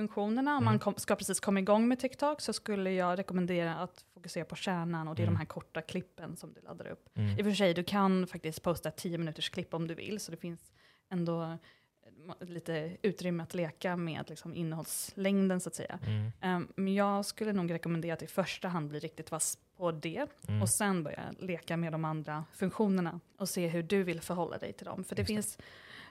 sidofunktionerna, 0.00 0.56
om 0.58 0.64
man 0.64 0.78
kom, 0.78 0.94
ska 0.96 1.16
precis 1.16 1.40
komma 1.40 1.60
igång 1.60 1.88
med 1.88 1.98
TikTok, 1.98 2.40
så 2.40 2.52
skulle 2.52 2.92
jag 2.92 3.18
rekommendera 3.18 3.74
att 3.76 4.04
fokusera 4.14 4.44
på 4.44 4.56
kärnan 4.56 5.08
och 5.08 5.14
det 5.14 5.22
är 5.22 5.24
Mm. 5.24 5.34
de 5.34 5.38
här 5.38 5.46
korta 5.46 5.82
klippen 5.82 6.36
som 6.36 6.52
du 6.52 6.60
laddar 6.60 6.86
upp. 6.86 7.08
Mm. 7.18 7.38
I 7.38 7.42
och 7.42 7.44
för 7.46 7.52
sig, 7.52 7.74
du 7.74 7.84
kan 7.84 8.26
faktiskt 8.26 8.62
posta 8.62 8.90
10 8.90 9.18
minuters 9.18 9.50
klipp 9.50 9.74
om 9.74 9.86
du 9.88 9.94
vill, 9.94 10.20
så 10.20 10.30
det 10.30 10.36
finns 10.36 10.72
ändå 11.10 11.42
eh, 11.42 12.46
lite 12.48 12.96
utrymme 13.02 13.42
att 13.42 13.54
leka 13.54 13.96
med 13.96 14.24
liksom, 14.30 14.54
innehållslängden 14.54 15.60
så 15.60 15.68
att 15.68 15.74
säga. 15.74 15.98
Mm. 16.06 16.56
Um, 16.56 16.68
men 16.76 16.94
jag 16.94 17.24
skulle 17.26 17.52
nog 17.52 17.70
rekommendera 17.72 18.14
att 18.14 18.22
i 18.22 18.26
första 18.26 18.68
hand 18.68 18.88
bli 18.88 18.98
riktigt 18.98 19.30
vass 19.30 19.58
på 19.76 19.92
det 19.92 20.26
Mm. 20.48 20.62
och 20.62 20.68
sen 20.68 21.02
börja 21.04 21.22
leka 21.38 21.76
med 21.76 21.92
de 21.92 22.04
andra 22.04 22.44
funktionerna 22.52 23.20
och 23.38 23.48
se 23.48 23.66
hur 23.68 23.82
du 23.82 24.02
vill 24.02 24.20
förhålla 24.20 24.58
dig 24.58 24.72
till 24.72 24.86
dem. 24.86 25.04
För 25.04 25.16
det 25.16 25.30
Just 25.30 25.58
det. 25.58 25.64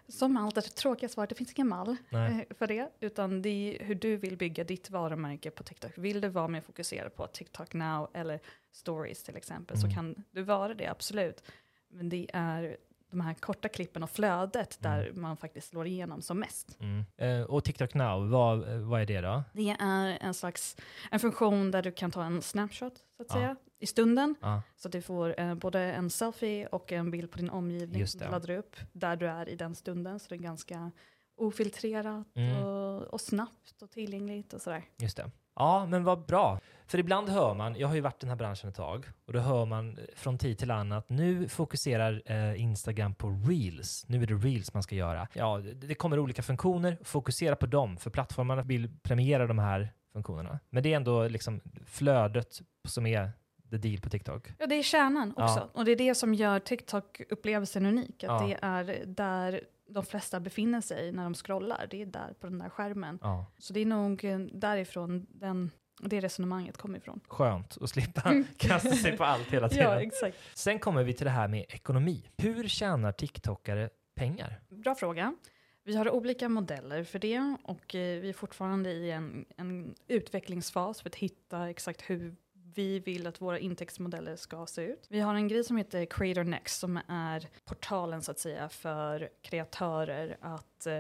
Som 0.08 0.38
allt 0.38 0.56
det 0.56 0.62
tråkiga 0.62 1.10
svaret, 1.10 1.30
det 1.30 1.36
finns 1.36 1.54
ingen 1.54 1.68
mall 1.68 1.96
Nej. 2.10 2.46
eh, 2.50 2.56
för 2.58 2.68
det, 2.68 2.90
utan 3.00 3.42
det 3.42 3.50
är 3.50 3.86
hur 3.86 3.96
du 3.96 4.18
vill 4.18 4.38
bygga 4.38 4.64
ditt 4.64 4.90
varumärke 4.90 5.52
på 5.52 5.64
TikTok. 5.64 5.92
Vill 5.98 6.22
du 6.22 6.28
vara 6.28 6.48
mer 6.48 6.62
fokuserad 6.62 7.16
på 7.16 7.28
TikTok 7.28 7.74
now 7.74 8.10
eller 8.14 8.40
stories 8.72 9.24
till 9.24 9.36
exempel 9.38 9.78
så 9.78 9.86
Mm. 9.86 9.96
kan 9.96 10.24
du 10.32 10.42
vara 10.44 10.74
det, 10.74 10.88
absolut. 10.88 11.44
Men 11.90 12.10
det 12.10 12.28
är 12.34 12.78
de 13.16 13.22
här 13.22 13.34
korta 13.34 13.70
klippen 13.70 14.04
och 14.04 14.10
flödet 14.10 14.78
där 14.82 15.12
man 15.14 15.38
faktiskt 15.38 15.70
slår 15.70 15.88
igenom 15.88 16.22
som 16.22 16.40
mest. 16.40 16.78
Mm. 16.80 17.06
Eh, 17.18 17.46
och 17.46 17.64
TikTok 17.64 17.94
now, 17.94 18.30
vad, 18.30 18.70
eh, 18.74 18.78
vad 18.80 19.02
är 19.02 19.06
det 19.06 19.22
då? 19.22 19.44
Det 19.54 19.76
är 19.80 20.18
en 20.22 20.34
slags 20.34 20.78
en 21.12 21.20
funktion 21.20 21.72
där 21.72 21.82
du 21.82 21.92
kan 21.92 22.12
ta 22.12 22.24
en 22.24 22.42
snapshot 22.42 22.98
så 23.18 23.24
att 23.24 23.28
Ja. 23.30 23.36
säga, 23.36 23.56
i 23.80 23.86
stunden. 23.88 24.36
Ja. 24.42 24.62
Så 24.76 24.88
att 24.88 24.92
du 24.92 25.02
får 25.02 25.40
eh, 25.40 25.56
både 25.56 25.80
en 25.80 26.10
selfie 26.10 26.68
och 26.68 26.92
en 26.92 27.12
bild 27.12 27.32
på 27.32 27.38
din 27.38 27.50
omgivning 27.50 28.08
som 28.08 28.20
du 28.20 28.26
laddar 28.26 28.50
upp 28.50 28.76
där 28.92 29.16
du 29.16 29.28
är 29.28 29.50
i 29.50 29.56
den 29.56 29.76
stunden. 29.76 30.20
Så 30.20 30.26
det 30.30 30.36
är 30.36 30.40
ganska 30.40 30.92
ofiltrerat 31.38 32.28
Mm. 32.36 32.64
och, 32.64 33.02
och 33.02 33.22
snabbt 33.22 33.82
och 33.82 33.92
tillgängligt 33.92 34.54
och 34.54 34.62
sådär. 34.62 34.84
Just 34.98 35.18
det. 35.18 35.32
Ja, 35.56 35.86
men 35.86 36.04
vad 36.04 36.26
bra. 36.26 36.60
För 36.88 36.98
ibland 36.98 37.30
hör 37.30 37.54
man, 37.54 37.76
jag 37.76 37.88
har 37.88 37.96
ju 37.96 38.02
varit 38.02 38.14
i 38.14 38.18
den 38.20 38.30
här 38.30 38.36
branschen 38.36 38.70
ett 38.70 38.76
tag, 38.76 39.06
och 39.28 39.34
då 39.34 39.40
hör 39.40 39.66
man 39.66 40.00
från 40.16 40.38
tid 40.38 40.58
till 40.58 40.72
annan 40.72 40.98
att 40.98 41.10
nu 41.10 41.48
fokuserar 41.48 42.22
eh, 42.26 42.62
Instagram 42.62 43.14
på 43.16 43.28
reels. 43.48 44.06
Nu 44.08 44.24
är 44.24 44.28
det 44.28 44.34
reels 44.34 44.74
man 44.74 44.84
ska 44.84 44.96
göra. 44.96 45.28
Ja, 45.34 45.58
det, 45.58 45.74
det 45.74 45.96
kommer 45.96 46.20
olika 46.20 46.44
funktioner, 46.44 46.98
fokusera 47.04 47.56
på 47.56 47.66
dem, 47.66 47.98
för 47.98 48.10
plattformarna 48.10 48.62
vill 48.62 48.90
premiera 49.04 49.48
de 49.48 49.60
här 49.60 49.90
funktionerna. 50.14 50.60
Men 50.70 50.84
det 50.84 50.94
är 50.94 50.96
ändå 50.96 51.28
liksom 51.28 51.62
flödet 51.86 52.62
som 52.88 53.06
är 53.06 53.32
the 53.70 53.78
deal 53.78 54.00
på 54.00 54.10
TikTok. 54.10 54.48
Ja, 54.60 54.68
det 54.68 54.76
är 54.76 54.84
kärnan 54.84 55.34
Ja. 55.38 55.44
också. 55.44 55.70
Och 55.74 55.86
det 55.86 55.92
är 55.92 55.96
det 55.96 56.16
som 56.16 56.34
gör 56.34 56.60
TikTok-upplevelsen 56.60 57.86
unik. 57.86 58.24
Att 58.24 58.42
Ja. 58.42 58.48
det 58.48 58.58
är 58.62 59.06
där 59.06 59.62
de 59.88 60.06
flesta 60.06 60.40
befinner 60.40 60.82
sig 60.82 61.12
när 61.12 61.24
de 61.24 61.34
scrollar. 61.34 61.88
Det 61.90 62.02
är 62.02 62.06
där 62.06 62.34
på 62.40 62.48
den 62.48 62.60
där 62.60 62.70
skärmen. 62.70 63.20
Ja. 63.22 63.46
Så 63.58 63.74
det 63.74 63.80
är 63.80 63.86
nog 63.86 64.26
eh, 64.26 64.40
därifrån 64.40 65.26
den, 65.30 65.72
det 66.00 66.20
resonemanget 66.20 66.78
kommer 66.78 66.98
ifrån. 66.98 67.20
Skönt 67.28 67.78
att 67.82 67.90
slippa 67.90 68.44
kasta 68.58 68.92
sig 68.92 69.18
på 69.18 69.24
allt 69.24 69.48
hela 69.48 69.70
tiden. 69.70 69.92
Ja, 69.92 70.02
exakt. 70.02 70.38
Sen 70.54 70.80
kommer 70.80 71.04
vi 71.04 71.14
till 71.14 71.26
det 71.26 71.32
här 71.32 71.48
med 71.48 71.66
ekonomi. 71.70 72.30
Hur 72.38 72.68
tjänar 72.68 73.12
TikTokare 73.12 73.90
pengar? 74.16 74.62
bra 74.70 74.96
fråga. 74.96 75.36
Vi 75.84 75.96
har 75.96 76.10
olika 76.10 76.50
modeller 76.50 77.04
för 77.04 77.20
det 77.20 77.58
och 77.64 77.96
eh, 77.96 78.22
vi 78.22 78.30
är 78.30 78.34
fortfarande 78.34 78.92
i 78.92 79.12
en, 79.12 79.46
en 79.58 79.96
utvecklingsfas 80.08 81.02
för 81.02 81.10
att 81.10 81.16
hitta 81.16 81.70
exakt 81.70 82.02
hur 82.10 82.36
vi 82.76 83.00
vill 83.00 83.28
att 83.28 83.42
våra 83.42 83.60
intäktsmodeller 83.60 84.36
ska 84.36 84.66
se 84.66 84.82
ut. 84.82 85.06
Vi 85.10 85.20
har 85.20 85.36
en 85.36 85.48
grej 85.48 85.64
som 85.64 85.78
heter 85.78 86.06
Creator 86.06 86.44
Next 86.44 86.80
som 86.80 87.00
är 87.08 87.48
portalen 87.66 88.22
så 88.22 88.32
att 88.32 88.40
säga 88.40 88.70
för 88.70 89.30
kreatörer 89.42 90.38
att 90.42 90.88
eh, 90.88 90.96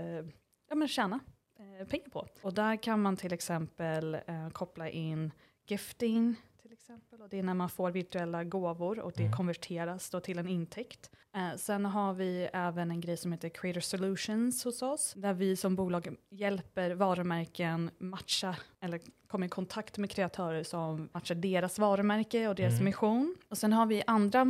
ja, 0.70 0.76
men 0.76 0.88
tjäna 0.88 1.20
eh, 1.60 1.88
pengar 1.88 2.10
på. 2.10 2.28
Och 2.42 2.54
där 2.54 2.76
kan 2.76 3.02
man 3.02 3.18
till 3.18 3.34
exempel 3.34 4.18
eh, 4.28 4.50
koppla 4.50 4.90
in 4.90 5.32
gifting 5.68 6.36
exempel. 6.86 7.22
Och 7.22 7.30
det 7.30 7.40
är 7.40 7.44
när 7.44 7.54
man 7.54 7.70
får 7.70 7.92
virtuella 7.92 8.44
gåvor 8.44 9.00
och 9.00 9.12
det 9.16 9.24
Mm. 9.24 9.34
konverteras 9.38 10.10
då 10.10 10.20
till 10.20 10.38
en 10.40 10.48
intäkt. 10.48 11.10
Eh, 11.36 11.56
sen 11.58 11.86
har 11.86 12.14
vi 12.14 12.50
även 12.54 12.92
en 12.92 13.02
grej 13.02 13.18
som 13.18 13.32
heter 13.32 13.50
Creator 13.50 13.80
Solutions 13.82 14.64
hos 14.64 14.82
oss, 14.82 15.14
där 15.18 15.34
vi 15.34 15.56
som 15.56 15.76
bolag 15.76 16.16
hjälper 16.30 16.92
varumärken 16.92 17.92
matcha 17.98 18.56
eller 18.80 19.02
komma 19.28 19.46
i 19.46 19.50
kontakt 19.50 19.98
med 19.98 20.12
kreatörer 20.12 20.64
som 20.64 21.10
matchar 21.14 21.36
deras 21.36 21.80
varumärke 21.80 22.48
och 22.48 22.56
deras 22.56 22.74
Mm. 22.74 22.86
mission. 22.86 23.36
Och 23.50 23.58
sen 23.58 23.74
har 23.74 23.86
vi 23.86 24.04
andra 24.08 24.46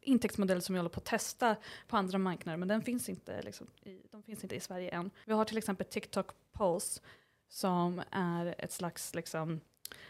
intäktsmodeller 0.00 0.60
som 0.60 0.72
vi 0.72 0.78
håller 0.78 0.90
på 0.90 1.00
att 1.00 1.04
testa 1.06 1.56
på 1.88 1.96
andra 1.96 2.18
marknader, 2.18 2.56
men 2.56 2.68
den 2.68 2.82
finns 2.82 3.08
inte, 3.08 3.42
liksom, 3.42 3.66
i, 3.82 3.98
de 4.10 4.22
finns 4.22 4.42
inte 4.44 4.56
i 4.56 4.60
Sverige 4.60 4.90
än. 4.90 5.10
Vi 5.24 5.32
har 5.32 5.44
till 5.44 5.58
exempel 5.58 5.86
TikTok 5.86 6.26
Pulse 6.52 7.00
som 7.48 8.02
är 8.10 8.54
ett 8.58 8.72
slags 8.72 9.14
liksom, 9.14 9.60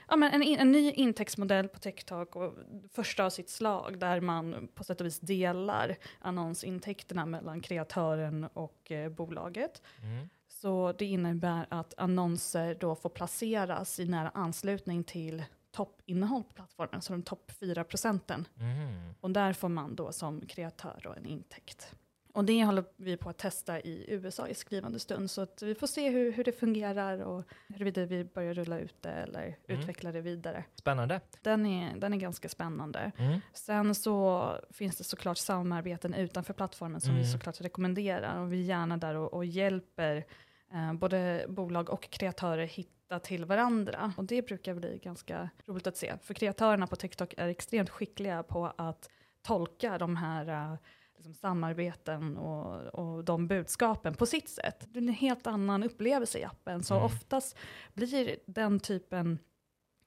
ja, 0.09 0.16
men 0.16 0.33
en, 0.33 0.43
en 0.43 0.73
ny 0.73 0.93
intäktsmodell 0.93 1.69
på 1.69 1.79
TikTok 1.79 2.37
och 2.37 2.55
första 2.93 3.25
av 3.25 3.31
sitt 3.31 3.51
slag 3.51 3.99
där 3.99 4.21
man 4.21 4.69
på 4.75 4.85
sätt 4.85 5.01
och 5.01 5.07
vis 5.07 5.21
delar 5.21 5.97
annonsintäkterna 6.19 7.27
mellan 7.27 7.61
kreatören 7.61 8.45
och 8.45 8.93
eh, 8.93 9.09
bolaget. 9.09 9.83
Mm. 10.03 10.29
Så 10.49 10.93
det 10.93 11.05
innebär 11.05 11.66
att 11.69 11.95
annonser 11.97 12.77
då 12.81 12.95
får 12.95 13.11
placeras 13.11 14.01
i 14.01 14.07
nära 14.07 14.31
anslutning 14.35 15.05
till 15.05 15.45
toppinnehåll 15.73 16.43
på 16.43 16.53
plattformen, 16.53 17.03
så 17.03 17.12
de 17.12 17.23
topp 17.23 17.53
4 17.61 17.85
procenten. 17.85 18.49
Mm. 18.57 19.14
Och 19.21 19.31
där 19.31 19.53
får 19.53 19.69
man 19.69 19.95
då 19.95 20.12
som 20.12 20.40
kreatör 20.40 21.01
då 21.03 21.12
en 21.12 21.27
intäkt. 21.27 21.95
Och 22.33 22.45
det 22.45 22.64
håller 22.64 22.85
vi 22.97 23.16
på 23.16 23.31
att 23.31 23.38
testa 23.38 23.81
i 23.81 24.05
USA 24.09 24.49
i 24.49 24.55
skrivande 24.55 24.99
stund, 24.99 25.31
så 25.31 25.40
att 25.40 25.62
vi 25.62 25.75
får 25.75 25.87
se 25.87 26.11
hur, 26.11 26.33
hur 26.33 26.45
det 26.45 26.53
fungerar 26.53 27.19
och 27.19 27.45
huruvida 27.69 28.05
vi 28.07 28.25
börjar 28.25 28.55
rulla 28.55 28.79
ut 28.79 28.95
det 29.03 29.11
eller 29.11 29.43
Mm. 29.43 29.81
utveckla 29.81 30.12
det 30.12 30.21
vidare. 30.21 30.64
Spännande. 30.75 31.21
Den 31.43 31.66
är, 31.66 31.97
den 31.97 32.12
är 32.12 32.16
ganska 32.16 32.49
spännande. 32.49 33.12
Mm. 33.19 33.40
Sen 33.53 33.95
så 33.95 34.53
finns 34.71 34.97
det 34.97 35.05
såklart 35.05 35.38
samarbeten 35.38 36.14
utanför 36.14 36.55
plattformen 36.55 37.01
som 37.01 37.14
vi 37.14 37.21
Mm. 37.21 37.33
såklart 37.33 37.61
rekommenderar 37.61 38.40
och 38.40 38.53
vi 38.53 38.61
är 38.61 38.64
gärna 38.64 38.97
där 38.97 39.14
och, 39.14 39.35
och 39.35 39.45
hjälper 39.45 40.25
eh, 40.73 40.93
både 40.95 41.45
bolag 41.49 41.90
och 41.90 42.11
kreatörer 42.11 42.64
hitta 42.66 43.19
till 43.19 43.45
varandra. 43.45 44.12
Och 44.16 44.25
det 44.25 44.43
brukar 44.43 44.75
bli 44.75 44.99
ganska 45.03 45.51
roligt 45.66 45.87
att 45.87 45.97
se, 45.97 46.14
för 46.23 46.35
kreatörerna 46.35 46.87
på 46.87 46.97
TikTok 46.97 47.35
är 47.37 47.49
extremt 47.49 47.90
skickliga 47.90 48.43
på 48.43 48.73
att 48.77 49.11
tolka 49.43 49.99
de 49.99 50.16
här 50.16 50.49
eh, 50.49 50.75
liksom 51.21 51.35
samarbeten 51.35 52.37
och, 52.37 52.87
och 52.87 53.25
de 53.25 53.47
budskapen 53.47 54.15
på 54.15 54.27
sitt 54.27 54.49
sätt. 54.49 54.87
Det 54.89 54.99
är 54.99 55.03
en 55.03 55.09
helt 55.09 55.47
annan 55.47 55.83
upplevelse 55.83 56.39
i 56.39 56.45
appen, 56.45 56.83
så 56.83 56.95
Mm. 56.95 57.07
oftast 57.07 57.57
blir 57.95 58.37
den 58.47 58.81
typen 58.81 59.39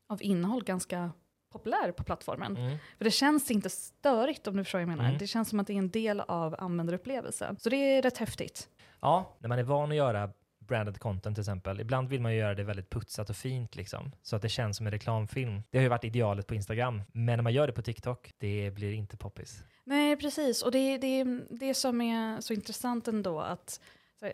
av 0.09 0.23
innehåll 0.23 0.63
ganska 0.63 1.11
populär 1.51 1.91
på 1.91 2.03
plattformen. 2.03 2.57
Mm. 2.57 2.77
För 2.97 3.05
det 3.05 3.11
känns 3.11 3.51
inte 3.51 3.69
störigt 3.69 4.47
om 4.47 4.57
du 4.57 4.63
förstår 4.63 4.79
vad 4.79 4.81
jag 4.81 4.87
menar. 4.89 5.05
Mm. 5.05 5.17
Det 5.17 5.27
känns 5.27 5.49
som 5.49 5.59
att 5.59 5.67
det 5.67 5.73
är 5.73 5.77
en 5.77 5.89
del 5.89 6.19
av 6.19 6.55
användarupplevelsen. 6.59 7.57
Så 7.59 7.69
det 7.69 7.75
är 7.77 8.01
rätt 8.01 8.17
häftigt. 8.17 8.69
Ja, 9.01 9.35
när 9.39 9.49
man 9.49 9.59
är 9.59 9.63
van 9.63 9.89
att 9.91 9.97
göra 9.97 10.29
branded 10.67 10.99
content 10.99 11.35
till 11.35 11.41
exempel, 11.41 11.79
ibland 11.79 12.09
vill 12.09 12.21
man 12.21 12.31
ju 12.33 12.37
göra 12.39 12.55
det 12.55 12.63
väldigt 12.63 12.89
putsat 12.89 13.29
och 13.29 13.35
fint 13.35 13.75
liksom, 13.75 14.11
så 14.21 14.35
att 14.35 14.41
det 14.41 14.49
känns 14.49 14.77
som 14.77 14.85
en 14.85 14.91
reklamfilm. 14.91 15.63
Det 15.69 15.77
har 15.77 15.83
ju 15.83 15.89
varit 15.89 16.03
idealet 16.03 16.47
på 16.47 16.55
Instagram, 16.55 17.01
men 17.11 17.25
när 17.37 17.41
man 17.41 17.53
gör 17.53 17.67
det 17.67 17.73
på 17.73 17.81
TikTok, 17.81 18.31
det 18.37 18.71
blir 18.75 18.93
inte 18.93 19.17
poppis. 19.17 19.63
Nej, 19.83 20.17
precis. 20.17 20.61
Och 20.61 20.71
det 20.71 20.77
är 20.79 20.99
det, 20.99 21.45
det 21.49 21.73
som 21.73 22.01
är 22.01 22.41
så 22.41 22.53
intressant 22.53 23.07
ändå 23.07 23.39
att, 23.39 23.79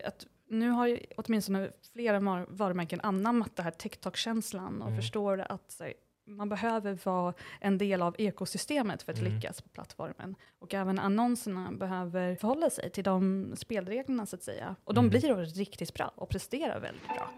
att 0.04 0.26
nu 0.48 0.68
har 0.70 0.86
ju 0.86 1.00
åtminstone 1.16 1.70
flera 1.92 2.20
varumärken 2.48 3.00
anammat 3.00 3.56
det 3.56 3.62
här 3.62 3.70
TikTok-känslan 3.70 4.82
och 4.82 4.88
Mm. 4.88 5.00
förstår 5.00 5.38
att 5.40 5.80
man 6.36 6.48
behöver 6.48 6.98
vara 7.04 7.34
en 7.60 7.78
del 7.78 8.02
av 8.02 8.14
ekosystemet 8.18 9.02
för 9.02 9.12
att 9.12 9.18
Mm. 9.18 9.34
lyckas 9.34 9.60
på 9.62 9.68
plattformen. 9.68 10.34
Och 10.58 10.74
även 10.74 10.98
annonserna 10.98 11.72
behöver 11.72 12.34
förhålla 12.36 12.70
sig 12.70 12.90
till 12.90 13.04
de 13.04 13.52
spelreglerna 13.56 14.26
så 14.26 14.36
att 14.36 14.42
säga. 14.42 14.76
Och 14.84 14.94
de 14.94 15.04
Mm. 15.04 15.10
blir 15.10 15.28
då 15.28 15.40
riktigt 15.40 15.94
bra 15.94 16.12
och 16.14 16.28
presterar 16.28 16.80
väldigt 16.80 17.04
bra. 17.08 17.30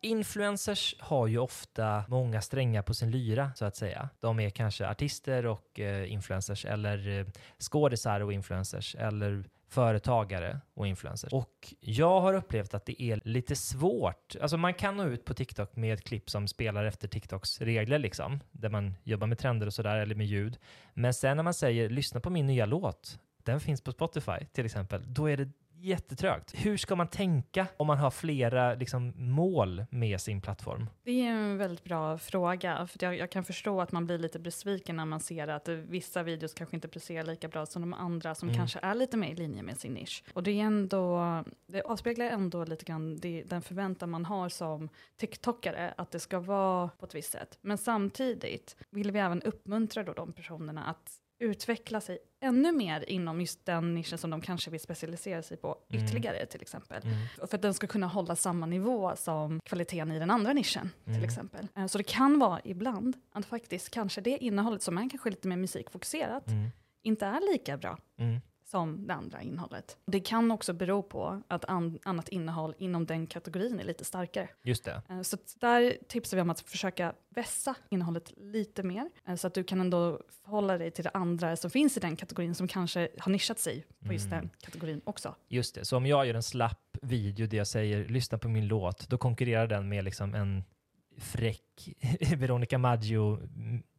Influencers 0.00 0.94
har 1.00 1.26
ju 1.26 1.38
ofta 1.38 2.04
många 2.08 2.40
strängar 2.42 2.82
på 2.82 2.94
sin 2.94 3.10
lyra, 3.10 3.50
så 3.54 3.64
att 3.64 3.76
säga. 3.76 4.08
De 4.20 4.40
är 4.40 4.50
kanske 4.50 4.88
artister 4.88 5.46
och 5.46 5.80
eh, 5.80 6.12
influencers, 6.12 6.64
eller 6.64 7.08
eh, 7.20 7.26
skådisar 7.58 8.20
och 8.20 8.32
influencers, 8.32 8.94
eller 8.94 9.44
företagare 9.68 10.60
och 10.74 10.86
influencers. 10.86 11.32
Och 11.32 11.74
jag 11.80 12.20
har 12.20 12.34
upplevt 12.34 12.74
att 12.74 12.86
det 12.86 13.02
är 13.02 13.20
lite 13.24 13.56
svårt. 13.56 14.36
Alltså 14.40 14.56
man 14.56 14.74
kan 14.74 14.96
nå 14.96 15.04
ut 15.04 15.24
på 15.24 15.34
TikTok 15.34 15.76
med 15.76 15.94
ett 15.94 16.04
klipp 16.04 16.30
som 16.30 16.48
spelar 16.48 16.84
efter 16.84 17.08
TikToks 17.08 17.60
regler, 17.60 17.98
liksom, 17.98 18.40
där 18.52 18.68
man 18.68 18.94
jobbar 19.04 19.26
med 19.26 19.38
trender 19.38 19.66
och 19.66 19.74
sådär, 19.74 19.96
eller 19.96 20.14
med 20.14 20.26
ljud. 20.26 20.58
Men 20.94 21.14
sen 21.14 21.36
när 21.36 21.44
man 21.44 21.54
säger 21.54 21.90
lyssna 21.90 22.20
på 22.20 22.30
min 22.30 22.46
nya 22.46 22.66
låt, 22.66 23.18
den 23.42 23.60
finns 23.60 23.80
på 23.80 23.92
Spotify 23.92 24.46
till 24.52 24.64
exempel, 24.64 25.02
då 25.06 25.30
är 25.30 25.36
det 25.36 25.48
jättetrögt. 25.80 26.52
Hur 26.54 26.76
ska 26.76 26.96
man 26.96 27.08
tänka 27.08 27.66
om 27.76 27.86
man 27.86 27.98
har 27.98 28.10
flera 28.10 28.74
liksom, 28.74 29.12
mål 29.16 29.84
med 29.90 30.20
sin 30.20 30.40
plattform? 30.40 30.90
Det 31.04 31.26
är 31.26 31.30
en 31.30 31.58
väldigt 31.58 31.84
bra 31.84 32.18
fråga, 32.18 32.86
för 32.86 32.98
jag, 33.04 33.16
jag 33.18 33.30
kan 33.30 33.44
förstå 33.44 33.80
att 33.80 33.92
man 33.92 34.06
blir 34.06 34.18
lite 34.18 34.38
besviken 34.38 34.96
när 34.96 35.04
man 35.04 35.20
ser 35.20 35.48
att 35.48 35.68
vissa 35.68 36.22
videos 36.22 36.54
kanske 36.54 36.76
inte 36.76 36.88
presterar 36.88 37.24
lika 37.24 37.48
bra 37.48 37.66
som 37.66 37.82
de 37.82 37.92
andra 37.94 38.34
som 38.34 38.48
Mm. 38.48 38.58
kanske 38.58 38.78
är 38.82 38.94
lite 38.94 39.16
mer 39.16 39.28
i 39.28 39.34
linje 39.34 39.62
med 39.62 39.78
sin 39.78 39.92
nisch. 39.94 40.24
Och 40.34 40.42
det 40.42 40.50
är 40.50 40.64
ändå, 40.64 41.44
det 41.66 41.82
avspeglar 41.82 42.26
ändå 42.26 42.64
lite 42.64 42.84
grann 42.84 43.16
det, 43.16 43.42
den 43.46 43.62
förväntan 43.62 44.10
man 44.10 44.24
har 44.24 44.48
som 44.48 44.88
TikTokare, 45.16 45.94
att 45.96 46.10
det 46.10 46.20
ska 46.20 46.40
vara 46.40 46.88
på 46.88 47.06
ett 47.06 47.14
visst 47.14 47.32
sätt. 47.32 47.58
Men 47.60 47.78
samtidigt 47.78 48.76
vill 48.90 49.10
vi 49.10 49.18
även 49.18 49.42
uppmuntra 49.42 50.02
då 50.02 50.12
de 50.12 50.32
personerna 50.32 50.84
att 50.84 51.12
utveckla 51.38 52.00
sig 52.00 52.18
ännu 52.40 52.72
mer 52.72 53.10
inom 53.10 53.40
just 53.40 53.64
den 53.66 53.94
nischen 53.94 54.18
som 54.18 54.30
de 54.30 54.40
kanske 54.40 54.70
vill 54.70 54.80
specialisera 54.80 55.42
sig 55.42 55.56
på 55.56 55.76
Mm. 55.90 56.04
ytterligare 56.04 56.46
till 56.46 56.62
exempel. 56.62 57.02
Mm. 57.02 57.48
För 57.48 57.56
att 57.56 57.62
den 57.62 57.74
ska 57.74 57.86
kunna 57.86 58.06
hålla 58.06 58.36
samma 58.36 58.66
nivå 58.66 59.16
som 59.16 59.60
kvaliteten 59.64 60.12
i 60.12 60.18
den 60.18 60.30
andra 60.30 60.52
nischen 60.52 60.90
till 61.04 61.12
Mm. 61.14 61.24
exempel. 61.24 61.66
Eh, 61.76 61.86
Så 61.86 61.98
det 61.98 62.04
kan 62.04 62.38
vara 62.38 62.60
ibland 62.64 63.16
att 63.32 63.46
faktiskt 63.46 63.90
kanske 63.90 64.20
det 64.20 64.38
innehållet 64.44 64.82
som 64.82 64.98
är 64.98 65.10
kanske 65.10 65.30
lite 65.30 65.48
mer 65.48 65.56
musikfokuserat 65.56 66.46
Mm. 66.48 66.68
inte 67.02 67.26
är 67.26 67.52
lika 67.52 67.76
bra 67.76 67.98
Mm. 68.18 68.40
Som 68.70 69.06
det 69.06 69.14
andra 69.14 69.42
innehållet. 69.42 69.96
Det 70.06 70.20
kan 70.20 70.50
också 70.50 70.72
bero 70.72 71.02
på 71.02 71.42
att 71.48 71.64
an- 71.64 71.98
annat 72.04 72.28
innehåll 72.28 72.74
inom 72.78 73.06
den 73.06 73.26
kategorin 73.26 73.80
är 73.80 73.84
lite 73.84 74.04
starkare. 74.04 74.48
Just 74.62 74.84
det. 74.84 75.02
Eh, 75.08 75.22
Så 75.22 75.36
där 75.60 75.96
tipsar 76.08 76.36
vi 76.36 76.40
om 76.40 76.50
att 76.50 76.60
försöka 76.60 77.14
vässa 77.28 77.74
innehållet 77.90 78.32
lite 78.36 78.82
mer, 78.82 79.10
eh, 79.28 79.34
så 79.34 79.46
att 79.46 79.54
du 79.54 79.64
kan 79.64 79.80
ändå 79.80 80.20
förhålla 80.44 80.78
dig 80.78 80.90
till 80.90 81.04
det 81.04 81.10
andra 81.14 81.56
som 81.56 81.70
finns 81.70 81.96
i 81.96 82.00
den 82.00 82.16
kategorin 82.16 82.54
som 82.54 82.68
kanske 82.68 83.08
har 83.18 83.32
nischat 83.32 83.58
sig 83.58 83.86
på 84.06 84.12
just 84.12 84.26
Mm. 84.26 84.38
den 84.40 84.50
kategorin 84.60 85.00
också. 85.04 85.34
Just 85.48 85.74
det. 85.74 85.84
Så 85.84 85.96
om 85.96 86.06
jag 86.06 86.26
gör 86.26 86.34
en 86.34 86.42
slapp 86.42 86.96
video 87.02 87.46
där 87.46 87.58
jag 87.58 87.66
säger 87.66 88.08
lyssna 88.08 88.38
på 88.38 88.48
min 88.48 88.66
låt, 88.68 89.08
då 89.08 89.18
konkurrerar 89.18 89.66
den 89.66 89.88
med 89.88 90.04
liksom 90.04 90.34
en 90.34 90.64
fräck 91.18 91.88
Veronica 92.36 92.78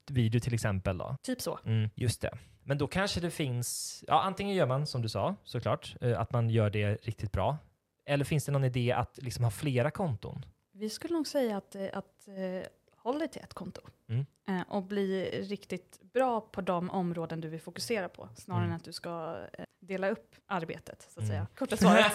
Maggio-video 0.09 0.39
till 0.39 0.53
exempel. 0.53 0.97
Då. 0.97 1.15
Typ 1.23 1.41
så. 1.41 1.59
Mm, 1.65 1.89
just 1.95 2.21
det. 2.21 2.37
Men 2.63 2.77
då 2.77 2.87
kanske 2.87 3.19
det 3.19 3.31
finns, 3.31 4.03
ja 4.07 4.21
antingen 4.21 4.55
gör 4.55 4.65
man 4.65 4.87
som 4.87 5.01
du 5.01 5.09
sa 5.09 5.35
såklart, 5.43 5.95
eh, 6.01 6.19
att 6.19 6.31
man 6.31 6.49
gör 6.49 6.69
det 6.69 6.95
riktigt 6.95 7.31
bra. 7.31 7.57
Eller 8.05 8.25
finns 8.25 8.45
det 8.45 8.51
någon 8.51 8.63
idé 8.63 8.91
att 8.91 9.19
liksom 9.21 9.43
ha 9.43 9.51
flera 9.51 9.91
konton? 9.91 10.45
Vi 10.73 10.89
skulle 10.89 11.13
nog 11.13 11.27
säga 11.27 11.57
att, 11.57 11.75
eh, 11.75 11.87
att 11.93 12.27
eh, 12.27 12.67
håll 12.97 13.19
dig 13.19 13.27
till 13.27 13.41
ett 13.41 13.53
konto 13.53 13.81
Mm. 14.09 14.25
och 14.67 14.83
bli 14.83 15.25
riktigt 15.49 15.99
bra 16.13 16.41
på 16.41 16.61
de 16.61 16.89
områden 16.89 17.41
du 17.41 17.47
vill 17.49 17.61
fokusera 17.61 18.09
på, 18.09 18.29
snarare 18.35 18.63
Mm. 18.63 18.71
än 18.71 18.75
att 18.77 18.83
du 18.83 18.93
ska 18.93 19.37
dela 19.81 20.09
upp 20.09 20.35
arbetet, 20.47 21.01
så 21.09 21.19
att 21.19 21.23
Mm. 21.25 21.27
säga. 21.29 21.47
Korta 21.57 21.77
svaret. 21.77 22.11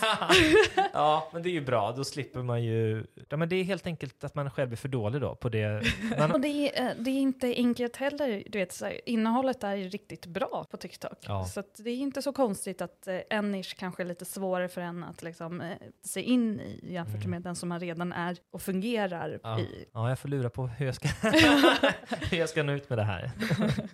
ja, 0.92 1.28
men 1.32 1.42
det 1.42 1.48
är 1.48 1.52
ju 1.52 1.60
bra. 1.60 1.92
Då 1.92 2.04
slipper 2.04 2.42
man 2.42 2.62
ju... 2.64 3.06
Ja, 3.28 3.36
men 3.36 3.48
det 3.48 3.56
är 3.56 3.64
helt 3.64 3.86
enkelt 3.86 4.24
att 4.24 4.34
man 4.34 4.50
själv 4.50 4.72
är 4.72 4.76
för 4.76 4.88
dålig 4.88 5.20
då 5.20 5.34
på 5.34 5.48
det. 5.48 5.82
Man... 6.18 6.32
och 6.32 6.40
det 6.40 6.48
är, 6.48 6.82
eh, 6.86 6.92
det 6.98 7.10
är 7.10 7.18
inte 7.20 7.46
enkelt 7.56 7.96
heller, 7.96 8.42
du 8.46 8.58
vet, 8.58 8.72
så 8.72 8.84
här, 8.84 9.00
innehållet 9.08 9.64
är 9.64 9.74
ju 9.74 9.88
riktigt 9.88 10.26
bra 10.26 10.66
på 10.70 10.76
TikTok. 10.76 11.18
Ja. 11.20 11.44
Så 11.44 11.60
att 11.60 11.74
det 11.84 11.90
är 11.90 11.96
inte 11.96 12.22
så 12.22 12.32
konstigt 12.32 12.82
att 12.82 13.06
eh, 13.08 13.18
en 13.30 13.50
nisch 13.50 13.76
kanske 13.78 14.02
är 14.02 14.06
lite 14.06 14.24
svårare 14.24 14.68
för 14.68 14.80
en 14.80 15.04
att 15.04 15.22
liksom, 15.22 15.60
eh, 15.60 15.76
se 16.04 16.22
in 16.22 16.60
i 16.60 16.92
jämfört 16.92 17.14
Mm. 17.14 17.30
med 17.30 17.42
den 17.42 17.56
som 17.56 17.68
man 17.68 17.80
redan 17.80 18.12
är 18.12 18.36
och 18.50 18.62
fungerar 18.62 19.40
Ja. 19.42 19.60
i. 19.60 19.86
Ja, 19.92 20.08
jag 20.08 20.18
får 20.18 20.28
lura 20.28 20.50
på 20.50 20.66
hur 20.66 20.86
jag 20.86 20.94
ska, 20.94 21.08
hur 22.30 22.38
jag 22.38 22.48
ska 22.48 22.62
nå 22.62 22.72
ut 22.72 22.88
med 22.88 22.98
det 22.98 23.04
här. 23.04 23.30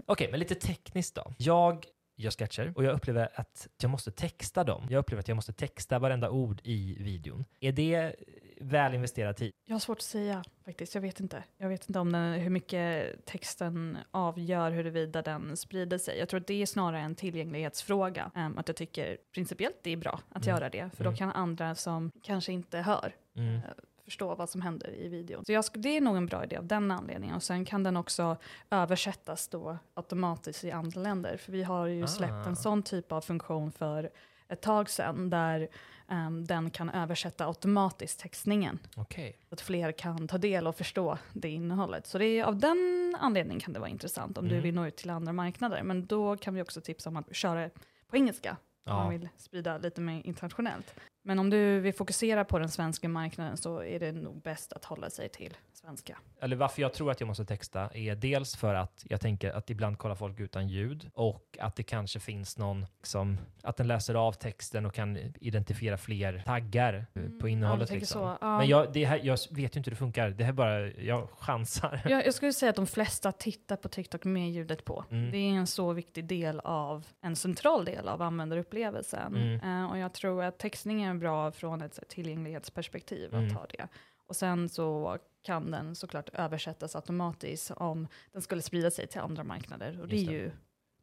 Okej, 0.06 0.28
men 0.30 0.40
lite 0.40 0.54
tekniskt 0.54 1.14
då. 1.14 1.32
Jag 1.38 1.84
gör 2.20 2.30
sketcher 2.30 2.72
och 2.76 2.84
jag 2.84 2.92
upplever 2.94 3.28
att 3.34 3.68
jag 3.82 3.90
måste 3.90 4.10
texta 4.10 4.64
dem. 4.64 4.86
Jag 4.90 4.98
upplever 4.98 5.20
att 5.20 5.28
jag 5.28 5.34
måste 5.34 5.52
texta 5.52 5.98
varenda 5.98 6.30
ord 6.30 6.60
i 6.64 6.96
videon. 7.02 7.44
Är 7.60 7.72
det 7.72 8.14
väl 8.60 8.94
investerad 8.94 9.36
tid? 9.36 9.52
Jag 9.64 9.74
har 9.74 9.80
svårt 9.80 9.98
att 9.98 10.02
säga 10.02 10.44
faktiskt. 10.64 10.94
Jag 10.94 11.02
vet 11.02 11.20
inte. 11.20 11.44
Jag 11.56 11.68
vet 11.68 11.88
inte 11.88 11.98
om 11.98 12.12
den, 12.12 12.32
hur 12.32 12.50
mycket 12.50 13.16
texten 13.26 13.98
avgör 14.10 14.70
huruvida 14.70 15.22
den 15.22 15.56
sprider 15.56 15.98
sig. 15.98 16.18
Jag 16.18 16.28
tror 16.28 16.40
att 16.40 16.46
det 16.46 16.62
är 16.62 16.66
snarare 16.66 17.00
en 17.00 17.14
tillgänglighetsfråga. 17.14 18.30
Um, 18.34 18.58
att 18.58 18.68
jag 18.68 18.76
tycker 18.76 19.18
principiellt 19.34 19.76
det 19.82 19.90
är 19.90 19.96
bra 19.96 20.20
att 20.30 20.46
Mm. 20.46 20.56
göra 20.56 20.68
det. 20.70 20.90
För 20.96 21.02
Mm. 21.04 21.12
då 21.12 21.18
kan 21.18 21.30
andra 21.32 21.74
som 21.74 22.10
kanske 22.22 22.52
inte 22.52 22.78
hör 22.78 23.14
Mm. 23.36 23.60
Förstå 24.10 24.34
vad 24.34 24.50
som 24.50 24.60
händer 24.60 24.94
i 24.94 25.08
videon. 25.08 25.44
Så 25.44 25.52
jag, 25.52 25.64
det 25.74 25.96
är 25.96 26.00
nog 26.00 26.16
en 26.16 26.26
bra 26.26 26.44
idé 26.44 26.56
av 26.56 26.66
den 26.66 26.90
anledningen. 26.90 27.36
Och 27.36 27.42
sen 27.42 27.64
kan 27.64 27.82
den 27.82 27.96
också 27.96 28.36
översättas 28.70 29.48
då 29.48 29.78
automatiskt 29.94 30.64
i 30.64 30.70
andra 30.70 31.00
länder. 31.00 31.36
För 31.36 31.52
vi 31.52 31.62
har 31.62 31.86
ju 31.86 32.06
släppt 32.06 32.32
Ah. 32.32 32.48
en 32.48 32.56
sån 32.56 32.82
typ 32.82 33.12
av 33.12 33.20
funktion 33.20 33.72
för 33.72 34.10
ett 34.48 34.60
tag 34.62 34.90
sedan 34.90 35.30
där 35.30 35.68
ehm, 36.08 36.44
den 36.46 36.70
kan 36.70 36.90
översätta 36.90 37.46
automatiskt 37.46 38.20
textningen. 38.20 38.78
Okej. 38.96 39.36
Så 39.48 39.54
att 39.54 39.60
fler 39.60 39.92
kan 39.92 40.28
ta 40.28 40.38
del 40.38 40.66
och 40.66 40.76
förstå 40.76 41.18
det 41.32 41.48
innehållet. 41.48 42.06
Så 42.06 42.18
det 42.18 42.24
är, 42.24 42.44
av 42.44 42.56
den 42.58 43.16
anledningen 43.20 43.60
kan 43.60 43.72
det 43.72 43.80
vara 43.80 43.90
intressant 43.90 44.38
om 44.38 44.44
du 44.44 44.50
Mm. 44.54 44.62
vill 44.62 44.74
nå 44.74 44.86
ut 44.86 44.96
till 44.96 45.10
andra 45.10 45.32
marknader. 45.32 45.82
Men 45.82 46.06
då 46.06 46.36
kan 46.36 46.54
vi 46.54 46.62
också 46.62 46.80
tipsa 46.80 47.08
om 47.10 47.16
att 47.16 47.34
köra 47.36 47.70
på 48.06 48.16
engelska 48.16 48.56
om 48.84 48.96
man 48.96 49.10
vill 49.10 49.28
sprida 49.36 49.78
lite 49.78 50.00
mer 50.00 50.26
internationellt. 50.26 50.94
Men 51.22 51.38
om 51.38 51.50
du 51.50 51.80
vill 51.80 51.94
fokusera 51.94 52.44
på 52.44 52.58
den 52.58 52.68
svenska 52.68 53.08
marknaden 53.08 53.56
så 53.56 53.82
är 53.82 54.00
det 54.00 54.12
nog 54.12 54.42
bäst 54.42 54.72
att 54.72 54.84
hålla 54.84 55.10
sig 55.10 55.28
till 55.28 55.56
svenska. 55.84 56.18
Eller 56.40 56.56
varför 56.56 56.82
jag 56.82 56.92
tror 56.92 57.10
att 57.10 57.20
jag 57.20 57.26
måste 57.26 57.44
texta 57.44 57.90
är 57.94 58.14
dels 58.16 58.56
för 58.56 58.74
att 58.74 59.04
jag 59.08 59.20
tänker 59.20 59.50
att 59.52 59.70
ibland 59.70 59.98
kollar 59.98 60.14
folk 60.14 60.40
utan 60.40 60.68
ljud 60.68 61.10
och 61.14 61.58
att 61.60 61.76
det 61.76 61.82
kanske 61.82 62.20
finns 62.20 62.58
någon 62.58 62.86
som 63.02 63.38
att 63.62 63.76
den 63.76 63.86
läser 63.88 64.14
av 64.14 64.32
texten 64.32 64.86
och 64.86 64.94
kan 64.94 65.16
identifiera 65.40 65.96
fler 65.98 66.42
taggar 66.46 66.94
eh, 66.94 67.04
på 67.12 67.18
Mm, 67.20 67.38
Ja, 67.40 67.48
innehållet. 67.48 67.88
tänker 67.88 68.00
liksom. 68.00 68.20
så. 68.20 68.38
Ja. 68.40 68.58
Men 68.58 68.68
jag, 68.68 68.92
det 68.92 69.04
här, 69.04 69.20
jag 69.22 69.38
vet 69.50 69.76
ju 69.76 69.78
inte 69.78 69.80
hur 69.80 69.90
det 69.90 69.96
funkar. 69.96 70.30
Det 70.30 70.44
här 70.44 70.52
är 70.52 70.54
bara, 70.54 70.86
jag 70.88 71.28
chansar. 71.38 72.00
Jag, 72.04 72.26
jag 72.26 72.34
skulle 72.34 72.52
säga 72.52 72.70
att 72.70 72.76
de 72.76 72.86
flesta 72.86 73.32
tittar 73.32 73.76
på 73.76 73.88
TikTok 73.88 74.24
med 74.24 74.50
ljudet 74.50 74.84
på. 74.84 75.04
Mm. 75.10 75.30
Det 75.30 75.38
är 75.38 75.50
en 75.52 75.66
så 75.66 75.92
viktig 75.92 76.24
del 76.24 76.60
av, 76.60 77.06
en 77.20 77.36
central 77.36 77.84
del 77.84 78.08
av 78.08 78.22
användarupplevelsen. 78.22 79.36
Mm. 79.36 79.82
Eh, 79.84 79.90
och 79.90 79.98
jag 79.98 80.12
tror 80.12 80.42
att 80.44 80.58
textning 80.58 81.02
är 81.02 81.14
bra 81.14 81.52
från 81.52 81.82
ett 81.82 81.98
tillgänglighetsperspektiv 82.08 83.34
Mm. 83.34 83.46
att 83.46 83.52
ha 83.52 83.66
det. 83.66 83.88
Och 84.30 84.36
sen 84.36 84.68
så 84.68 85.18
kan 85.42 85.70
den 85.70 85.94
såklart 85.94 86.28
översättas 86.32 86.96
automatiskt 86.96 87.70
om 87.70 88.08
den 88.32 88.42
skulle 88.42 88.62
sprida 88.62 88.90
sig 88.90 89.06
till 89.06 89.20
andra 89.20 89.44
marknader. 89.44 90.00
Och 90.00 90.08
det 90.08 90.16
är 90.16 90.26
det. 90.26 90.32
ju 90.32 90.50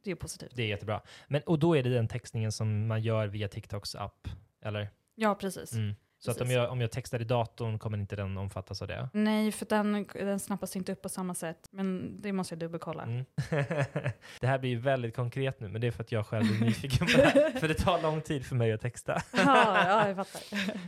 det 0.02 0.10
är 0.10 0.14
positivt. 0.14 0.52
Det 0.54 0.62
är 0.62 0.66
jättebra. 0.66 1.02
Men, 1.26 1.42
och 1.42 1.58
då 1.58 1.76
är 1.76 1.82
det 1.82 1.90
den 1.90 2.08
textningen 2.08 2.52
som 2.52 2.86
man 2.86 3.02
gör 3.02 3.26
via 3.26 3.48
TikToks 3.48 3.94
app, 3.94 4.28
eller? 4.60 4.90
Ja, 5.14 5.34
precis. 5.34 5.72
Mm. 5.72 5.94
Så 6.20 6.30
att 6.30 6.40
om 6.40 6.50
jag, 6.50 6.70
om 6.70 6.80
jag 6.80 6.90
textar 6.90 7.20
i 7.20 7.24
datorn 7.24 7.78
kommer 7.78 7.98
inte 7.98 8.16
den 8.16 8.38
omfattas 8.38 8.82
av 8.82 8.88
det? 8.88 9.08
Nej, 9.12 9.52
för 9.52 9.66
den, 9.66 10.06
den 10.14 10.40
snappas 10.40 10.76
inte 10.76 10.92
upp 10.92 11.02
på 11.02 11.08
samma 11.08 11.34
sätt. 11.34 11.68
Men 11.70 12.16
det 12.20 12.32
måste 12.32 12.54
jag 12.54 12.60
dubbelkolla. 12.60 13.02
Mm. 13.02 13.24
det 14.40 14.46
här 14.46 14.58
blir 14.58 14.70
ju 14.70 14.78
väldigt 14.78 15.16
konkret 15.16 15.60
nu, 15.60 15.68
men 15.68 15.80
det 15.80 15.86
är 15.86 15.90
för 15.90 16.02
att 16.02 16.12
jag 16.12 16.26
själv 16.26 16.44
är 16.44 16.64
nyfiken 16.64 17.06
på 17.06 17.16
det 17.16 17.22
här. 17.22 17.50
För 17.60 17.68
det 17.68 17.74
tar 17.74 18.02
lång 18.02 18.20
tid 18.20 18.46
för 18.46 18.56
mig 18.56 18.72
att 18.72 18.80
texta. 18.80 19.12
ja, 19.32 19.88
ja, 19.88 20.08
jag 20.08 20.16
fattar. 20.16 20.42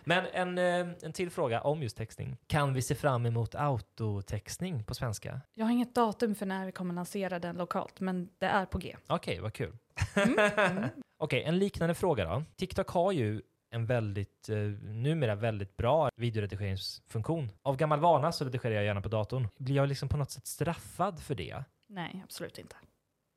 Men 0.05 0.27
en, 0.33 0.59
eh, 0.59 0.95
en 1.03 1.13
till 1.13 1.31
fråga 1.31 1.61
om 1.61 1.83
just 1.83 1.97
textning. 1.97 2.37
Kan 2.47 2.75
vi 2.75 2.83
se 2.83 2.95
fram 2.95 3.27
emot 3.27 3.55
autotextning 3.55 4.85
på 4.85 4.95
svenska? 4.95 5.41
Jag 5.55 5.67
har 5.67 5.73
inget 5.73 5.95
datum 5.95 6.35
för 6.35 6.47
när 6.47 6.67
vi 6.67 6.73
kommer 6.73 6.95
lansera 6.95 7.39
den 7.39 7.57
lokalt, 7.57 8.01
men 8.01 8.29
det 8.39 8.47
är 8.47 8.67
på 8.67 8.79
G. 8.79 8.97
Okej, 9.07 9.41
vad 9.41 9.53
kul. 9.53 9.77
Mm, 10.15 10.39
mm. 10.39 10.89
Okej, 11.19 11.43
en 11.43 11.59
liknande 11.59 11.95
fråga 11.95 12.25
då. 12.25 12.43
TikTok 12.57 12.89
har 12.89 13.13
ju 13.13 13.43
en 13.71 13.87
väldigt, 13.87 14.49
eh, 14.49 14.57
numera 14.83 15.35
väldigt 15.35 15.77
bra 15.77 16.11
videoredigeringsfunktion. 16.17 17.51
Av 17.63 17.77
gammal 17.77 18.01
vana 18.01 18.33
så 18.33 18.45
redigerar 18.45 18.75
jag 18.75 18.85
gärna 18.85 19.01
på 19.01 19.09
datorn. 19.09 19.49
Blir 19.57 19.77
jag 19.77 19.89
liksom 19.89 20.09
på 20.09 20.17
något 20.17 20.31
sätt 20.31 20.47
straffad 20.47 21.21
för 21.21 21.35
det? 21.35 21.65
Nej, 21.87 22.21
absolut 22.25 22.59
inte. 22.59 22.77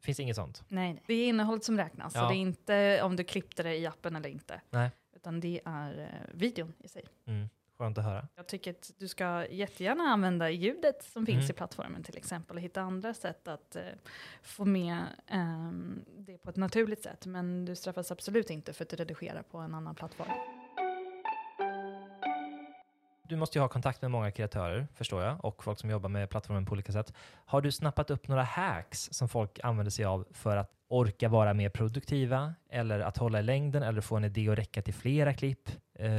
Finns 0.03 0.19
inget 0.19 0.35
sånt? 0.35 0.63
Nej, 0.67 0.93
nej. 0.93 1.03
Det 1.07 1.13
är 1.13 1.27
innehållet 1.27 1.63
som 1.63 1.77
räknas. 1.77 2.15
Ja. 2.15 2.21
Så 2.21 2.29
det 2.29 2.35
är 2.35 2.39
inte 2.39 3.01
om 3.03 3.15
du 3.15 3.23
klippte 3.23 3.63
det 3.63 3.75
i 3.77 3.85
appen 3.85 4.15
eller 4.15 4.29
inte. 4.29 4.61
Nej. 4.69 4.91
Utan 5.15 5.39
det 5.39 5.61
är 5.65 5.99
eh, 5.99 6.33
videon 6.33 6.73
i 6.79 6.87
sig. 6.87 7.05
Mm, 7.25 7.49
skönt 7.77 7.97
att 7.97 8.03
höra. 8.03 8.27
Jag 8.35 8.47
tycker 8.47 8.71
att 8.71 8.91
du 8.97 9.07
ska 9.07 9.45
jättegärna 9.49 10.03
använda 10.03 10.49
ljudet 10.49 11.03
som 11.03 11.25
finns 11.25 11.43
Mm. 11.43 11.49
i 11.49 11.53
plattformen 11.53 12.03
till 12.03 12.17
exempel 12.17 12.55
och 12.57 12.61
hitta 12.63 12.81
andra 12.81 13.13
sätt 13.13 13.47
att 13.47 13.75
eh, 13.75 13.81
få 14.41 14.65
med 14.65 15.03
ehm, 15.27 16.05
det 16.17 16.37
på 16.37 16.49
ett 16.49 16.55
naturligt 16.55 17.03
sätt. 17.03 17.25
Men 17.25 17.65
du 17.65 17.75
straffas 17.75 18.11
absolut 18.11 18.49
inte 18.49 18.73
för 18.73 18.83
att 18.83 18.89
du 18.89 18.95
redigerar 18.95 19.41
på 19.43 19.57
en 19.57 19.73
annan 19.75 19.95
plattform. 19.95 20.27
Du 23.29 23.35
måste 23.35 23.57
ju 23.57 23.61
ha 23.61 23.67
kontakt 23.69 24.01
med 24.01 24.11
många 24.11 24.31
kreatörer, 24.31 24.87
förstår 24.95 25.23
jag, 25.23 25.45
och 25.45 25.63
folk 25.63 25.79
som 25.79 25.89
jobbar 25.89 26.09
med 26.09 26.29
plattformen 26.29 26.65
på 26.65 26.71
olika 26.71 26.91
sätt. 26.91 27.13
Har 27.45 27.61
du 27.61 27.71
snappat 27.71 28.11
upp 28.11 28.27
några 28.27 28.43
hacks 28.43 29.09
som 29.11 29.29
folk 29.29 29.59
använder 29.63 29.91
sig 29.91 30.05
av 30.05 30.27
för 30.31 30.57
att 30.57 30.71
orka 30.87 31.29
vara 31.29 31.53
mer 31.53 31.69
produktiva, 31.69 32.53
eller 32.69 32.99
att 32.99 33.17
hålla 33.17 33.39
i 33.39 33.43
längden, 33.43 33.83
eller 33.83 34.01
få 34.01 34.15
en 34.17 34.23
idé 34.23 34.49
att 34.49 34.57
räcka 34.57 34.81
till 34.81 34.93
flera 34.93 35.33
klipp? 35.33 35.69
Eh, 35.99 36.09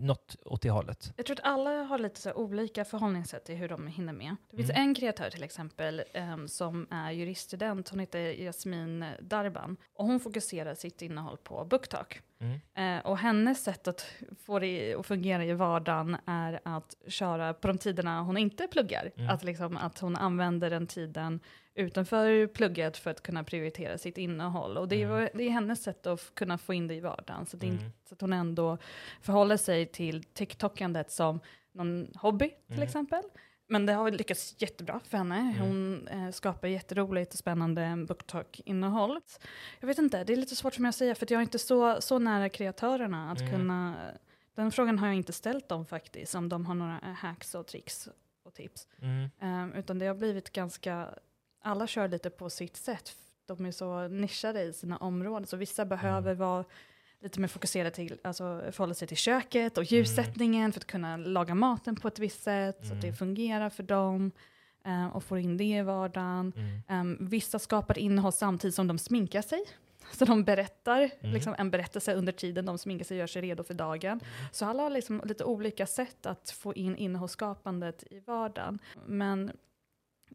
något 0.00 0.36
åt 0.44 0.62
det 0.62 0.70
hållet. 0.70 1.12
Jag 1.16 1.26
tror 1.26 1.36
att 1.40 1.44
alla 1.46 1.70
har 1.82 1.98
lite 1.98 2.20
så 2.20 2.32
olika 2.32 2.84
förhållningssätt 2.84 3.44
till 3.44 3.54
hur 3.56 3.68
de 3.68 3.86
hinner 3.86 4.12
med. 4.12 4.36
Det 4.50 4.56
finns 4.56 4.70
Mm. 4.70 4.82
en 4.82 4.94
kreatör 4.94 5.30
till 5.30 5.42
exempel 5.42 6.02
ehm, 6.14 6.48
som 6.48 6.86
är 6.90 7.10
juriststudent, 7.10 7.88
hon 7.88 7.98
heter 8.00 8.18
Jasmin 8.44 9.04
Darban. 9.20 9.76
Och 9.94 10.04
hon 10.06 10.20
fokuserar 10.20 10.74
sitt 10.74 11.02
innehåll 11.02 11.36
på 11.36 11.64
BookTalk. 11.64 12.20
Mm. 12.40 12.60
Eh, 12.98 13.06
och 13.06 13.18
hennes 13.18 13.64
sätt 13.64 13.88
att 13.88 14.06
få 14.46 14.58
det 14.58 14.94
att 14.94 15.06
fungera 15.06 15.44
i 15.44 15.52
vardagen 15.52 16.16
är 16.26 16.60
att 16.64 16.94
köra 17.08 17.54
på 17.54 17.68
de 17.68 17.78
tiderna 17.78 18.22
hon 18.22 18.36
inte 18.36 18.66
pluggar. 18.66 19.10
Mm. 19.16 19.30
Att, 19.30 19.44
liksom, 19.44 19.76
att 19.76 19.98
hon 19.98 20.16
använder 20.16 20.70
den 20.70 20.86
tiden 20.86 21.40
utanför 21.74 22.46
plugget 22.46 22.96
för 22.96 23.10
att 23.10 23.22
kunna 23.22 23.44
prioritera 23.44 23.98
sitt 23.98 24.18
innehåll. 24.18 24.76
Och 24.76 24.88
det 24.88 25.02
är, 25.02 25.06
Mm. 25.10 25.28
det 25.34 25.44
är 25.44 25.50
hennes 25.50 25.82
sätt 25.82 26.06
att 26.06 26.34
kunna 26.34 26.58
få 26.58 26.74
in 26.74 26.88
det 26.88 26.94
i 26.94 27.00
vardagen. 27.00 27.46
Så, 27.46 27.56
är 27.56 27.64
Mm. 27.64 27.78
så 28.08 28.14
att 28.14 28.20
hon 28.20 28.32
ändå 28.32 28.78
förhåller 29.20 29.56
sig 29.56 29.86
till 29.86 30.22
TikTokandet 30.24 31.10
som 31.10 31.40
någon 31.72 32.08
hobby 32.14 32.48
till 32.48 32.74
Mm. 32.76 32.82
exempel. 32.82 33.22
Men 33.68 33.86
det 33.86 33.92
har 33.92 34.10
lyckats 34.10 34.54
jättebra 34.58 35.00
för 35.04 35.18
henne. 35.18 35.36
Mm. 35.38 35.54
Hon 35.58 36.08
eh, 36.08 36.30
skapar 36.30 36.68
jätteroligt 36.68 37.32
och 37.32 37.38
spännande 37.38 38.04
BookTalk-innehåll. 38.08 39.20
Jag 39.80 39.86
vet 39.86 39.98
inte, 39.98 40.24
det 40.24 40.32
är 40.32 40.36
lite 40.36 40.56
svårt 40.56 40.74
för 40.74 40.82
mig 40.82 40.88
att 40.88 40.94
säga 40.94 41.14
för 41.14 41.26
jag 41.30 41.38
är 41.38 41.42
inte 41.42 41.58
så, 41.58 42.00
så 42.00 42.18
nära 42.18 42.48
kreatörerna 42.48 43.32
att 43.32 43.40
Mm. 43.40 43.52
kunna... 43.52 43.94
Den 44.54 44.72
frågan 44.72 44.98
har 44.98 45.06
jag 45.06 45.16
inte 45.16 45.32
ställt 45.32 45.68
dem 45.68 45.86
faktiskt, 45.86 46.34
om 46.34 46.48
de 46.48 46.66
har 46.66 46.74
några 46.74 46.98
hacks 47.18 47.54
och 47.54 47.66
tricks 47.66 48.08
och 48.42 48.54
tips. 48.54 48.88
Mm. 49.02 49.30
Um, 49.40 49.72
utan 49.72 49.98
det 49.98 50.06
har 50.06 50.14
blivit 50.14 50.52
ganska... 50.52 51.08
Alla 51.62 51.86
kör 51.86 52.08
lite 52.08 52.30
på 52.30 52.50
sitt 52.50 52.76
sätt. 52.76 53.16
De 53.46 53.66
är 53.66 53.72
så 53.72 54.08
nischade 54.08 54.62
i 54.62 54.72
sina 54.72 54.96
områden, 54.96 55.46
så 55.46 55.56
vissa 55.56 55.84
behöver 55.84 56.30
Mm. 56.30 56.38
vara 56.38 56.64
lite 57.20 57.40
mer 57.40 57.48
fokuserade 57.48 57.90
till, 57.90 58.18
alltså 58.24 58.62
förhålla 58.70 58.94
sig 58.94 59.08
till 59.08 59.16
köket 59.16 59.78
och 59.78 59.84
ljussättningen 59.84 60.72
för 60.72 60.80
att 60.80 60.86
kunna 60.86 61.16
laga 61.16 61.54
maten 61.54 61.96
på 61.96 62.08
ett 62.08 62.18
visst 62.18 62.42
sätt, 62.42 62.78
så 62.86 62.92
att 62.94 63.00
det 63.00 63.06
Mm. 63.06 63.16
fungerar 63.16 63.70
för 63.70 63.82
dem 63.82 64.32
eh, 64.86 65.06
och 65.16 65.24
får 65.24 65.38
in 65.38 65.56
det 65.56 65.64
i 65.64 65.82
vardagen. 65.82 66.52
Mm. 66.88 67.00
Um, 67.20 67.28
vissa 67.28 67.58
skapar 67.58 67.98
innehåll 67.98 68.32
samtidigt 68.32 68.74
som 68.74 68.86
de 68.86 68.98
sminkar 68.98 69.42
sig. 69.42 69.64
Så 70.12 70.24
de 70.24 70.44
berättar 70.44 71.10
Mm. 71.20 71.34
liksom, 71.34 71.54
en 71.58 71.70
berättelse 71.70 72.14
under 72.14 72.32
tiden 72.32 72.66
de 72.66 72.78
sminkar 72.78 73.04
sig 73.04 73.14
och 73.14 73.18
gör 73.18 73.26
sig 73.26 73.42
redo 73.42 73.62
för 73.64 73.74
dagen. 73.74 74.20
Så 74.52 74.66
alla 74.66 74.82
har 74.82 74.90
liksom 74.90 75.22
lite 75.24 75.44
olika 75.44 75.86
sätt 75.86 76.26
att 76.26 76.50
få 76.50 76.74
in 76.74 76.96
innehållsskapandet 76.96 78.04
i 78.10 78.20
vardagen. 78.20 78.78
Men 79.06 79.52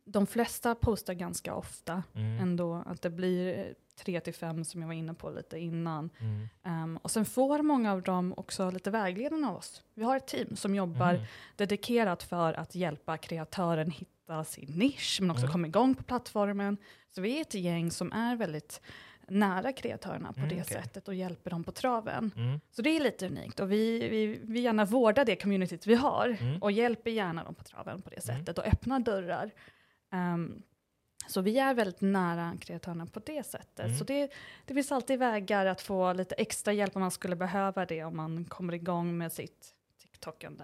de 0.05 0.27
flesta 0.27 0.75
postar 0.75 1.13
ganska 1.13 1.55
ofta 1.55 2.03
Mm. 2.15 2.41
ändå 2.41 2.83
att 2.85 3.01
det 3.01 3.09
blir 3.09 3.73
tre 3.95 4.19
till 4.19 4.33
fem 4.33 4.65
som 4.65 4.81
jag 4.81 4.87
var 4.87 4.93
inne 4.93 5.13
på 5.13 5.29
lite 5.29 5.59
innan. 5.59 6.09
Mm. 6.19 6.83
Um, 6.83 6.97
och 6.97 7.11
sen 7.11 7.25
får 7.25 7.61
många 7.61 7.91
av 7.91 8.01
dem 8.01 8.33
också 8.37 8.71
lite 8.71 8.91
vägledning 8.91 9.45
av 9.45 9.55
oss. 9.55 9.83
Vi 9.93 10.03
har 10.03 10.17
ett 10.17 10.27
team 10.27 10.55
som 10.55 10.75
jobbar 10.75 11.13
Mm. 11.13 11.25
dedikerat 11.55 12.23
för 12.23 12.53
att 12.53 12.75
hjälpa 12.75 13.17
kreatören 13.17 13.91
hitta 13.91 14.43
sin 14.43 14.69
nisch, 14.69 15.17
men 15.21 15.31
också 15.31 15.43
Mm. 15.43 15.51
komma 15.51 15.67
igång 15.67 15.95
på 15.95 16.03
plattformen. 16.03 16.77
Så 17.09 17.21
vi 17.21 17.37
är 17.37 17.41
ett 17.41 17.53
gäng 17.53 17.91
som 17.91 18.11
är 18.11 18.35
väldigt 18.35 18.81
nära 19.27 19.73
kreatörerna 19.73 20.33
på 20.33 20.39
Mm, 20.39 20.49
det 20.49 20.61
okej. 20.61 20.73
sättet 20.73 21.07
och 21.07 21.15
hjälper 21.15 21.49
dem 21.51 21.63
på 21.63 21.71
traven. 21.71 22.31
Mm. 22.35 22.59
Så 22.71 22.81
det 22.81 22.89
är 22.89 22.99
lite 22.99 23.25
unikt 23.27 23.59
och 23.59 23.71
vi, 23.71 24.09
vi, 24.09 24.39
vi 24.43 24.59
gärna 24.59 24.85
vårdar 24.85 25.25
det 25.25 25.35
communityt 25.35 25.87
vi 25.87 25.95
har 25.95 26.37
Mm. 26.41 26.61
och 26.61 26.71
hjälper 26.71 27.11
gärna 27.11 27.43
dem 27.43 27.55
på 27.55 27.63
traven 27.63 28.01
på 28.01 28.09
det 28.09 28.29
Mm. 28.29 28.39
sättet 28.39 28.57
och 28.57 28.65
öppnar 28.65 28.99
dörrar. 28.99 29.51
Ehm, 30.11 30.63
så 31.27 31.41
vi 31.41 31.59
är 31.59 31.73
väldigt 31.73 32.01
nära 32.01 32.57
kreatörerna 32.61 33.05
på 33.05 33.19
det 33.19 33.43
sättet. 33.43 33.85
Mm. 33.85 33.97
Så 33.97 34.03
det, 34.03 34.31
det 34.65 34.73
finns 34.73 34.91
alltid 34.91 35.19
vägar 35.19 35.65
att 35.65 35.81
få 35.81 36.13
lite 36.13 36.35
extra 36.35 36.73
hjälp 36.73 36.95
om 36.95 37.01
man 37.01 37.11
skulle 37.11 37.35
behöva 37.35 37.85
det 37.85 38.03
om 38.03 38.17
man 38.17 38.45
kommer 38.45 38.73
igång 38.73 39.17
med 39.17 39.33
sitt 39.33 39.75
TikTokande. 40.01 40.63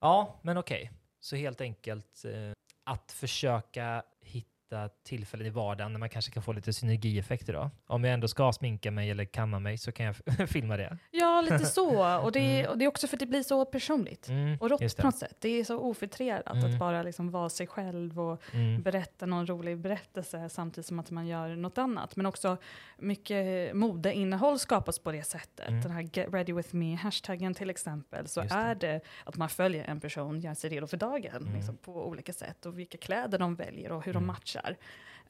Ja, 0.00 0.40
men 0.42 0.58
okej. 0.58 0.90
Så 1.20 1.36
helt 1.36 1.60
enkelt 1.60 2.24
eh, 2.24 2.52
att 2.84 3.12
försöka 3.12 4.02
hitta 4.20 4.49
hitta 4.70 4.88
tillfällen 5.02 5.46
i 5.46 5.50
vardagen 5.50 5.92
när 5.92 5.98
man 6.00 6.08
kanske 6.08 6.30
kan 6.32 6.42
få 6.42 6.52
lite 6.52 6.72
synergieffekter 6.72 7.52
då. 7.52 7.70
Om 7.86 8.04
jag 8.04 8.14
ändå 8.14 8.28
ska 8.28 8.52
sminka 8.52 8.90
mig 8.90 9.10
eller 9.10 9.24
kamma 9.24 9.58
mig 9.58 9.78
så 9.78 9.92
kan 9.92 10.06
jag 10.06 10.16
filma 10.50 10.76
det. 10.76 10.98
Ja, 11.10 11.40
lite 11.40 11.58
så. 11.58 12.18
Och 12.22 12.32
det, 12.32 12.40
Mm. 12.60 12.70
och 12.70 12.78
det 12.78 12.84
är 12.84 12.88
också 12.88 13.06
för 13.06 13.16
att 13.16 13.20
det 13.20 13.26
blir 13.26 13.42
så 13.42 13.64
personligt. 13.64 14.28
Mm, 14.28 14.56
Och 14.60 14.70
rått 14.70 14.96
på 14.96 15.06
något 15.06 15.16
sätt. 15.16 15.36
Det 15.40 15.48
är 15.48 15.64
så 15.64 15.78
ofiltrerat 15.78 16.56
Mm. 16.56 16.72
att 16.72 16.78
bara 16.78 17.02
liksom 17.02 17.30
vara 17.30 17.48
sig 17.48 17.66
själv 17.66 18.20
och 18.20 18.42
Mm. 18.52 18.82
berätta 18.82 19.26
någon 19.26 19.46
rolig 19.46 19.78
berättelse 19.78 20.48
samtidigt 20.48 20.86
som 20.86 20.98
att 20.98 21.10
man 21.10 21.26
gör 21.26 21.56
något 21.56 21.78
annat. 21.78 22.16
Men 22.16 22.26
också 22.26 22.56
mycket 22.98 23.74
modeinnehåll 23.76 24.58
skapas 24.58 24.98
på 24.98 25.12
det 25.12 25.22
sättet. 25.22 25.68
Mm. 25.68 25.80
Den 25.82 25.90
här 25.92 26.02
Get 26.02 26.34
Ready 26.34 26.52
With 26.52 26.74
Me-hashtaggen 26.74 27.54
till 27.54 27.70
exempel, 27.70 28.28
så 28.28 28.40
det. 28.40 28.48
är 28.54 28.74
det 28.74 29.00
att 29.24 29.36
man 29.36 29.48
följer 29.48 29.84
en 29.84 30.00
person, 30.00 30.40
gör 30.40 30.54
sig 30.54 30.70
redo 30.70 30.86
för 30.86 30.96
dagen 30.96 31.36
Mm. 31.42 31.54
liksom, 31.56 31.76
på 31.76 32.06
olika 32.08 32.32
sätt 32.32 32.66
och 32.66 32.78
vilka 32.78 32.98
kläder 32.98 33.38
de 33.38 33.54
väljer 33.54 33.92
och 33.92 34.04
hur 34.04 34.12
de 34.14 34.26
matchar. 34.26 34.59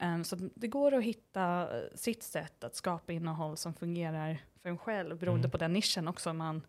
Um, 0.01 0.23
så 0.23 0.35
det 0.55 0.67
går 0.67 0.93
att 0.93 1.03
hitta 1.03 1.61
eh, 1.77 1.83
sitt 1.95 2.23
sätt 2.23 2.63
att 2.63 2.75
skapa 2.75 3.13
innehåll 3.13 3.57
som 3.57 3.73
fungerar 3.73 4.37
för 4.61 4.69
en 4.69 4.77
själv 4.77 5.17
beroende 5.17 5.39
Mm. 5.45 5.51
på 5.51 5.57
den 5.57 5.73
nischen 5.73 6.07
också 6.07 6.33
man 6.33 6.61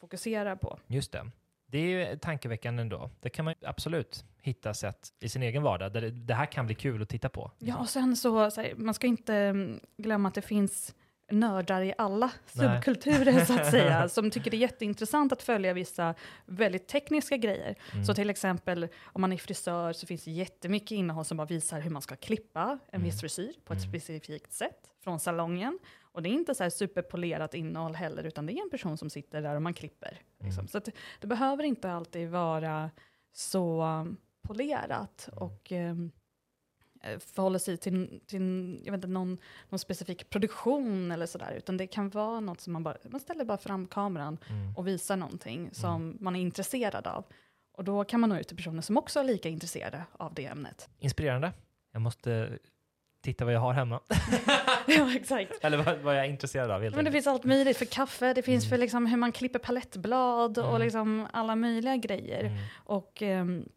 fokuserar 0.00 0.56
på. 0.56 0.78
Just 0.86 1.12
det. 1.12 1.30
Det 1.66 1.78
är 1.78 2.10
ju 2.10 2.18
tankeväckande 2.18 2.80
ändå. 2.82 3.10
Det 3.20 3.30
kan 3.30 3.44
man 3.44 3.54
absolut 3.62 4.24
hitta 4.42 4.74
sätt 4.74 5.12
i 5.20 5.28
sin 5.28 5.42
egen 5.42 5.62
vardag 5.62 5.92
där 5.92 6.00
det, 6.00 6.10
det 6.10 6.34
här 6.34 6.46
kan 6.46 6.66
bli 6.66 6.74
kul 6.74 7.02
att 7.02 7.08
titta 7.08 7.28
på. 7.28 7.50
Ja, 7.58 7.76
och 7.78 7.88
sen 7.88 8.16
så, 8.16 8.50
så 8.50 8.60
här, 8.60 8.74
man 8.76 8.94
ska 8.94 9.06
inte 9.06 9.34
mm, 9.34 9.80
glömma 9.96 10.28
att 10.28 10.34
det 10.34 10.42
finns 10.42 10.94
nördar 11.32 11.82
i 11.82 11.94
alla 11.98 12.30
Nej. 12.52 12.68
subkulturer 12.76 13.44
så 13.44 13.52
att 13.60 13.70
säga, 13.70 14.08
som 14.08 14.30
tycker 14.30 14.50
det 14.50 14.56
är 14.56 14.58
jätteintressant 14.58 15.32
att 15.32 15.42
följa 15.42 15.72
vissa 15.72 16.14
väldigt 16.46 16.88
tekniska 16.88 17.36
grejer. 17.36 17.74
Mm. 17.92 18.04
Så 18.04 18.14
till 18.14 18.30
exempel 18.30 18.88
om 19.04 19.20
man 19.20 19.32
är 19.32 19.36
frisör 19.36 19.92
så 19.92 20.06
finns 20.06 20.24
det 20.24 20.30
jättemycket 20.30 20.90
innehåll 20.90 21.24
som 21.24 21.36
bara 21.36 21.46
visar 21.46 21.80
hur 21.80 21.90
man 21.90 22.02
ska 22.02 22.16
klippa 22.16 22.62
en 22.62 22.78
Mm. 23.00 23.04
viss 23.04 23.20
frisyr 23.20 23.52
på 23.64 23.72
ett 23.72 23.78
Mm. 23.78 23.90
specifikt 23.90 24.52
sätt 24.52 24.88
från 25.04 25.20
salongen. 25.20 25.78
Och 26.02 26.22
det 26.22 26.28
är 26.28 26.32
inte 26.32 26.54
så 26.54 26.62
här 26.62 26.70
superpolerat 26.70 27.54
innehåll 27.54 27.94
heller, 27.94 28.24
utan 28.24 28.46
det 28.46 28.52
är 28.52 28.62
en 28.62 28.70
person 28.70 28.96
som 28.98 29.10
sitter 29.10 29.42
där 29.42 29.54
och 29.56 29.62
man 29.62 29.74
klipper. 29.74 30.20
Liksom. 30.40 30.60
Mm. 30.60 30.68
Så 30.68 30.80
det 31.20 31.26
behöver 31.26 31.64
inte 31.64 31.92
alltid 31.92 32.30
vara 32.30 32.90
så 33.32 33.82
um, 33.82 34.16
polerat 34.42 35.28
och 35.32 35.72
um, 35.72 36.10
eh, 37.02 37.18
förhålla 37.18 37.58
sig 37.58 37.76
till, 37.76 38.20
till 38.26 38.78
jag 38.84 38.92
vet 38.92 38.98
inte, 38.98 39.08
någon, 39.08 39.38
någon 39.68 39.78
specifik 39.78 40.30
produktion 40.30 41.10
eller 41.12 41.26
sådär, 41.26 41.54
utan 41.56 41.76
det 41.76 41.86
kan 41.86 42.10
vara 42.10 42.40
något 42.40 42.60
som 42.60 42.72
man 42.72 42.82
bara, 42.82 42.96
man 43.10 43.20
ställer 43.20 43.44
bara 43.44 43.58
fram 43.58 43.86
kameran 43.86 44.38
Mm. 44.50 44.76
och 44.76 44.86
visar 44.86 45.16
någonting 45.16 45.70
som 45.72 46.16
man 46.20 46.36
är 46.36 46.40
intresserad 46.40 47.06
av. 47.06 47.24
Och 47.74 47.84
då 47.84 48.04
kan 48.04 48.20
man 48.20 48.30
nå 48.30 48.36
ut 48.38 48.48
till 48.48 48.56
personer 48.56 48.82
som 48.82 48.96
också 48.96 49.20
är 49.20 49.24
lika 49.24 49.48
intresserade 49.48 50.04
av 50.12 50.34
det 50.34 50.46
ämnet. 50.46 50.88
Inspirerande. 50.98 51.52
Jag 51.92 52.02
måste 52.02 52.58
titta 53.22 53.44
vad 53.44 53.54
jag 53.54 53.60
har 53.60 53.72
hemma. 53.72 54.00
ja, 54.86 55.14
exakt. 55.14 55.52
Eller 55.64 55.78
vad, 55.82 55.98
vad 55.98 56.16
jag 56.18 56.24
är 56.24 56.28
intresserad 56.30 56.70
av 56.70 56.82
helt 56.82 56.94
Men 56.96 57.04
det 57.04 57.08
enkelt. 57.08 57.24
finns 57.24 57.34
allt 57.34 57.44
möjligt 57.44 57.76
för 57.76 57.84
kaffe, 57.84 58.32
det 58.34 58.42
finns 58.42 58.64
Mm. 58.64 58.70
för 58.70 58.78
liksom 58.78 59.06
hur 59.06 59.16
man 59.16 59.32
klipper 59.32 59.58
palettblad 59.58 60.58
och 60.58 60.68
Mm. 60.68 60.80
liksom 60.82 61.26
alla 61.32 61.56
möjliga 61.56 61.96
grejer. 61.96 62.44
Mm. 62.44 62.58
Och 62.74 63.22
ehm, 63.22 63.68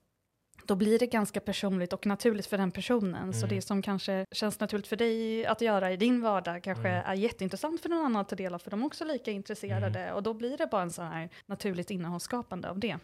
då 0.67 0.75
blir 0.75 0.99
det 0.99 1.08
ganska 1.08 1.39
personligt 1.39 1.93
och 1.93 2.06
naturligt 2.06 2.45
för 2.45 2.58
den 2.58 2.71
personen. 2.71 3.34
Så 3.34 3.45
Mm. 3.45 3.56
det 3.56 3.62
som 3.62 3.82
kanske 3.82 4.25
känns 4.32 4.60
naturligt 4.60 4.88
för 4.88 4.95
dig 4.95 5.45
att 5.45 5.62
göra 5.62 5.91
i 5.91 5.97
din 5.97 6.21
vardag 6.21 6.63
kanske 6.63 6.89
Mm. 6.89 7.04
är 7.06 7.13
jätteintressant 7.15 7.82
för 7.82 7.89
någon 7.89 8.06
annan 8.06 8.21
att 8.21 8.30
ta 8.30 8.36
del 8.36 8.54
av, 8.54 8.60
för 8.60 8.71
de 8.71 8.82
är 8.82 8.86
också 8.86 9.06
lika 9.06 9.32
intresserade. 9.32 10.13
Och 10.13 10.23
då 10.23 10.34
blir 10.34 10.58
det 10.58 10.67
bara 10.67 10.82
en 10.82 10.91
sån 10.91 11.06
här 11.08 11.30
naturligt 11.45 11.91
innehållsskapande 11.91 12.69
av 12.69 12.80
det. 12.80 12.97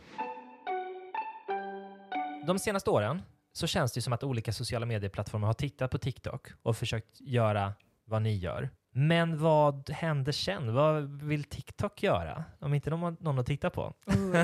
De 2.47 2.59
senaste 2.59 2.89
åren 2.89 3.21
så 3.53 3.67
känns 3.67 3.91
det 3.93 4.01
som 4.01 4.13
att 4.13 4.23
olika 4.23 4.53
sociala 4.53 4.85
medieplattformar 4.85 5.47
har 5.47 5.53
tittat 5.53 5.91
på 5.91 5.97
TikTok 5.97 6.47
och 6.63 6.77
försökt 6.77 7.21
göra 7.21 7.73
vad 8.05 8.21
ni 8.21 8.35
gör. 8.37 8.69
Men 8.93 9.37
vad 9.37 9.89
händer 9.89 10.31
sen? 10.31 10.73
Vad 10.73 11.21
vill 11.23 11.43
TikTok 11.43 12.03
göra? 12.03 12.43
Om 12.59 12.73
inte 12.73 12.89
de 12.89 13.01
har 13.01 13.15
någon 13.19 13.39
att 13.39 13.45
titta 13.45 13.69
på. 13.69 13.93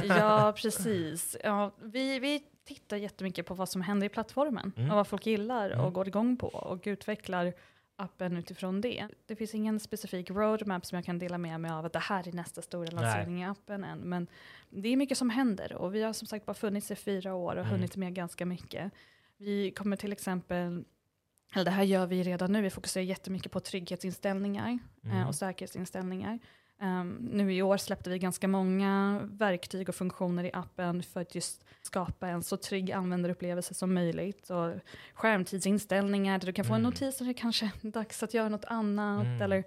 ja, 0.07 0.53
precis. 0.61 1.37
Ja, 1.43 1.71
vi, 1.83 2.19
vi 2.19 2.43
tittar 2.67 2.97
jättemycket 2.97 3.45
på 3.45 3.53
vad 3.53 3.69
som 3.69 3.81
händer 3.81 4.05
i 4.05 4.09
plattformen 4.09 4.71
Mm. 4.77 4.89
och 4.91 4.95
vad 4.97 5.07
folk 5.07 5.25
gillar 5.25 5.69
Mm. 5.69 5.85
och 5.85 5.93
går 5.93 6.07
igång 6.07 6.37
på 6.37 6.47
och 6.47 6.81
utvecklar 6.85 7.53
appen 7.95 8.37
utifrån 8.37 8.81
det. 8.81 9.07
Det 9.25 9.35
finns 9.35 9.55
ingen 9.55 9.79
specifik 9.79 10.29
roadmap 10.31 10.85
som 10.85 10.95
jag 10.95 11.05
kan 11.05 11.19
dela 11.19 11.37
med 11.37 11.59
mig 11.61 11.71
av 11.71 11.85
att 11.85 11.93
det 11.93 11.99
här 11.99 12.27
är 12.27 12.31
nästa 12.31 12.61
stora 12.61 12.91
lansering 12.91 13.41
i 13.41 13.45
appen 13.45 13.83
än. 13.83 13.99
Men 13.99 14.27
det 14.69 14.89
är 14.89 14.97
mycket 14.97 15.17
som 15.17 15.29
händer 15.29 15.73
och 15.73 15.95
vi 15.95 16.03
har 16.03 16.13
som 16.13 16.27
sagt 16.27 16.45
bara 16.45 16.53
funnits 16.53 16.91
i 16.91 16.95
fyra 16.95 17.33
år 17.35 17.51
och 17.55 17.61
Mm. 17.61 17.71
hunnit 17.71 17.95
med 17.95 18.13
ganska 18.15 18.45
mycket. 18.45 18.91
Vi 19.37 19.71
kommer 19.71 19.95
till 19.97 20.11
exempel 20.11 20.83
eller 21.53 21.65
det 21.65 21.71
här 21.71 21.83
gör 21.83 22.05
vi 22.07 22.23
redan 22.23 22.51
nu, 22.51 22.61
vi 22.61 22.69
fokuserar 22.69 23.03
jättemycket 23.03 23.51
på 23.51 23.59
trygghetsinställningar 23.59 24.79
Mm. 25.03 25.17
eh, 25.17 25.27
och 25.27 25.35
säkerhetsinställningar. 25.35 26.39
Um, 26.81 27.09
nu 27.31 27.53
i 27.53 27.61
år 27.61 27.77
släppte 27.77 28.09
vi 28.09 28.19
ganska 28.19 28.47
många 28.47 29.19
verktyg 29.23 29.89
och 29.89 29.95
funktioner 29.95 30.43
i 30.43 30.51
appen 30.53 31.03
för 31.03 31.21
att 31.21 31.35
just 31.35 31.63
skapa 31.81 32.27
en 32.27 32.43
så 32.43 32.57
trygg 32.57 32.91
användarupplevelse 32.91 33.73
som 33.73 33.93
möjligt. 33.93 34.49
Och 34.49 34.73
skärmtidsinställningar 35.13 36.39
där 36.39 36.45
du 36.45 36.53
kan 36.53 36.65
få 36.65 36.73
en 36.73 36.79
Mm. 36.79 36.91
notis 36.91 37.19
när 37.19 37.27
det 37.27 37.33
kanske 37.33 37.65
är 37.65 37.91
dags 37.91 38.23
att 38.23 38.33
göra 38.33 38.49
något 38.49 38.65
annat. 38.65 39.25
Mm. 39.25 39.41
Eller 39.41 39.63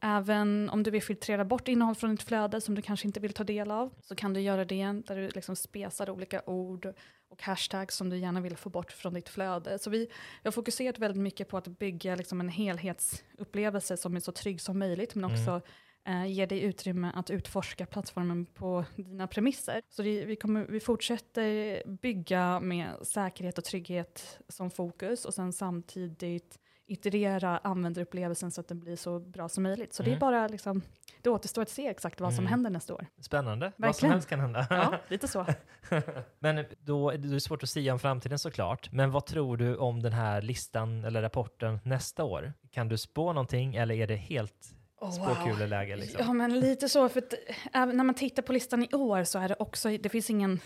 även 0.00 0.70
om 0.70 0.82
du 0.82 0.90
vill 0.90 1.02
filtrera 1.02 1.44
bort 1.44 1.68
innehåll 1.68 1.94
från 1.94 2.10
ditt 2.10 2.22
flöde 2.22 2.60
som 2.60 2.74
du 2.74 2.82
kanske 2.82 3.06
inte 3.06 3.20
vill 3.20 3.32
ta 3.32 3.44
del 3.44 3.70
av 3.70 3.90
så 4.00 4.14
kan 4.14 4.32
du 4.34 4.40
göra 4.40 4.64
det 4.64 4.84
där 5.06 5.16
du 5.16 5.28
liksom 5.28 5.56
spesar 5.56 6.10
olika 6.10 6.42
ord 6.46 6.92
och 7.28 7.42
hashtags 7.42 7.96
som 7.96 8.10
du 8.10 8.18
gärna 8.18 8.40
vill 8.40 8.56
få 8.56 8.70
bort 8.70 8.92
från 8.92 9.14
ditt 9.14 9.28
flöde. 9.28 9.78
Så 9.78 9.90
vi, 9.90 10.08
har 10.44 10.50
fokuserat 10.52 10.98
väldigt 10.98 11.22
mycket 11.22 11.48
på 11.48 11.56
att 11.56 11.68
bygga 11.68 12.16
liksom 12.16 12.40
en 12.40 12.48
helhetsupplevelse 12.48 13.96
som 13.96 14.16
är 14.16 14.20
så 14.20 14.32
trygg 14.32 14.60
som 14.60 14.78
möjligt 14.78 15.14
men 15.14 15.24
Mm. 15.30 15.60
Eh, 16.04 16.26
ger 16.26 16.46
dig 16.46 16.60
utrymme 16.62 17.12
att 17.14 17.30
utforska 17.30 17.86
plattformen 17.86 18.46
på 18.46 18.84
dina 18.96 19.26
premisser. 19.26 19.82
Så 19.88 20.02
det, 20.02 20.24
vi, 20.24 20.36
kommer, 20.36 20.66
vi 20.66 20.80
fortsätter 20.80 21.82
bygga 21.86 22.60
med 22.60 22.90
säkerhet 23.02 23.58
och 23.58 23.64
trygghet 23.64 24.38
som 24.48 24.70
fokus 24.70 25.24
och 25.24 25.34
sen 25.34 25.52
samtidigt 25.52 26.58
iterera 26.86 27.58
användarupplevelsen 27.58 28.50
så 28.50 28.60
att 28.60 28.68
den 28.68 28.80
blir 28.80 28.96
så 28.96 29.18
bra 29.20 29.48
som 29.48 29.62
möjligt. 29.62 29.94
Så 29.94 30.02
det 30.02 30.08
är 30.10 30.12
Mm. 30.12 30.20
bara 30.20 30.48
liksom, 30.48 30.82
det 31.22 31.30
återstår 31.30 31.62
att 31.62 31.68
se 31.68 31.86
exakt 31.88 32.20
vad 32.20 32.34
som 32.34 32.42
Mm. 32.44 32.50
händer 32.50 32.70
nästa 32.70 32.94
år. 32.94 33.06
Spännande. 33.20 33.66
Vad 33.66 33.72
som 33.76 33.82
Verkligen. 34.06 34.12
helst 34.12 34.28
kan 34.28 34.40
hända. 34.40 34.66
Ja, 34.70 34.94
lite 35.08 35.28
så. 35.28 35.46
Men 36.38 36.64
då 36.80 37.10
är 37.10 37.18
det 37.18 37.40
svårt 37.40 37.62
att 37.62 37.68
säga 37.68 37.92
om 37.92 37.98
framtiden 37.98 38.38
såklart. 38.38 38.92
Men 38.92 39.10
vad 39.10 39.26
tror 39.26 39.56
du 39.56 39.76
om 39.76 40.02
den 40.02 40.12
här 40.12 40.42
listan 40.42 41.04
eller 41.04 41.22
rapporten 41.22 41.78
nästa 41.84 42.24
år? 42.24 42.52
Kan 42.70 42.88
du 42.88 42.98
spå 42.98 43.32
någonting 43.32 43.74
eller 43.74 43.94
är 43.94 44.06
det 44.06 44.16
helt 44.16 44.74
Oh, 45.02 45.10
spåkuleläge? 45.10 45.96
Liksom? 45.96 46.20
Ja, 46.26 46.32
men 46.32 46.60
lite 46.60 46.88
så. 46.88 47.08
För 47.08 47.18
att, 47.18 47.34
även 47.72 47.96
när 47.96 48.04
man 48.04 48.14
tittar 48.14 48.42
på 48.42 48.52
listan 48.52 48.82
i 48.84 48.94
år 48.94 49.24
så 49.24 49.38
är 49.38 49.48
det 49.48 49.56
också, 49.58 49.88
det 49.88 50.08
finns 50.08 50.30
ingen 50.30 50.60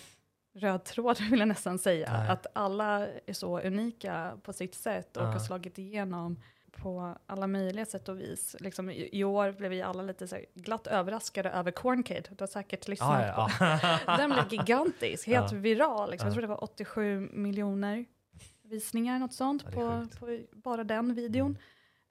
röd 0.54 0.84
tråd 0.84 1.20
vill 1.30 1.38
jag 1.38 1.48
nästan 1.48 1.78
säga. 1.78 2.12
Nej. 2.18 2.28
Att 2.30 2.46
alla 2.52 3.06
är 3.26 3.32
så 3.32 3.60
unika 3.60 4.38
på 4.42 4.52
sitt 4.52 4.74
sätt 4.74 5.16
och 5.16 5.22
Ja. 5.22 5.26
har 5.26 5.38
slagit 5.38 5.78
igenom 5.78 6.40
på 6.82 7.16
alla 7.26 7.46
möjliga 7.46 7.84
sätt 7.86 8.08
och 8.08 8.20
vis. 8.20 8.56
Liksom, 8.60 8.90
i, 8.90 9.08
I 9.12 9.24
år 9.24 9.52
blev 9.52 9.70
vi 9.70 9.82
alla 9.82 10.02
lite 10.02 10.28
så 10.28 10.36
glatt 10.54 10.86
överraskade 10.86 11.50
över 11.50 11.70
Corn 11.70 12.02
Kid. 12.02 12.28
Du 12.30 12.42
har 12.42 12.46
säkert 12.46 12.88
lyssnat 12.88 13.24
Ja, 13.36 13.48
ja, 13.60 13.98
på. 14.06 14.10
Den 14.16 14.30
blev 14.30 14.44
gigantisk, 14.50 15.26
helt 15.26 15.52
Ja. 15.52 15.58
viral. 15.58 16.10
Liksom. 16.10 16.26
Jag 16.26 16.30
Ja. 16.30 16.34
tror 16.34 16.42
det 16.42 16.48
var 16.48 16.64
87 16.64 17.28
miljoner 17.32 18.04
visningar, 18.62 19.18
något 19.18 19.32
sånt, 19.34 19.64
på, 19.72 20.06
på 20.20 20.38
bara 20.52 20.84
den 20.84 21.14
videon. 21.14 21.46
Mm. 21.46 21.58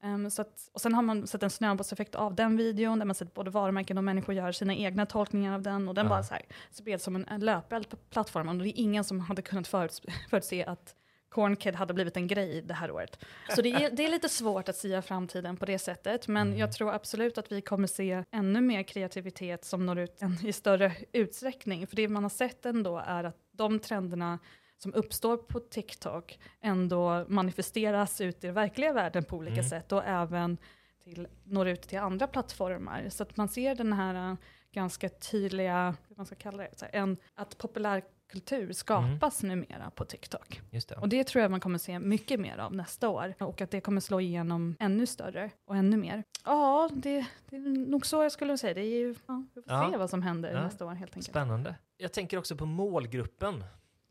Ehm, 0.06 0.30
så 0.32 0.42
att, 0.42 0.70
och 0.74 0.82
sen 0.82 0.94
har 0.94 1.02
man 1.02 1.28
sett 1.28 1.44
en 1.44 1.50
snöbollseffekt 1.50 2.16
av 2.16 2.36
den 2.36 2.58
videon, 2.58 3.00
där 3.00 3.06
man 3.06 3.16
sett 3.16 3.34
både 3.34 3.52
varumärken 3.52 3.98
och 3.98 4.04
människor 4.04 4.36
gör 4.36 4.52
sina 4.52 4.76
egna 4.76 5.06
tolkningar 5.06 5.54
av 5.54 5.62
den, 5.62 5.88
och 5.88 5.96
den 5.96 6.06
Ja. 6.06 6.10
bara 6.10 6.24
så 6.24 6.34
här, 6.34 6.44
spreds 6.72 7.04
som 7.04 7.16
en, 7.16 7.28
en 7.28 7.40
löpeld 7.42 7.90
på 7.90 7.96
plattformen, 7.98 8.58
och 8.58 8.64
det 8.64 8.70
är 8.70 8.82
ingen 8.82 9.04
som 9.04 9.20
hade 9.20 9.42
kunnat 9.42 9.68
föruts, 9.68 10.02
förutse 10.30 10.66
att 10.66 10.96
Corn 11.30 11.56
Kid 11.56 11.76
hade 11.76 11.94
blivit 11.94 12.18
en 12.18 12.28
grej 12.28 12.62
det 12.62 12.74
här 12.74 12.92
året. 12.92 13.26
Så 13.56 13.62
det 13.62 13.72
är, 13.74 13.92
det 13.92 14.06
är 14.06 14.10
lite 14.10 14.30
svårt 14.30 14.70
att 14.70 14.76
sia 14.76 15.02
framtiden 15.02 15.58
på 15.58 15.66
det 15.66 15.80
sättet, 15.80 16.28
men 16.28 16.48
Mm. 16.48 16.60
jag 16.60 16.72
tror 16.74 16.94
absolut 16.94 17.38
att 17.38 17.52
vi 17.52 17.62
kommer 17.62 17.88
se 17.88 18.24
ännu 18.32 18.62
mer 18.62 18.84
kreativitet 18.84 19.66
som 19.66 19.86
når 19.86 20.00
ut 20.00 20.22
i 20.44 20.54
större 20.54 20.92
utsträckning. 21.12 21.88
För 21.88 21.96
det 21.96 22.08
man 22.08 22.24
har 22.24 22.30
sett 22.30 22.66
ändå 22.66 22.98
är 23.08 23.24
att 23.24 23.38
de 23.52 23.80
trenderna 23.80 24.40
som 24.78 24.94
uppstår 24.94 25.38
på 25.38 25.60
TikTok 25.60 26.40
ändå 26.62 27.26
manifesteras 27.28 28.22
ut 28.22 28.44
i 28.44 28.48
den 28.48 28.56
verkliga 28.56 28.94
världen 28.94 29.24
på 29.24 29.38
olika 29.38 29.54
Mm. 29.54 29.70
sätt 29.70 29.92
och 29.92 30.04
även 30.06 30.58
till, 31.04 31.28
når 31.44 31.68
ut 31.68 31.82
till 31.82 32.00
andra 32.00 32.28
plattformar. 32.28 33.10
Så 33.10 33.24
att 33.24 33.38
man 33.38 33.48
ser 33.50 33.76
den 33.76 33.94
här 33.94 34.30
äh, 34.32 34.36
ganska 34.72 35.10
tydliga, 35.10 35.96
hur 36.08 36.16
man 36.16 36.26
ska 36.26 36.36
kalla 36.36 36.58
det, 36.58 36.82
här, 36.82 36.90
en, 36.94 37.18
att 37.36 37.58
populärkultur 37.58 38.74
skapas 38.74 39.44
numera 39.44 39.90
på 39.96 40.06
TikTok. 40.06 40.62
Just 40.72 40.90
det. 40.90 40.96
Och 40.96 41.10
det 41.10 41.24
tror 41.24 41.42
jag 41.42 41.52
man 41.52 41.60
kommer 41.60 41.78
se 41.78 42.00
mycket 42.00 42.40
mer 42.40 42.58
av 42.58 42.74
nästa 42.76 43.10
år. 43.10 43.34
Och 43.40 43.62
att 43.62 43.72
det 43.72 43.82
kommer 43.82 44.02
slå 44.02 44.20
igenom 44.22 44.76
ännu 44.80 45.06
större 45.06 45.52
och 45.66 45.76
ännu 45.76 45.98
mer. 45.98 46.24
Ja, 46.46 46.90
det, 46.94 47.26
det 47.50 47.56
är 47.56 47.88
nog 47.90 48.06
så 48.06 48.24
jag 48.24 48.32
skulle 48.32 48.58
säga. 48.58 48.74
Det 48.74 48.82
är 48.82 49.00
ju, 49.00 49.16
ja, 49.28 49.44
vi 49.56 49.62
får 49.62 49.74
Ja. 49.74 49.90
se 49.92 49.98
vad 49.98 50.10
som 50.10 50.22
händer 50.22 50.52
Ja. 50.54 50.64
nästa 50.64 50.86
år 50.86 50.92
helt 50.94 51.12
enkelt. 51.12 51.26
Spännande. 51.26 51.76
Jag 51.98 52.14
tänker 52.14 52.38
också 52.38 52.56
på 52.56 52.66
målgruppen. 52.66 53.64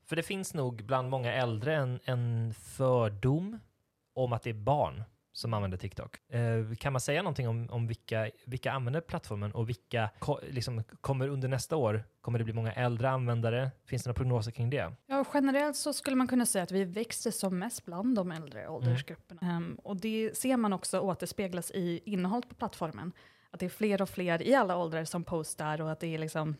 För 0.06 0.16
det 0.16 0.22
finns 0.22 0.54
nog 0.54 0.84
bland 0.84 1.10
många 1.10 1.32
äldre 1.32 1.76
en, 1.76 2.00
en 2.04 2.54
fördom 2.54 3.58
om 4.14 4.32
att 4.32 4.42
det 4.42 4.50
är 4.50 4.54
barn 4.54 5.04
som 5.32 5.54
använder 5.54 5.78
TikTok. 5.78 6.30
Eh, 6.30 6.74
kan 6.78 6.92
man 6.92 7.00
säga 7.00 7.22
någonting 7.22 7.48
om, 7.48 7.68
om 7.70 7.86
vilka, 7.86 8.30
vilka 8.46 8.72
använder 8.72 9.00
plattformen 9.00 9.52
och 9.52 9.68
vilka 9.68 10.10
ko, 10.18 10.38
liksom, 10.50 10.82
kommer 11.00 11.28
under 11.28 11.48
nästa 11.48 11.76
år? 11.76 12.04
Kommer 12.20 12.38
det 12.38 12.44
bli 12.44 12.54
många 12.54 12.72
äldre 12.72 13.10
användare? 13.10 13.70
Finns 13.86 14.02
det 14.02 14.08
några 14.08 14.16
prognoser 14.16 14.50
kring 14.50 14.70
det? 14.70 14.92
Ja, 15.06 15.24
generellt 15.34 15.76
så 15.76 15.92
skulle 15.92 16.16
man 16.16 16.28
kunna 16.28 16.46
säga 16.46 16.62
att 16.62 16.72
vi 16.72 16.84
växer 16.84 17.30
som 17.30 17.58
mest 17.58 17.84
bland 17.84 18.16
de 18.16 18.32
äldre 18.32 18.68
åldersgrupperna. 18.68 19.40
Ehm, 19.42 19.74
och 19.74 19.96
det 19.96 20.36
ser 20.36 20.56
man 20.56 20.72
också 20.72 21.00
återspeglas 21.00 21.70
i 21.70 22.00
innehållet 22.04 22.48
på 22.48 22.54
plattformen. 22.54 23.12
Att 23.50 23.60
det 23.60 23.66
är 23.66 23.70
fler 23.70 24.02
och 24.02 24.08
fler 24.08 24.42
i 24.42 24.54
alla 24.54 24.76
åldrar 24.76 25.04
som 25.04 25.24
postar 25.24 25.80
och 25.80 25.92
att 25.92 26.00
det 26.00 26.14
är 26.14 26.18
liksom 26.18 26.56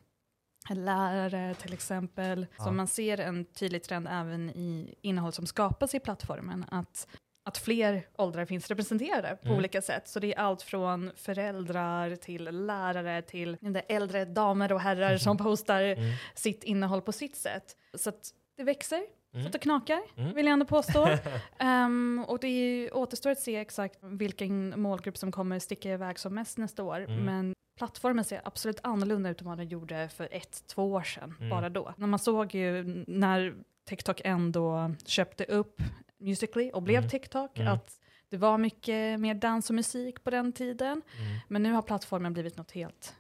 lärare 0.71 1.55
till 1.55 1.73
exempel. 1.73 2.47
Ja. 2.59 2.65
Så 2.65 2.73
man 2.73 2.87
ser 2.87 3.21
en 3.21 3.45
tydlig 3.45 3.83
trend 3.83 4.09
även 4.11 4.51
i 4.51 4.95
innehåll 5.03 5.33
som 5.33 5.47
skapas 5.47 5.95
i 5.95 6.01
plattformen. 6.01 6.65
Att, 6.71 7.09
att 7.49 7.59
fler 7.59 8.07
åldrar 8.17 8.45
finns 8.45 8.69
representerade 8.69 9.37
på 9.43 9.47
Mm. 9.49 9.59
olika 9.59 9.83
sätt. 9.83 10.09
Så 10.09 10.21
det 10.21 10.35
är 10.35 10.39
allt 10.39 10.63
från 10.63 11.11
föräldrar 11.17 12.17
till 12.17 12.45
lärare 12.67 13.23
till 13.23 13.57
äldre 13.89 14.25
damer 14.25 14.73
och 14.73 14.81
herrar 14.81 15.17
som 15.19 15.37
postar 15.39 15.83
Mm. 15.83 16.13
sitt 16.35 16.65
innehåll 16.65 17.03
på 17.03 17.13
sitt 17.13 17.37
sätt. 17.37 17.77
Så 17.95 18.13
det 18.57 18.65
växer 18.65 19.01
så 19.33 19.37
Mm. 19.39 19.47
att 19.47 19.53
det 19.53 19.59
knakar, 19.59 20.01
Mm. 20.17 20.35
vill 20.35 20.47
jag 20.47 20.53
ändå 20.53 20.67
påstå. 20.67 21.09
Ehm, 21.59 22.25
och 22.29 22.39
det 22.39 22.47
är 22.49 22.97
återstår 22.97 23.31
att 23.31 23.39
se 23.41 23.57
exakt 23.57 23.99
vilken 24.03 24.81
målgrupp 24.81 25.17
som 25.19 25.33
kommer 25.33 25.59
sticka 25.59 25.93
iväg 25.93 26.19
som 26.19 26.35
mest 26.35 26.59
nästa 26.59 26.83
år. 26.83 27.01
Mm. 27.01 27.25
Men 27.25 27.55
plattformen 27.77 28.25
ser 28.25 28.41
absolut 28.45 28.81
annorlunda 28.83 29.31
ut 29.31 29.41
än 29.41 29.47
vad 29.47 29.59
den 29.59 29.69
gjorde 29.69 30.09
för 30.09 30.29
ett, 30.31 30.65
två 30.67 30.93
år 30.93 31.03
sedan, 31.03 31.35
Mm. 31.39 31.51
bara 31.51 31.69
då. 31.69 31.95
När 31.97 32.07
man 32.07 32.19
såg 32.19 32.55
ju 32.55 33.05
när 33.09 33.55
TikTok 33.85 34.21
ändå 34.25 34.95
köpte 35.07 35.45
upp 35.45 35.83
Musical.ly 36.19 36.71
och 36.71 36.83
blev 36.83 36.99
Mm. 36.99 37.11
TikTok, 37.11 37.59
Mm. 37.59 37.73
att 37.73 38.01
det 38.29 38.37
var 38.37 38.59
mycket 38.59 39.21
mer 39.21 39.35
dans 39.35 39.71
och 39.71 39.75
musik 39.77 40.25
på 40.25 40.31
den 40.31 40.53
tiden. 40.53 41.03
Mm. 41.19 41.39
Men 41.49 41.63
nu 41.63 41.73
har 41.73 41.83
plattformen 41.83 42.33
blivit 42.33 42.57
något 42.57 42.71
helt 42.71 43.15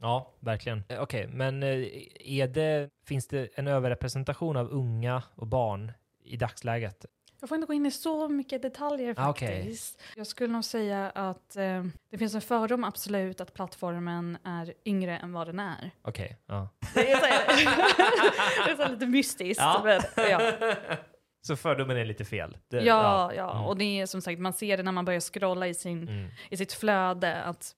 Ja, 0.00 0.34
verkligen. 0.40 0.82
Eh, 0.88 1.00
Okej, 1.02 1.26
men 1.28 1.62
eh, 1.62 1.68
är 2.20 2.46
det, 2.48 2.90
finns 3.06 3.26
det 3.28 3.48
en 3.58 3.66
överrepresentation 3.68 4.56
av 4.56 4.70
unga 4.70 5.22
och 5.34 5.46
barn 5.46 5.92
i 6.24 6.36
dagsläget? 6.36 7.06
Jag 7.40 7.48
får 7.48 7.56
inte 7.56 7.66
gå 7.66 7.72
in 7.72 7.86
i 7.86 7.90
så 7.90 8.28
mycket 8.28 8.62
detaljer 8.62 9.14
Ah, 9.16 9.24
faktiskt. 9.34 10.02
Jag 10.16 10.26
skulle 10.26 10.52
nog 10.52 10.64
säga 10.64 11.10
att 11.10 11.56
eh, 11.56 11.84
det 12.10 12.18
finns 12.18 12.34
en 12.34 12.40
fördom 12.40 12.84
absolut 12.84 13.40
att 13.40 13.54
plattformen 13.54 14.38
är 14.44 14.74
yngre 14.84 15.18
än 15.18 15.32
vad 15.32 15.46
den 15.46 15.58
är. 15.58 15.90
Okej, 16.02 16.36
ja. 16.46 16.68
Det 16.94 17.10
är 17.10 17.16
så, 17.16 17.26
det 18.66 18.70
är 18.70 18.76
så 18.86 18.92
lite 18.92 19.06
mystiskt. 19.06 19.60
Ja. 19.62 19.80
Men, 19.84 20.00
ja. 20.30 20.52
Så 21.46 21.56
fördomen 21.56 21.96
är 21.96 22.04
lite 22.04 22.24
fel? 22.24 22.56
Det, 22.70 22.80
Ja, 22.80 23.32
ja, 23.34 23.50
Mm. 23.52 23.64
och 23.64 23.76
det 23.76 24.00
är 24.00 24.06
som 24.06 24.20
sagt, 24.22 24.40
man 24.40 24.52
ser 24.52 24.76
det 24.76 24.82
när 24.82 24.92
man 24.92 25.04
börjar 25.04 25.20
scrolla 25.20 25.68
i, 25.68 25.74
sin, 25.74 26.08
Mm. 26.08 26.28
i 26.50 26.56
sitt 26.56 26.72
flöde 26.72 27.42
att 27.42 27.72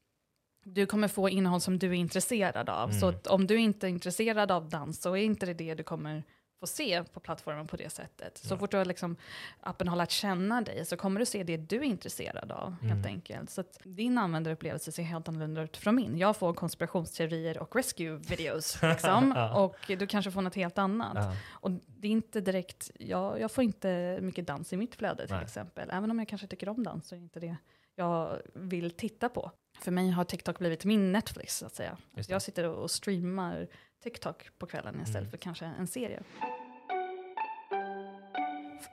du 0.64 0.86
kommer 0.86 1.08
få 1.08 1.28
innehåll 1.28 1.60
som 1.60 1.78
du 1.78 1.88
är 1.88 1.92
intresserad 1.94 2.68
av. 2.70 2.88
Så 2.90 3.06
Mm. 3.06 3.16
att 3.18 3.26
om 3.26 3.46
du 3.46 3.56
inte 3.56 3.86
är 3.86 3.88
intresserad 3.88 4.50
av 4.50 4.68
dans 4.68 5.00
så 5.02 5.12
är 5.16 5.22
inte 5.22 5.46
det 5.46 5.54
det 5.54 5.74
du 5.74 5.82
kommer 5.82 6.24
få 6.60 6.66
se 6.66 7.04
på 7.04 7.20
plattformen 7.20 7.66
på 7.66 7.76
det 7.76 7.90
sättet. 7.90 8.38
Så 8.38 8.54
Ja. 8.54 8.58
fort 8.58 8.70
du 8.70 8.76
har 8.76 8.84
liksom, 8.84 9.16
appen 9.60 9.88
har 9.88 9.96
lärt 9.96 10.10
känna 10.10 10.60
dig 10.60 10.84
så 10.86 10.96
kommer 10.96 11.20
du 11.20 11.26
se 11.26 11.42
det 11.42 11.56
du 11.56 11.76
är 11.76 11.82
intresserad 11.82 12.52
av 12.52 12.70
helt 12.82 12.92
Mm. 12.92 13.04
enkelt. 13.06 13.50
Så 13.50 13.60
att 13.60 13.78
din 13.84 14.18
användarupplevelse 14.18 14.92
ser 14.92 15.02
helt 15.02 15.28
annorlunda 15.28 15.62
ut 15.62 15.76
från 15.76 15.94
min. 15.94 16.18
Jag 16.18 16.36
får 16.36 16.54
konspirationsteorier 16.54 17.58
och 17.58 17.76
rescue-videos 17.76 18.82
liksom, 18.92 19.32
Ja. 19.36 19.54
och 19.64 19.76
du 19.86 20.06
kanske 20.06 20.30
får 20.30 20.42
något 20.42 20.54
helt 20.54 20.78
annat. 20.78 21.12
Ja. 21.14 21.32
Och 21.50 21.70
det 21.86 22.08
är 22.08 22.12
inte 22.12 22.40
direkt, 22.40 22.90
jag, 22.98 23.40
jag 23.40 23.50
får 23.52 23.64
inte 23.64 24.18
mycket 24.22 24.46
dans 24.46 24.72
i 24.72 24.76
mitt 24.76 24.94
flöde 24.94 25.26
till 25.26 25.36
Nej. 25.36 25.44
exempel. 25.44 25.90
Även 25.92 26.10
om 26.10 26.18
jag 26.18 26.28
kanske 26.28 26.46
tycker 26.46 26.68
om 26.68 26.82
dans 26.82 27.08
så 27.08 27.14
är 27.14 27.18
det 27.18 27.22
inte 27.22 27.40
det 27.40 27.56
jag 27.94 28.40
vill 28.54 28.90
titta 28.90 29.28
på. 29.28 29.50
För 29.80 29.90
mig 29.90 30.10
har 30.10 30.24
TikTok 30.24 30.58
blivit 30.58 30.84
min 30.84 31.12
Netflix 31.12 31.56
så 31.58 31.66
att 31.66 31.74
säga. 31.74 31.96
Jag 32.28 32.42
sitter 32.42 32.64
och 32.68 32.90
streamar 32.90 33.68
TikTok 34.02 34.50
på 34.58 34.66
kvällen 34.66 34.94
istället 35.00 35.16
Mm. 35.16 35.30
för 35.30 35.36
kanske 35.38 35.64
en 35.66 35.86
serie. 35.86 36.22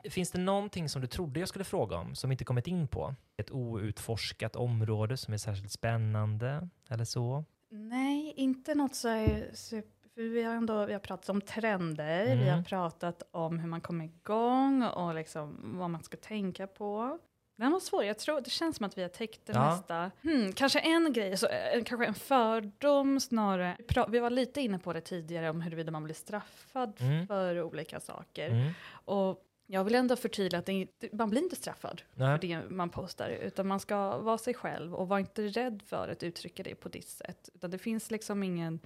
Finns 0.10 0.32
det 0.32 0.40
någonting 0.40 0.90
som 0.90 1.02
du 1.02 1.08
trodde 1.08 1.40
jag 1.40 1.50
skulle 1.50 1.66
fråga 1.66 1.98
om 1.98 2.16
som 2.16 2.30
vi 2.30 2.34
inte 2.34 2.44
kommit 2.46 2.68
in 2.68 2.88
på? 2.88 3.16
Ett 3.38 3.52
outforskat 3.52 4.56
område 4.56 5.18
som 5.18 5.34
är 5.34 5.38
särskilt 5.38 5.72
spännande 5.72 6.70
eller 6.90 7.06
så? 7.06 7.44
Nej, 7.70 8.34
inte 8.38 8.76
något 8.76 8.96
så 8.96 9.08
super- 9.54 9.92
för 10.16 10.22
vi 10.22 10.44
har 10.44 10.56
ändå 10.56 10.86
vi 10.86 10.94
har 10.94 11.00
pratat 11.00 11.30
om 11.30 11.42
trender, 11.42 12.26
vi 12.26 12.32
Mm. 12.44 12.56
har 12.58 12.64
pratat 12.64 13.24
om 13.32 13.60
hur 13.60 13.68
man 13.68 13.82
kommer 13.82 14.06
igång 14.06 14.84
och 14.84 15.16
liksom 15.16 15.72
vad 15.80 15.90
man 15.90 16.04
ska 16.04 16.18
tänka 16.18 16.68
på. 16.68 17.20
Den 17.58 17.72
var 17.72 17.80
svår, 17.80 18.03
jag 18.03 18.18
tror, 18.20 18.41
det 18.41 18.49
känns 18.49 18.76
som 18.78 18.86
att 18.86 18.97
vi 18.97 19.01
har 19.01 19.10
täckt 19.10 19.45
det 19.45 19.53
Ja. 19.53 19.70
mesta. 19.76 20.12
Hmm, 20.24 20.53
kanske 20.53 20.80
en 20.80 21.14
grej, 21.14 21.38
så, 21.38 21.47
eh, 21.47 21.84
kanske 21.84 22.06
en 22.06 22.14
fördom 22.14 23.20
snarare. 23.20 23.76
Vi 23.80 23.84
pra- 23.86 24.10
Vi 24.10 24.20
var 24.20 24.30
lite 24.30 24.62
inne 24.62 24.80
på 24.80 24.93
det 24.93 25.01
tidigare 25.01 25.49
om 25.49 25.62
huruvida 25.62 25.91
man 25.91 26.03
blir 26.03 26.16
straffad 26.16 26.93
Mm. 27.01 27.28
för 27.28 27.62
olika 27.62 27.99
saker. 27.99 28.49
Mm. 28.49 28.72
Och 29.06 29.41
jag 29.68 29.84
vill 29.84 29.95
ändå 29.95 30.16
förtydliga 30.16 30.60
att 30.60 30.66
det, 30.66 30.88
man 31.14 31.30
blir 31.30 31.41
inte 31.43 31.56
straffad 31.56 32.01
Nej. 32.14 32.39
för 32.39 32.47
det 32.47 32.70
man 32.70 32.89
postar, 32.89 33.30
utan 33.30 33.68
man 33.68 33.80
ska 33.80 34.18
vara 34.18 34.38
sig 34.38 34.53
själv 34.53 34.95
och 34.95 35.08
vara 35.08 35.20
inte 35.20 35.47
rädd 35.47 35.82
för 35.86 36.08
att 36.10 36.24
uttrycka 36.24 36.64
det 36.64 36.76
på 36.76 36.89
ditt 36.89 37.08
sätt. 37.10 37.49
Utan 37.53 37.72
det 37.72 37.78
finns 37.78 38.12
liksom 38.12 38.43
ingen, 38.43 38.80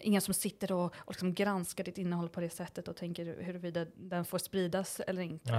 ingen 0.00 0.20
som 0.20 0.34
sitter 0.34 0.72
och, 0.72 0.84
och 0.96 1.12
liksom 1.12 1.34
granskar 1.34 1.84
ditt 1.84 1.98
innehåll 1.98 2.28
på 2.28 2.40
det 2.40 2.50
sättet 2.50 2.88
och 2.88 2.96
tänker 2.96 3.42
huruvida 3.42 3.86
den 3.96 4.24
får 4.24 4.38
spridas 4.38 5.00
eller 5.00 5.22
inte. 5.22 5.52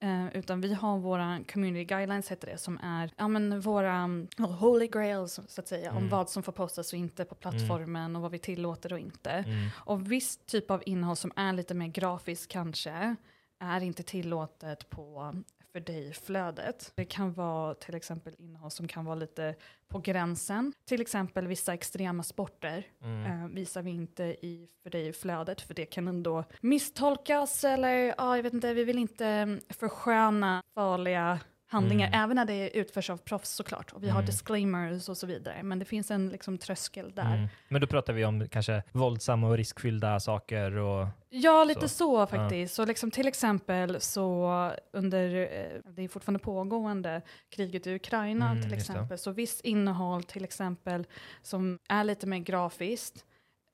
Eh, 0.00 0.36
utan 0.36 0.60
vi 0.60 0.74
har 0.74 0.98
våra 0.98 1.40
community 1.52 1.84
guidelines, 1.84 2.30
heter 2.30 2.46
det, 2.48 2.58
som 2.58 2.78
är 2.82 3.10
ja, 3.16 3.28
men 3.28 3.60
våra 3.60 3.94
mm, 3.94 4.28
holy 4.38 4.86
grails, 4.86 5.40
så 5.48 5.60
att 5.60 5.68
säga, 5.68 5.90
Mm. 5.90 6.02
om 6.02 6.08
vad 6.08 6.30
som 6.30 6.42
får 6.42 6.52
postas 6.52 6.92
och 6.92 6.98
inte 6.98 7.24
på 7.24 7.34
plattformen 7.34 8.16
och 8.16 8.22
vad 8.22 8.30
vi 8.30 8.38
tillåter 8.38 8.92
och 8.92 8.98
inte. 8.98 9.30
Mm. 9.30 9.68
Och 9.74 10.12
viss 10.12 10.36
typ 10.36 10.70
av 10.70 10.82
innehåll 10.86 11.16
som 11.16 11.32
är 11.36 11.52
lite 11.52 11.74
mer 11.74 11.86
grafiskt 11.86 12.52
kanske 12.52 13.16
är 13.60 13.80
inte 13.80 14.02
tillåtet 14.02 14.90
på 14.90 15.34
för 15.72 15.80
dig-flödet. 15.80 16.92
Det 16.94 17.04
kan 17.04 17.32
vara 17.32 17.74
till 17.74 17.94
exempel 17.94 18.34
innehåll 18.38 18.70
som 18.70 18.88
kan 18.88 19.04
vara 19.04 19.14
lite 19.14 19.54
på 19.88 19.98
gränsen. 19.98 20.72
Till 20.84 21.00
exempel 21.00 21.46
vissa 21.46 21.74
extrema 21.74 22.22
sporter 22.22 22.86
Mm. 23.02 23.24
eh, 23.44 23.48
visar 23.48 23.82
vi 23.82 23.90
inte 23.90 24.24
i 24.24 24.68
för 24.82 24.90
dig-flödet 24.90 25.60
för 25.60 25.74
det 25.74 25.86
kan 25.86 26.08
ändå 26.08 26.44
misstolkas 26.60 27.64
eller 27.64 28.14
ja, 28.18 28.36
jag 28.36 28.42
vet 28.42 28.52
inte, 28.52 28.74
vi 28.74 28.84
vill 28.84 28.98
inte 28.98 29.26
mm, 29.26 29.60
försköna 29.68 30.62
farliga 30.74 31.38
handlingar, 31.70 32.06
Mm. 32.08 32.20
även 32.20 32.36
när 32.36 32.44
det 32.44 32.70
utförs 32.78 33.10
av 33.10 33.16
proffs 33.16 33.50
såklart. 33.50 33.92
Och 33.92 34.02
vi 34.04 34.08
har 34.08 34.18
Mm. 34.18 34.26
disclaimers 34.26 35.08
och 35.08 35.16
så 35.16 35.26
vidare, 35.26 35.62
men 35.62 35.78
det 35.78 35.84
finns 35.84 36.10
en 36.10 36.28
liksom, 36.28 36.58
tröskel 36.58 37.12
där. 37.14 37.34
Mm. 37.36 37.48
Men 37.68 37.80
då 37.80 37.86
pratar 37.86 38.12
vi 38.12 38.24
om 38.24 38.48
kanske 38.48 38.82
våldsamma 38.92 39.48
och 39.48 39.56
riskfyllda 39.56 40.20
saker 40.20 40.72
och... 40.76 41.06
Ja, 41.28 41.64
lite 41.64 41.88
Så. 41.88 41.88
så, 41.88 42.26
faktiskt. 42.26 42.74
Så 42.74 42.84
liksom 42.84 43.10
till 43.10 43.28
exempel 43.28 44.00
så 44.00 44.72
under, 44.92 45.34
eh, 45.34 45.90
det 45.92 46.02
är 46.02 46.08
fortfarande 46.08 46.38
pågående, 46.38 47.22
kriget 47.50 47.86
i 47.86 47.94
Ukraina 47.94 48.50
Mm, 48.50 48.62
till 48.62 48.74
exempel. 48.74 49.18
Så 49.18 49.30
visst 49.30 49.60
innehåll 49.60 50.22
till 50.22 50.44
exempel 50.44 51.06
som 51.42 51.78
är 51.88 52.04
lite 52.04 52.26
mer 52.26 52.38
grafiskt 52.38 53.24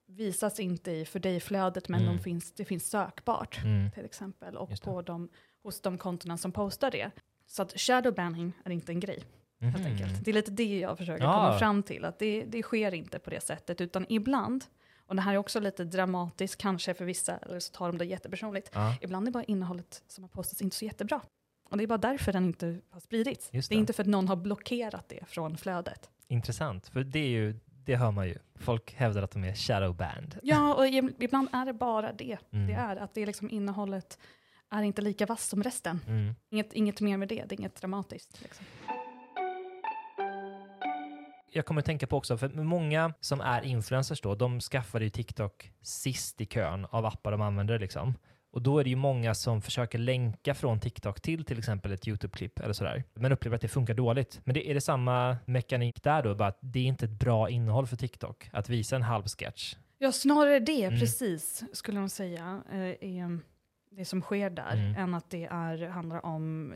visas 0.09 0.61
inte 0.61 0.91
i 0.91 1.05
för 1.05 1.19
dig-flödet 1.19 1.89
men 1.89 2.03
Mm. 2.03 2.17
de 2.17 2.23
finns, 2.23 2.53
det 2.53 2.65
finns 2.65 2.91
sökbart 2.91 3.59
Mm. 3.65 3.91
till 3.91 4.05
exempel 4.05 4.57
och 4.57 4.71
på 4.83 5.03
de, 5.03 5.29
hos 5.63 5.81
de 5.81 5.99
kontona 5.99 6.37
som 6.39 6.53
postar 6.53 6.91
det. 6.91 7.11
Så 7.47 7.63
att 7.63 7.73
shadowbanning 7.81 8.53
är 8.65 8.71
inte 8.71 8.93
en 8.93 9.01
grej 9.01 9.25
helt 9.61 9.77
Mhm. 9.79 9.87
enkelt. 9.87 10.25
Det 10.25 10.31
är 10.31 10.35
lite 10.35 10.51
det 10.51 10.79
jag 10.79 10.99
försöker 10.99 11.25
Ja. 11.25 11.33
komma 11.33 11.59
fram 11.59 11.83
till, 11.83 12.05
att 12.05 12.19
det, 12.19 12.45
det 12.45 12.63
sker 12.63 12.95
inte 12.95 13.19
på 13.19 13.31
det 13.31 13.41
sättet, 13.41 13.81
utan 13.81 14.07
ibland, 14.09 14.65
och 15.07 15.17
det 15.17 15.23
här 15.23 15.35
är 15.35 15.37
också 15.39 15.61
lite 15.61 15.85
dramatiskt 15.85 16.61
kanske 16.61 16.95
för 16.95 17.05
vissa, 17.05 17.37
eller 17.39 17.61
så 17.61 17.73
tar 17.73 17.87
de 17.87 17.99
det 17.99 18.05
jättepersonligt, 18.05 18.71
Ja. 18.75 18.97
ibland 19.01 19.29
är 19.29 19.33
bara 19.33 19.45
innehållet 19.45 20.03
som 20.07 20.25
har 20.25 20.29
postats 20.29 20.63
inte 20.63 20.77
så 20.77 20.85
jättebra. 20.85 21.21
Och 21.71 21.77
det 21.77 21.83
är 21.83 21.87
bara 21.87 21.99
därför 21.99 22.33
den 22.33 22.45
inte 22.45 22.81
har 22.91 23.01
spridits. 23.01 23.49
Just 23.53 23.69
det 23.69 23.75
är 23.75 23.77
det. 23.77 23.81
inte 23.81 23.93
för 23.93 24.03
att 24.03 24.09
någon 24.09 24.29
har 24.29 24.37
blockerat 24.37 25.09
det 25.09 25.21
från 25.29 25.57
flödet. 25.57 26.11
Intressant, 26.29 26.87
för 26.89 27.05
det 27.05 27.19
är 27.19 27.29
ju, 27.29 27.55
det 27.85 27.97
hör 27.97 28.11
man 28.11 28.29
ju. 28.29 28.39
Folk 28.55 28.95
hävdar 28.95 29.23
att 29.23 29.31
de 29.31 29.45
är 29.45 29.55
shadowband. 29.55 30.39
Ja, 30.43 30.75
och 30.75 30.87
ibland 30.89 31.49
är 31.53 31.67
det 31.67 31.73
bara 31.73 32.13
det. 32.13 32.39
Mm. 32.53 32.67
Det 32.67 32.73
är 32.73 32.97
att 32.97 33.15
det 33.15 33.23
är 33.23 33.27
liksom 33.27 33.51
innehållet 33.51 34.19
är 34.79 34.87
inte 34.87 35.03
lika 35.03 35.27
vass 35.27 35.49
som 35.49 35.63
resten. 35.63 36.01
Mm. 36.09 36.35
Inget, 36.51 36.73
inget 36.73 37.01
mer 37.01 37.17
med 37.17 37.29
det, 37.29 37.45
det 37.49 37.55
är 37.55 37.59
inget 37.61 37.77
dramatiskt. 37.77 38.43
Liksom. 38.43 38.65
Jag 41.53 41.67
kommer 41.67 41.81
att 41.81 41.85
tänka 41.87 42.07
på 42.07 42.17
också, 42.17 42.39
för 42.39 42.49
många 42.49 43.15
som 43.21 43.41
är 43.41 43.63
influencers 43.65 44.21
då, 44.21 44.35
de 44.35 44.61
skaffade 44.61 45.05
ju 45.05 45.11
TikTok 45.11 45.73
sist 45.83 46.41
i 46.41 46.47
kön 46.47 46.87
av 46.91 47.07
appar 47.07 47.31
de 47.33 47.41
använder 47.43 47.79
liksom. 47.79 48.15
Och 48.51 48.63
då 48.63 48.79
är 48.79 48.85
det 48.85 48.91
ju 48.91 48.97
många 48.97 49.35
som 49.35 49.63
försöker 49.63 49.99
länka 49.99 50.55
från 50.55 50.81
TikTok 50.81 51.21
till 51.21 51.45
till 51.45 51.59
exempel 51.59 51.93
ett 51.93 52.09
YouTube-klipp 52.09 52.59
eller 52.61 52.73
sådär, 52.73 53.05
men 53.15 53.33
upplever 53.33 53.55
att 53.55 53.61
det 53.63 53.69
funkar 53.69 53.95
dåligt. 53.95 54.41
Men 54.45 54.55
det, 54.55 54.71
är 54.71 54.75
det 54.75 54.81
samma 54.81 55.37
mekanik 55.47 56.03
där 56.03 56.23
då, 56.23 56.35
bara 56.35 56.49
att 56.49 56.59
det 56.61 56.79
är 56.79 56.85
inte 56.85 57.05
ett 57.05 57.11
bra 57.11 57.51
innehåll 57.51 57.87
för 57.87 57.97
TikTok 57.97 58.49
att 58.53 58.69
visa 58.69 58.97
en 58.97 59.03
halv 59.03 59.25
sketch? 59.27 59.77
Ja, 59.99 60.13
snarare 60.13 60.59
det, 60.61 60.85
Mm. 60.85 61.01
precis, 61.01 61.63
skulle 61.73 62.01
jag 62.01 62.11
säga, 62.11 62.63
eh, 62.73 62.79
är 62.79 63.39
det 63.97 64.05
som 64.05 64.21
sker 64.23 64.51
där, 64.51 64.73
Mm. 64.73 64.95
än 64.97 65.15
att 65.15 65.31
det 65.31 65.45
är, 65.51 65.87
handlar 65.89 66.27
om 66.27 66.75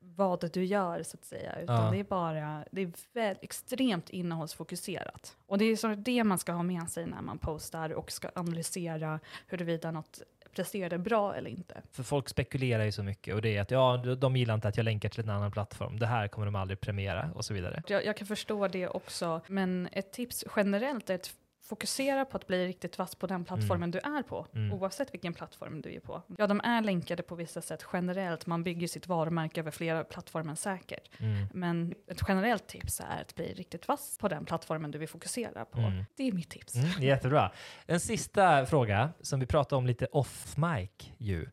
vad 0.00 0.50
du 0.52 0.64
gör 0.64 1.02
så 1.02 1.16
att 1.16 1.24
säga, 1.24 1.60
utan 1.60 1.84
Ja. 1.84 1.90
det 1.90 1.98
är 2.00 2.04
bara, 2.04 2.64
det 2.70 2.82
är 2.82 2.92
väl, 3.12 3.36
extremt 3.42 4.10
innehållsfokuserat. 4.10 5.36
Och 5.46 5.58
det 5.58 5.64
är 5.64 5.76
så 5.76 5.88
det 5.88 6.24
man 6.24 6.38
ska 6.38 6.52
ha 6.52 6.62
med 6.62 6.88
sig 6.88 7.06
när 7.06 7.22
man 7.22 7.38
postar 7.38 7.90
och 7.92 8.12
ska 8.12 8.30
analysera 8.34 9.20
huruvida 9.46 9.90
något 9.90 10.22
presterade 10.54 10.98
bra 10.98 11.34
eller 11.34 11.50
inte. 11.50 11.82
För 11.92 12.02
folk 12.02 12.28
spekulerar 12.28 12.84
ju 12.84 12.92
så 12.92 13.02
mycket 13.02 13.34
och 13.34 13.42
det 13.42 13.56
är 13.56 13.62
att 13.62 13.70
ja, 13.70 13.96
de 13.96 14.36
gillar 14.36 14.54
inte 14.54 14.68
att 14.68 14.76
jag 14.76 14.84
länkar 14.84 15.08
till 15.08 15.20
en 15.24 15.30
annan 15.30 15.52
plattform. 15.52 15.98
Det 15.98 16.06
här 16.06 16.28
kommer 16.28 16.46
de 16.46 16.54
aldrig 16.56 16.80
premiera 16.80 17.30
och 17.34 17.44
så 17.44 17.54
vidare. 17.54 17.82
Jag, 17.86 18.04
jag 18.04 18.16
kan 18.16 18.26
förstå 18.26 18.68
det 18.68 18.88
också, 18.88 19.40
men 19.46 19.88
ett 19.92 20.12
tips 20.12 20.44
generellt 20.56 21.10
är 21.10 21.14
att 21.14 21.34
fokusera 21.72 22.24
på 22.24 22.36
att 22.36 22.46
bli 22.46 22.66
riktigt 22.66 22.98
vass 22.98 23.14
på 23.14 23.26
den 23.26 23.44
plattformen 23.44 23.90
du 23.90 23.98
är 23.98 24.22
på, 24.22 24.46
Mm. 24.54 24.72
oavsett 24.72 25.14
vilken 25.14 25.34
plattform 25.34 25.80
du 25.80 25.94
är 25.94 26.00
på. 26.00 26.22
Ja, 26.38 26.46
de 26.46 26.60
är 26.64 26.82
länkade 26.82 27.22
på 27.22 27.34
vissa 27.34 27.62
sätt 27.62 27.84
generellt, 27.92 28.46
man 28.46 28.62
bygger 28.62 28.88
sitt 28.88 29.06
varumärke 29.06 29.60
över 29.60 29.70
flera 29.70 30.04
plattformar 30.04 30.54
säkert. 30.54 31.10
Mm. 31.18 31.46
Men 31.54 31.94
ett 32.10 32.20
generellt 32.28 32.66
tips 32.66 33.00
är 33.00 33.20
att 33.20 33.34
bli 33.34 33.54
riktigt 33.54 33.88
vass 33.88 34.18
på 34.20 34.28
den 34.28 34.44
plattformen 34.44 34.90
du 34.90 34.98
vill 34.98 35.08
fokusera 35.08 35.64
på. 35.64 35.78
Mm. 35.78 36.04
Det 36.16 36.28
är 36.28 36.32
mitt 36.32 36.50
tips. 36.50 36.74
Mm, 36.74 37.02
jättebra. 37.02 37.52
En 37.86 38.00
sista 38.00 38.66
fråga 38.66 39.10
som 39.20 39.40
vi 39.40 39.46
pratade 39.46 39.78
om 39.78 39.86
lite 39.86 40.06
off 40.06 40.56
mic 40.56 40.90
ju. 41.18 41.46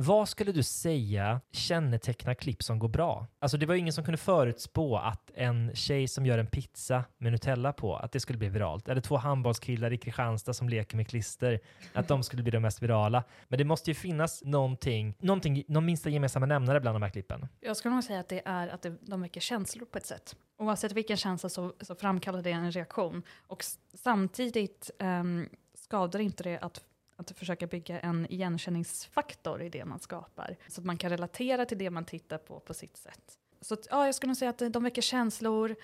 Vad 0.00 0.28
skulle 0.28 0.52
du 0.52 0.62
säga 0.62 1.40
kännetecknar 1.52 2.34
klipp 2.34 2.62
som 2.62 2.78
går 2.78 2.88
bra? 2.88 3.26
Alltså 3.38 3.56
det 3.56 3.66
var 3.66 3.74
ju 3.74 3.80
ingen 3.80 3.92
som 3.92 4.04
kunde 4.04 4.18
förutspå 4.18 4.96
att 4.96 5.30
en 5.34 5.74
tjej 5.74 6.08
som 6.08 6.26
gör 6.26 6.38
en 6.38 6.46
pizza 6.46 7.04
med 7.18 7.32
Nutella 7.32 7.72
på, 7.72 7.96
att 7.96 8.12
det 8.12 8.20
skulle 8.20 8.38
bli 8.38 8.48
viralt. 8.48 8.88
Eller 8.88 9.00
två 9.00 9.16
handbollskillar 9.16 9.92
i 9.92 9.96
Kristianstad 9.96 10.54
som 10.54 10.68
leker 10.68 10.96
med 10.96 11.08
klister, 11.08 11.60
att 11.92 12.08
de 12.08 12.22
skulle 12.22 12.42
bli 12.42 12.52
de 12.52 12.60
mest 12.60 12.82
virala. 12.82 13.24
Men 13.48 13.58
det 13.58 13.64
måste 13.64 13.90
ju 13.90 13.94
finnas 13.94 14.44
någonting, 14.44 15.14
någonting 15.18 15.64
någon 15.68 15.84
minsta 15.84 16.10
gemensamma 16.10 16.46
nämnare 16.46 16.80
bland 16.80 16.94
de 16.94 17.02
här 17.02 17.10
klippen. 17.10 17.48
Jag 17.60 17.76
skulle 17.76 17.94
nog 17.94 18.04
säga 18.04 18.20
att 18.20 18.28
det 18.28 18.42
är 18.44 18.68
att 18.68 18.86
de 19.00 19.20
väcker 19.20 19.40
känslor 19.40 19.86
på 19.86 19.98
ett 19.98 20.06
sätt. 20.06 20.36
Oavsett 20.58 20.92
vilken 20.92 21.16
känsla 21.16 21.48
så, 21.48 21.72
så 21.80 21.94
framkallar 21.94 22.42
det 22.42 22.50
en 22.50 22.72
reaktion. 22.72 23.22
Och 23.46 23.64
samtidigt 23.94 24.90
um, 24.98 25.48
skadar 25.74 26.20
inte 26.20 26.42
det 26.42 26.58
att, 26.58 26.80
att 27.18 27.30
försöka 27.30 27.66
bygga 27.66 28.00
en 28.00 28.26
igenkänningsfaktor 28.30 29.62
i 29.62 29.68
det 29.68 29.84
man 29.84 30.00
skapar. 30.00 30.56
Så 30.68 30.80
att 30.80 30.84
man 30.84 30.96
kan 30.98 31.10
relatera 31.10 31.64
till 31.64 31.78
det 31.78 31.90
man 31.90 32.04
tittar 32.04 32.38
på 32.38 32.60
på 32.60 32.74
sitt 32.74 32.96
sätt. 32.96 33.38
Så 33.60 33.74
att, 33.74 33.86
ja, 33.90 34.06
jag 34.06 34.14
skulle 34.14 34.28
nog 34.28 34.36
säga 34.36 34.50
att 34.50 34.72
de 34.72 34.84
väcker 34.84 35.02
känslor, 35.02 35.76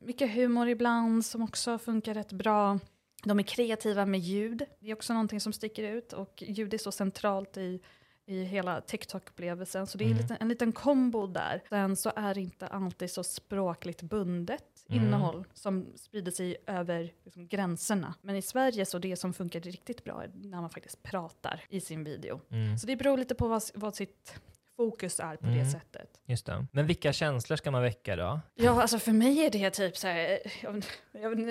mycket 0.00 0.34
humor 0.34 0.68
ibland 0.68 1.26
som 1.26 1.42
också 1.42 1.78
funkar 1.78 2.14
rätt 2.14 2.32
bra. 2.32 2.78
De 3.24 3.38
är 3.38 3.42
kreativa 3.42 4.06
med 4.06 4.20
ljud, 4.20 4.64
det 4.80 4.90
är 4.90 4.94
också 4.94 5.12
någonting 5.12 5.40
som 5.40 5.52
sticker 5.52 5.82
ut 5.92 6.12
och 6.12 6.42
ljud 6.46 6.74
är 6.74 6.78
så 6.78 6.92
centralt 6.92 7.56
i 7.56 7.80
i 8.26 8.44
hela 8.44 8.80
TikTok-upplevelsen. 8.80 9.86
Så 9.86 9.98
det 9.98 10.04
är 10.04 10.06
Mm. 10.06 10.16
en, 10.18 10.22
liten, 10.22 10.36
en 10.40 10.48
liten 10.48 10.72
kombo 10.72 11.26
där. 11.26 11.62
Sen 11.68 11.96
så 11.96 12.12
är 12.16 12.34
det 12.34 12.40
inte 12.40 12.66
alltid 12.66 13.10
så 13.10 13.24
språkligt 13.24 14.02
bundet 14.02 14.64
Mm. 14.92 15.04
innehåll 15.04 15.44
som 15.54 15.86
sprider 15.94 16.32
sig 16.32 16.56
över 16.66 17.12
liksom, 17.24 17.46
gränserna. 17.46 18.14
Men 18.22 18.36
i 18.36 18.42
Sverige 18.42 18.86
så 18.86 18.98
det 18.98 19.16
som 19.16 19.32
funkar 19.32 19.60
riktigt 19.60 20.04
bra 20.04 20.22
är 20.22 20.30
när 20.34 20.60
man 20.60 20.70
faktiskt 20.70 21.02
pratar 21.02 21.64
i 21.68 21.80
sin 21.80 22.04
video. 22.04 22.40
Mm. 22.50 22.78
Så 22.78 22.86
det 22.86 22.96
beror 22.96 23.18
lite 23.18 23.34
på 23.34 23.48
vad, 23.48 23.62
vad 23.74 23.94
sitt 23.94 24.34
fokus 24.90 25.20
är 25.20 25.36
på 25.36 25.46
det 25.46 25.52
Mm. 25.52 25.70
sättet. 25.70 26.08
Just 26.26 26.46
det. 26.46 26.66
Men 26.72 26.86
vilka 26.86 27.12
känslor 27.12 27.56
ska 27.56 27.70
man 27.70 27.82
väcka 27.82 28.16
då? 28.16 28.40
Ja, 28.54 28.82
alltså 28.82 28.98
för 28.98 29.12
mig 29.12 29.46
är 29.46 29.50
det 29.50 29.70
typ 29.70 29.96
så 29.96 30.08
här, 30.08 30.38
jag, 30.62 30.84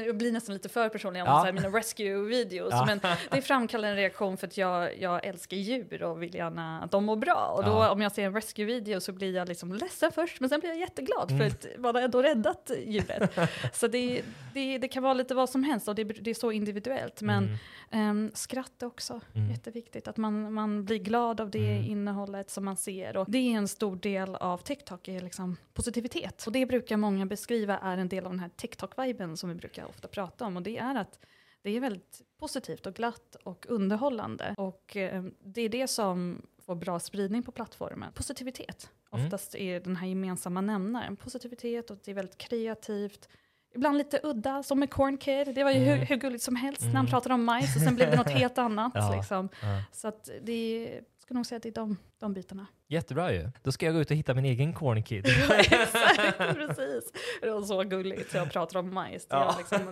jag, 0.06 0.18
blir 0.18 0.32
nästan 0.32 0.54
lite 0.54 0.70
för 0.70 0.90
personlig 0.90 1.22
om 1.22 1.28
Ja. 1.28 1.40
så 1.40 1.46
här, 1.46 1.54
mina 1.54 1.68
rescue-videos, 1.70 2.70
Ja. 2.72 2.86
men 2.86 3.00
det 3.32 3.42
framkallar 3.52 3.90
en 3.90 3.96
reaktion 3.96 4.38
för 4.38 4.48
att 4.48 4.58
jag, 4.58 5.00
jag 5.02 5.26
älskar 5.26 5.58
djur 5.58 6.04
och 6.04 6.24
vill 6.24 6.36
gärna 6.36 6.82
att 6.82 6.92
de 6.92 7.06
mår 7.06 7.16
bra. 7.16 7.54
Och 7.58 7.64
då 7.64 7.72
Ja. 7.72 7.92
om 7.92 8.02
jag 8.02 8.12
ser 8.12 8.24
en 8.26 8.34
rescue-video 8.34 9.00
så 9.00 9.12
blir 9.12 9.36
jag 9.36 9.48
liksom 9.48 9.74
ledsen 9.74 10.12
först, 10.12 10.40
men 10.40 10.50
sen 10.50 10.60
blir 10.60 10.70
jag 10.70 10.80
jätteglad 10.80 11.32
Mm. 11.32 11.40
för 11.40 11.48
att 11.58 11.80
man 11.80 11.96
har 11.96 12.02
ändå 12.02 12.22
räddat 12.22 12.72
djuret. 12.86 13.40
så 13.74 13.88
det, 13.88 14.22
det, 14.54 14.78
det 14.78 14.88
kan 14.88 15.04
vara 15.04 15.14
lite 15.14 15.36
vad 15.36 15.50
som 15.50 15.64
helst 15.64 15.88
och 15.88 15.96
det, 15.96 16.04
det 16.04 16.30
är 16.30 16.34
så 16.34 16.52
individuellt. 16.52 17.22
Men 17.22 17.44
Mm. 17.44 18.10
Ehm, 18.10 18.32
skratt 18.34 18.82
är 18.82 18.86
också 18.88 19.22
Mm. 19.36 19.50
jätteviktigt, 19.52 20.08
att 20.08 20.18
man, 20.18 20.54
man 20.54 20.86
blir 20.86 20.98
glad 20.98 21.42
av 21.42 21.50
det 21.50 21.72
Mm. 21.72 21.84
innehållet 21.92 22.50
som 22.50 22.66
man 22.66 22.78
ser. 22.78 23.18
Och 23.22 23.32
det 23.32 23.38
är 23.38 23.58
en 23.58 23.68
stor 23.68 23.96
del 23.96 24.36
av 24.36 24.58
TikTok, 24.58 25.08
är 25.08 25.22
liksom 25.22 25.58
positivitet. 25.74 26.44
Och 26.48 26.52
det 26.54 26.66
brukar 26.66 26.98
många 26.98 27.26
beskriva 27.26 27.78
är 27.78 27.98
en 27.98 28.10
del 28.10 28.26
av 28.26 28.32
den 28.32 28.40
här 28.40 28.50
TikTok-viben 28.50 29.38
som 29.38 29.50
vi 29.50 29.56
brukar 29.56 29.86
ofta 29.86 30.08
prata 30.08 30.46
om. 30.46 30.58
Och 30.58 30.64
det 30.64 30.78
är 30.78 30.96
att 30.96 31.20
det 31.64 31.70
är 31.76 31.80
väldigt 31.80 32.22
positivt 32.40 32.86
och 32.86 32.94
glatt 32.94 33.36
och 33.44 33.66
underhållande. 33.70 34.56
Och 34.58 34.96
ehm, 34.96 35.34
det 35.44 35.62
är 35.62 35.70
det 35.70 35.88
som 35.88 36.42
får 36.66 36.76
bra 36.76 37.00
spridning 37.00 37.44
på 37.44 37.52
plattformen. 37.52 38.12
Positivitet. 38.14 38.90
Mm. 39.14 39.26
Oftast 39.26 39.56
är 39.56 39.80
den 39.80 39.96
här 39.96 40.08
gemensamma 40.08 40.62
nämnaren 40.62 41.16
positivitet 41.16 41.92
och 41.92 41.98
det 42.06 42.12
är 42.12 42.16
väldigt 42.16 42.38
kreativt. 42.38 43.30
Ibland 43.76 43.98
lite 43.98 44.20
udda, 44.24 44.64
som 44.64 44.80
med 44.80 44.90
Corn 44.90 45.18
Kid. 45.18 45.56
Det 45.56 45.64
var 45.64 45.72
ju 45.72 45.78
Mm. 45.78 46.00
hur, 46.00 46.06
hur 46.06 46.16
gulligt 46.16 46.44
som 46.44 46.56
helst 46.56 46.82
när 46.82 46.88
Mm. 46.90 46.96
han 46.96 47.08
pratade 47.08 47.36
om 47.36 47.44
majs 47.44 47.76
och 47.76 47.82
sen 47.82 47.96
blev 47.96 48.12
det 48.12 48.18
något 48.18 48.30
helt 48.42 48.58
annat. 48.58 48.92
Ja. 48.96 49.16
Liksom. 49.16 49.50
Ja. 49.62 49.84
Så 49.92 50.08
att 50.08 50.30
det 50.42 50.52
är, 50.88 51.02
ska 51.32 51.36
nog 51.36 51.46
säga 51.46 51.58
att 51.58 51.64
det 51.64 51.70
är 51.70 51.74
de, 51.74 51.98
de 52.20 52.34
bitarna. 52.34 52.68
Jättebra 52.88 53.34
ju. 53.34 53.50
Då 53.64 53.72
ska 53.72 53.86
jag 53.86 53.96
gå 53.96 54.02
ut 54.02 54.12
och 54.12 54.18
hitta 54.18 54.34
min 54.34 54.46
egen 54.46 54.74
corn 54.74 55.04
kid. 55.04 55.26
Exakt, 55.58 56.38
precis. 56.38 57.12
Det 57.42 57.50
var 57.52 57.62
så 57.62 57.84
gulligt, 57.84 58.32
så 58.32 58.38
jag 58.38 58.52
pratar 58.52 58.80
om 58.80 58.94
majs. 58.94 59.26
Det, 59.26 59.36
Ja. 59.36 59.56
liksom, 59.58 59.92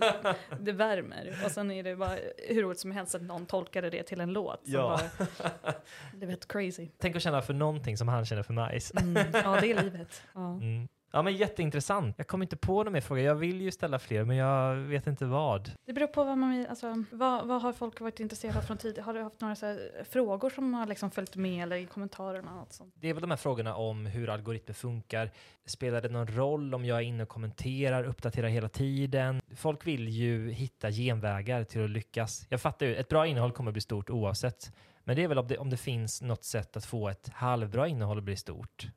det 0.60 0.72
värmer. 0.72 1.40
Och 1.44 1.50
sen 1.50 1.70
är 1.70 1.82
det 1.82 1.96
bara 1.96 2.16
hur 2.48 2.62
roligt 2.62 2.78
som 2.80 2.90
helst 2.90 3.14
att 3.14 3.22
någon 3.22 3.46
tolkade 3.46 3.90
det 3.90 4.02
till 4.02 4.20
en 4.20 4.32
låt. 4.32 4.60
Ja. 4.64 5.00
bara, 5.18 5.72
det 6.14 6.26
vet 6.26 6.48
crazy. 6.48 6.88
Tänk 6.98 7.16
att 7.16 7.22
känna 7.22 7.42
för 7.42 7.54
någonting 7.54 7.96
som 7.96 8.08
han 8.08 8.24
känner 8.26 8.42
för 8.42 8.52
majs. 8.52 8.92
Mm. 9.00 9.26
Ja, 9.32 9.60
det 9.60 9.70
är 9.72 9.82
livet. 9.82 10.22
Ja. 10.34 10.52
Mm. 10.54 10.88
Ja 11.12 11.22
men 11.22 11.36
jätteintressant. 11.36 12.14
Jag 12.18 12.26
kommer 12.26 12.44
inte 12.44 12.56
på 12.56 12.84
någon 12.84 12.92
mer 12.92 13.00
fråga. 13.00 13.22
Jag 13.22 13.34
vill 13.34 13.60
ju 13.60 13.70
ställa 13.70 13.98
fler 13.98 14.24
men 14.24 14.36
jag 14.36 14.76
vet 14.76 15.06
inte 15.06 15.24
vad. 15.24 15.70
Det 15.86 15.92
beror 15.92 16.06
på 16.06 16.24
vad 16.24 16.38
man 16.38 16.50
vill, 16.50 16.66
alltså, 16.66 17.04
vad, 17.10 17.46
vad 17.46 17.62
har 17.62 17.72
folk 17.72 18.00
varit 18.00 18.20
intresserade 18.20 18.58
av 18.58 18.62
från 18.62 18.78
tidigare? 18.78 19.04
Har 19.04 19.14
du 19.14 19.22
haft 19.22 19.40
några 19.40 19.56
så 19.56 19.66
här, 19.66 20.04
frågor 20.10 20.50
som 20.50 20.74
har 20.74 20.86
liksom 20.86 21.10
följt 21.10 21.36
med 21.36 21.62
eller 21.62 21.76
i 21.76 21.86
kommentarerna? 21.86 22.54
Något 22.54 22.72
sånt? 22.72 22.94
Det 22.96 23.08
är 23.08 23.14
väl 23.14 23.20
de 23.20 23.30
här 23.30 23.36
frågorna 23.36 23.74
om 23.74 24.06
hur 24.06 24.30
algoritmer 24.30 24.74
funkar. 24.74 25.30
Spelar 25.66 26.02
det 26.02 26.08
någon 26.08 26.26
roll 26.26 26.74
om 26.74 26.84
jag 26.84 26.98
är 26.98 27.02
inne 27.02 27.22
och 27.22 27.28
kommenterar, 27.28 28.04
uppdaterar 28.04 28.48
hela 28.48 28.68
tiden? 28.68 29.40
Folk 29.56 29.86
vill 29.86 30.08
ju 30.08 30.50
hitta 30.50 30.90
genvägar 30.90 31.64
till 31.64 31.84
att 31.84 31.90
lyckas. 31.90 32.46
Jag 32.48 32.60
fattar 32.60 32.86
ju, 32.86 32.96
ett 32.96 33.08
bra 33.08 33.26
innehåll 33.26 33.52
kommer 33.52 33.70
att 33.70 33.74
bli 33.74 33.80
stort 33.80 34.10
oavsett. 34.10 34.72
Men 35.04 35.16
det 35.16 35.24
är 35.24 35.28
väl 35.28 35.38
om 35.38 35.48
det, 35.48 35.58
om 35.58 35.70
det 35.70 35.76
finns 35.76 36.22
något 36.22 36.44
sätt 36.44 36.76
att 36.76 36.84
få 36.84 37.08
ett 37.08 37.28
halvbra 37.28 37.88
innehåll 37.88 38.18
att 38.18 38.24
bli 38.24 38.36
stort. 38.36 38.88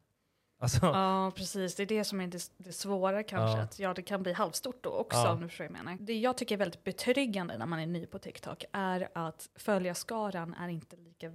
Alltså, 0.63 0.85
Ja, 0.85 1.31
precis. 1.35 1.75
Det 1.75 1.83
är 1.83 1.87
det 1.87 2.03
som 2.03 2.21
är 2.21 2.27
det, 2.27 2.51
det 2.57 2.73
svåra 2.73 3.23
kanske. 3.23 3.57
Ja. 3.57 3.63
Att 3.63 3.79
ja, 3.79 3.93
det 3.93 4.01
kan 4.01 4.23
bli 4.23 4.33
halvstort 4.33 4.83
då 4.83 4.89
också, 4.89 5.17
Ja. 5.19 5.31
om 5.31 5.41
du 5.41 5.47
förstår 5.47 5.63
vad 5.65 5.77
jag 5.77 5.83
menar. 5.85 5.97
Det 6.01 6.13
jag 6.13 6.37
tycker 6.37 6.55
är 6.55 6.59
väldigt 6.59 6.83
betryggande 6.83 7.57
när 7.57 7.65
man 7.65 7.79
är 7.79 7.85
ny 7.87 8.05
på 8.05 8.19
TikTok 8.19 8.65
är 8.71 9.09
att 9.13 9.49
följarskaran 9.55 10.53
är 10.53 10.67
inte 10.67 10.95
lika 10.95 11.31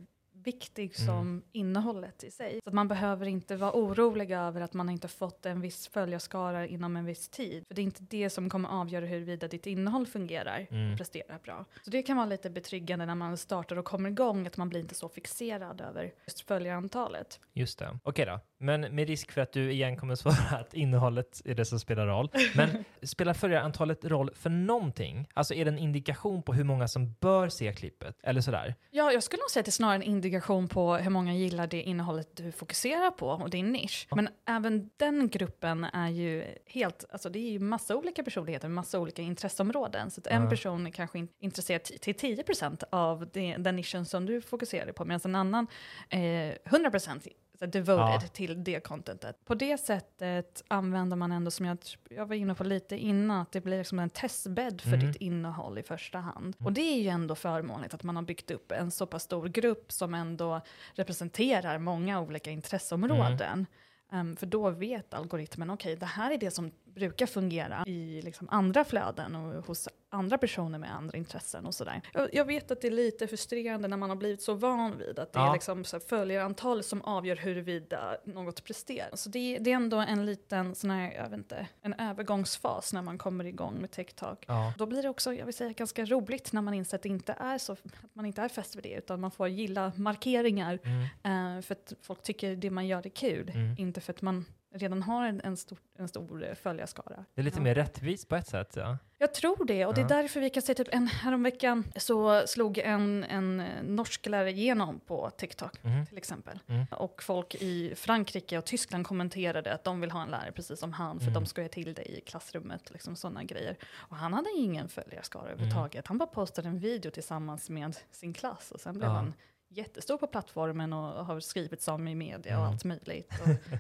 viktig 0.53 0.93
Mm. 0.99 1.07
som 1.07 1.43
innehållet 1.53 2.25
i 2.25 2.31
sig. 2.31 2.61
Så 2.65 2.69
att 2.69 2.75
man 2.75 2.89
behöver 2.89 3.27
inte 3.27 3.57
vara 3.57 3.73
orolig 3.73 4.31
över 4.31 4.61
att 4.61 4.75
man 4.75 4.89
inte 4.91 5.09
fått 5.09 5.47
en 5.47 5.61
viss 5.61 5.89
följarskara 5.89 6.67
inom 6.67 6.97
en 6.97 7.05
viss 7.05 7.29
tid. 7.29 7.65
För 7.69 7.75
det 7.75 7.81
är 7.81 7.85
inte 7.85 8.03
det 8.11 8.31
som 8.31 8.51
kommer 8.51 8.69
avgöra 8.69 9.07
huruvida 9.07 9.49
ditt 9.49 9.67
innehåll 9.67 10.07
fungerar 10.07 10.67
Mm. 10.71 10.93
och 10.93 10.99
presterar 10.99 11.39
bra. 11.45 11.65
Så 11.85 11.91
det 11.91 12.03
kan 12.03 12.17
vara 12.17 12.27
lite 12.27 12.51
betryggande 12.51 13.07
när 13.07 13.15
man 13.15 13.37
startar 13.37 13.77
och 13.79 13.85
kommer 13.85 14.11
igång, 14.11 14.47
att 14.47 14.57
man 14.57 14.69
blir 14.69 14.81
inte 14.81 14.95
så 14.95 15.09
fixerad 15.09 15.81
över 15.81 16.13
just 16.27 16.41
följarantalet. 16.41 17.41
Just 17.53 17.79
det. 17.79 17.99
Okej 18.03 18.27
då. 18.27 18.41
Men 18.59 18.81
med 18.81 19.09
risk 19.09 19.33
för 19.33 19.41
att 19.41 19.53
du 19.53 19.73
igen 19.73 19.97
kommer 19.97 20.15
svara 20.15 20.57
att 20.61 20.75
innehållet 20.75 21.43
är 21.45 21.55
det 21.55 21.65
som 21.65 21.81
spelar 21.81 22.07
roll. 22.07 22.31
Men 22.57 22.85
spelar 23.03 23.35
följarantalet 23.35 24.05
roll 24.05 24.31
för 24.35 24.51
någonting? 24.51 25.29
Alltså 25.35 25.55
är 25.55 25.65
det 25.65 25.71
en 25.71 25.79
indikation 25.79 26.43
på 26.43 26.53
hur 26.53 26.65
många 26.65 26.89
som 26.89 27.13
bör 27.21 27.49
se 27.49 27.73
klippet? 27.73 28.17
Eller 28.23 28.41
sådär? 28.41 28.75
Ja, 28.91 29.13
jag 29.13 29.23
skulle 29.23 29.41
nog 29.41 29.51
säga 29.51 29.61
att 29.61 29.67
det 29.67 29.71
är 29.71 29.73
snarare 29.73 29.97
en 29.97 30.03
indikation 30.03 30.38
på 30.69 30.97
hur 30.97 31.11
många 31.11 31.35
gillar 31.35 31.67
det 31.67 31.83
innehållet 31.83 32.37
du 32.37 32.53
fokuserar 32.53 33.11
på 33.11 33.29
och 33.29 33.51
din 33.51 33.73
nisch. 33.73 34.09
Men 34.11 34.29
även 34.47 34.91
den 34.97 35.29
gruppen 35.29 35.85
är 35.85 36.09
ju 36.09 36.45
helt, 36.67 37.05
alltså 37.11 37.29
det 37.29 37.39
är 37.39 37.51
ju 37.51 37.59
massa 37.59 37.97
olika 37.97 38.23
personligheter, 38.23 38.69
massa 38.69 39.01
olika 39.01 39.23
intresseområden. 39.23 40.11
Så 40.11 40.21
att 40.21 40.27
en 40.27 40.49
person 40.49 40.87
är 40.87 40.91
kanske 40.91 41.19
in, 41.19 41.29
intresserad 41.41 41.85
till 41.85 42.15
10% 42.15 42.85
av 42.91 43.29
det, 43.33 43.57
den 43.57 43.77
nischen 43.77 44.07
som 44.07 44.27
du 44.27 44.41
fokuserar 44.41 44.93
på, 44.93 45.05
medan 45.05 45.21
en 45.25 45.35
annan 45.35 45.67
är 46.09 46.59
100% 46.65 47.29
så 47.59 47.67
devoted 47.67 48.23
Ja. 48.23 48.29
till 48.33 48.65
det 48.65 48.81
contentet. 48.81 49.45
På 49.45 49.55
det 49.55 49.79
sättet 49.81 50.63
använder 50.69 51.17
man 51.17 51.33
ändå, 51.33 51.51
som 51.51 51.67
jag, 51.67 51.79
jag 52.11 52.27
var 52.27 52.35
inne 52.37 52.55
på 52.55 52.65
lite 52.65 52.97
innan, 52.97 53.41
att 53.41 53.53
det 53.53 53.61
blir 53.61 53.79
liksom 53.79 53.99
en 53.99 54.11
testbädd 54.11 54.81
för 54.81 54.95
Mm. 54.95 55.07
ditt 55.07 55.17
innehåll 55.17 55.79
i 55.79 55.83
första 55.83 56.19
hand. 56.19 56.57
Och 56.65 56.73
det 56.73 56.81
är 56.81 57.01
ju 57.01 57.09
ändå 57.09 57.35
förmånligt 57.35 57.95
att 57.95 58.03
man 58.03 58.17
har 58.17 58.23
byggt 58.23 58.51
upp 58.51 58.73
en 58.73 58.91
så 58.91 59.07
pass 59.07 59.23
stor 59.23 59.49
grupp 59.49 59.93
som 59.93 60.15
ändå 60.15 60.61
representerar 60.95 61.79
många 61.79 62.21
olika 62.21 62.51
intresseområden. 62.51 63.67
Um, 64.13 64.37
för 64.37 64.47
då 64.47 64.71
vet 64.71 65.15
algoritmen, 65.15 65.71
okej, 65.71 65.97
det 65.97 66.07
här 66.07 66.31
är 66.31 66.39
det 66.39 66.51
som 66.51 66.71
brukar 66.99 67.27
fungera 67.27 67.85
i 67.87 68.23
liksom 68.23 68.49
andra 68.51 68.85
flöden 68.85 69.37
och 69.37 69.67
hos 69.67 69.89
andra 70.11 70.39
personer 70.39 70.79
med 70.79 70.95
andra 70.95 71.19
intressen 71.19 71.67
och 71.67 71.75
sådär. 71.75 72.01
Jag, 72.15 72.35
jag 72.35 72.45
vet 72.45 72.71
att 72.71 72.81
det 72.81 72.87
är 72.87 72.93
lite 72.93 73.27
frustrerande 73.27 73.89
när 73.89 73.97
man 73.97 74.09
har 74.11 74.17
blivit 74.17 74.43
så 74.43 74.55
van 74.55 74.99
vid 74.99 75.19
att 75.19 75.33
det 75.33 75.39
Ja. 75.39 75.49
är 75.49 75.53
liksom 75.53 75.85
så 75.85 75.97
här 75.97 76.05
följarantal 76.09 76.83
som 76.83 77.03
avgör 77.03 77.37
huruvida 77.37 78.17
något 78.25 78.65
presterar. 78.65 79.17
Så 79.17 79.29
det, 79.29 79.59
det 79.59 79.71
är 79.73 79.75
ändå 79.75 79.97
en 79.99 80.27
liten 80.27 80.75
sån 80.75 80.91
här, 80.91 81.13
jag 81.13 81.23
vet 81.25 81.33
inte, 81.39 81.67
en 81.83 81.95
övergångsfas 81.95 82.93
när 82.93 83.03
man 83.03 83.19
kommer 83.19 83.45
igång 83.45 83.75
med 83.81 83.91
TikTok. 83.91 84.45
Ja. 84.49 84.73
Då 84.79 84.87
blir 84.87 85.03
det 85.03 85.09
också, 85.09 85.35
jag 85.35 85.45
vill 85.45 85.55
säga, 85.55 85.73
ganska 85.73 86.05
roligt 86.05 86.53
när 86.53 86.63
man 86.63 86.75
inser 86.75 86.97
att 86.97 87.03
det 87.03 87.09
inte 87.09 87.33
är 87.33 87.59
så, 87.59 87.73
att 87.73 87.83
man 88.13 88.27
inte 88.27 88.43
är 88.43 88.49
fäst 88.49 88.77
vid 88.77 88.83
det, 88.83 88.95
utan 88.95 89.21
man 89.21 89.31
får 89.31 89.49
gilla 89.49 89.93
markeringar 89.97 90.79
Mm. 90.83 91.57
eh, 91.57 91.63
för 91.63 91.75
att 91.75 91.93
folk 92.03 92.23
tycker 92.23 92.57
det 92.57 92.71
man 92.71 92.87
gör 92.87 93.07
är 93.07 93.11
kul, 93.11 93.51
Mm. 93.55 93.75
inte 93.79 94.01
för 94.01 94.13
att 94.13 94.23
man 94.23 94.45
redan 94.71 95.03
har 95.03 95.27
en, 95.27 95.41
en 95.45 95.57
stor, 95.57 95.79
en 95.99 96.09
stor 96.09 96.45
eh, 96.49 96.55
följarskara. 96.55 97.25
Det 97.35 97.41
är 97.41 97.45
lite 97.45 97.59
Ja. 97.59 97.63
mer 97.63 97.75
rättvist 97.75 98.29
på 98.29 98.37
ett 98.37 98.49
sätt. 98.49 98.73
Ja. 98.77 98.99
Jag 99.19 99.35
tror 99.35 99.65
det, 99.65 99.87
och 99.87 99.95
det 99.95 100.01
är 100.01 100.09
därför 100.09 100.41
vi 100.41 100.51
kan 100.51 100.63
se 100.63 100.75
typ 100.75 100.89
en 100.91 101.07
häromveckan 101.07 101.85
så 101.97 102.47
slog 102.47 102.79
en, 102.79 103.25
en 103.25 103.57
norsk 103.83 104.27
lärare 104.27 104.51
igenom 104.51 105.01
på 105.01 105.31
TikTok 105.31 105.83
Mhm. 105.85 106.07
till 106.07 106.19
exempel. 106.19 106.59
Mm. 106.67 106.87
Och 106.91 107.23
folk 107.23 107.55
i 107.55 107.95
Frankrike 107.97 108.59
och 108.59 108.65
Tyskland 108.65 109.07
kommenterade 109.07 109.73
att 109.75 109.85
de 109.85 110.01
vill 110.01 110.11
ha 110.11 110.23
en 110.23 110.31
lärare 110.31 110.53
precis 110.53 110.81
som 110.81 110.93
han, 110.93 111.19
för 111.19 111.27
Mm. 111.27 111.35
de 111.35 111.47
skojar 111.47 111.69
till 111.69 111.95
det 111.95 112.03
i 112.17 112.21
klassrummet, 112.21 112.91
liksom 112.91 113.17
sådana 113.17 113.45
grejer. 113.45 113.77
Och 113.95 114.17
han 114.17 114.33
hade 114.33 114.51
ingen 114.57 114.89
följarskara 114.89 115.43
Mm. 115.43 115.53
överhuvudtaget. 115.53 116.07
Han 116.07 116.19
bara 116.19 116.27
postade 116.29 116.69
en 116.69 116.79
video 116.79 117.11
tillsammans 117.11 117.71
med 117.71 117.97
sin 118.11 118.33
klass 118.33 118.71
och 118.71 118.81
sen 118.81 118.99
blev 118.99 119.11
Ja. 119.11 119.15
han 119.15 119.35
jättestor 119.71 120.19
på 120.19 120.27
plattformen 120.27 120.93
och 120.93 121.27
har 121.27 121.41
skrivits 121.41 121.89
om 121.89 122.09
i 122.09 122.15
media 122.15 122.57
och 122.59 122.63
Mm. 122.65 122.73
allt 122.75 122.85
möjligt. 122.85 123.33
Och, 123.41 123.49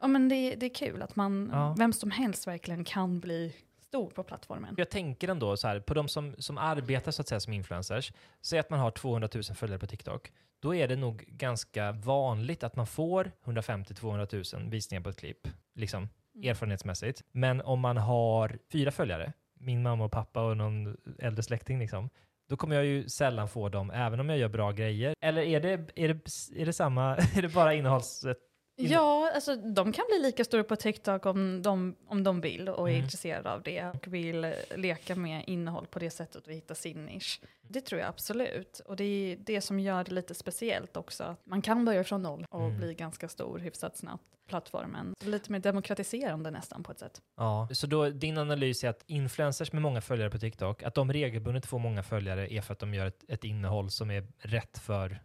ja 0.00 0.06
men 0.06 0.28
det, 0.28 0.54
det 0.54 0.66
är 0.66 0.74
kul 0.74 1.02
att 1.02 1.16
man, 1.16 1.50
Ja. 1.52 1.74
vem 1.78 1.92
som 1.92 2.10
helst 2.10 2.46
verkligen 2.46 2.84
kan 2.84 3.20
bli 3.20 3.54
stor 3.80 4.10
på 4.10 4.22
plattformen. 4.22 4.74
Jag 4.78 4.90
tänker 4.90 5.28
ändå 5.28 5.56
så 5.56 5.68
här, 5.68 5.80
på 5.80 5.94
de 5.94 6.08
som, 6.08 6.34
som 6.38 6.58
arbetar 6.58 7.12
så 7.12 7.22
att 7.22 7.28
säga 7.28 7.40
som 7.40 7.52
influencers, 7.52 8.12
säg 8.40 8.58
att 8.58 8.70
man 8.70 8.78
har 8.80 8.90
200 8.90 9.28
000 9.34 9.42
följare 9.44 9.78
på 9.78 9.86
TikTok, 9.86 10.32
då 10.60 10.74
är 10.74 10.88
det 10.88 10.96
nog 10.96 11.24
ganska 11.28 11.92
vanligt 11.92 12.62
att 12.64 12.76
man 12.76 12.86
får 12.86 13.32
150-200 13.44 14.56
000 14.60 14.70
visningar 14.70 15.02
på 15.02 15.08
ett 15.10 15.18
klipp, 15.18 15.48
liksom 15.74 16.08
Mm. 16.34 16.50
erfarenhetsmässigt. 16.50 17.22
Men 17.32 17.60
om 17.60 17.80
man 17.80 17.96
har 17.96 18.58
fyra 18.72 18.90
följare, 18.90 19.32
min 19.60 19.82
mamma 19.82 20.04
och 20.04 20.12
pappa 20.12 20.42
och 20.42 20.56
någon 20.56 20.96
äldre 21.18 21.42
släkting 21.42 21.78
liksom, 21.78 22.10
då 22.48 22.56
kommer 22.56 22.76
jag 22.76 22.84
ju 22.84 23.08
sällan 23.08 23.48
få 23.48 23.68
dem, 23.68 23.90
även 23.90 24.20
om 24.20 24.28
jag 24.28 24.38
gör 24.38 24.48
bra 24.48 24.72
grejer. 24.72 25.14
Eller 25.20 25.42
är 25.42 25.60
det, 25.60 25.70
är 25.96 26.08
det, 26.08 26.20
är 26.56 26.66
det 26.66 26.72
samma, 26.72 27.16
är 27.36 27.42
det 27.42 27.48
bara 27.54 27.74
innehållet? 27.74 28.38
Ja, 28.80 29.30
alltså 29.34 29.56
de 29.56 29.92
kan 29.92 30.04
bli 30.08 30.18
lika 30.26 30.44
stora 30.44 30.64
på 30.64 30.76
TikTok 30.76 31.26
om 31.26 31.62
de, 31.62 31.96
om 32.06 32.22
de 32.24 32.40
vill 32.40 32.68
och 32.68 32.88
är 32.88 32.92
Mm. 32.92 33.04
intresserade 33.04 33.50
av 33.52 33.62
det 33.62 33.84
och 33.84 34.14
vill 34.14 34.52
leka 34.76 35.14
med 35.16 35.44
innehåll 35.46 35.86
på 35.86 35.98
det 35.98 36.10
sättet 36.10 36.46
och 36.46 36.52
hitta 36.52 36.74
sin 36.74 37.06
nisch. 37.06 37.40
Det 37.62 37.80
tror 37.80 38.00
jag 38.00 38.08
absolut. 38.08 38.80
Och 38.86 38.96
det 38.96 39.04
är 39.04 39.36
det 39.36 39.60
som 39.60 39.80
gör 39.80 40.04
det 40.04 40.12
lite 40.12 40.34
speciellt 40.34 40.96
också. 40.96 41.24
att 41.24 41.46
Man 41.46 41.62
kan 41.62 41.84
börja 41.84 42.04
från 42.04 42.22
noll 42.22 42.46
och 42.50 42.60
Mm. 42.64 42.76
bli 42.78 42.94
ganska 42.94 43.28
stor 43.28 43.58
hyfsat 43.58 43.96
snabbt. 43.96 44.24
Plattformen. 44.48 45.14
Lite 45.24 45.52
mer 45.52 45.58
demokratiserande 45.58 46.50
nästan 46.50 46.82
på 46.82 46.92
ett 46.92 46.98
sätt. 46.98 47.20
Ja, 47.36 47.68
så 47.72 47.86
då 47.86 48.10
din 48.10 48.38
analys 48.38 48.84
är 48.84 48.88
att 48.88 49.02
influencers 49.06 49.72
med 49.72 49.82
många 49.82 50.00
följare 50.00 50.30
på 50.30 50.38
TikTok, 50.38 50.82
att 50.82 50.94
de 50.94 51.12
regelbundet 51.12 51.66
får 51.66 51.78
många 51.78 52.02
följare 52.02 52.52
är 52.54 52.60
för 52.60 52.72
att 52.72 52.78
de 52.78 52.94
gör 52.94 53.06
ett, 53.06 53.24
ett 53.28 53.44
innehåll 53.44 53.90
som 53.90 54.10
är 54.10 54.26
rätt 54.38 54.78
för 54.78 55.22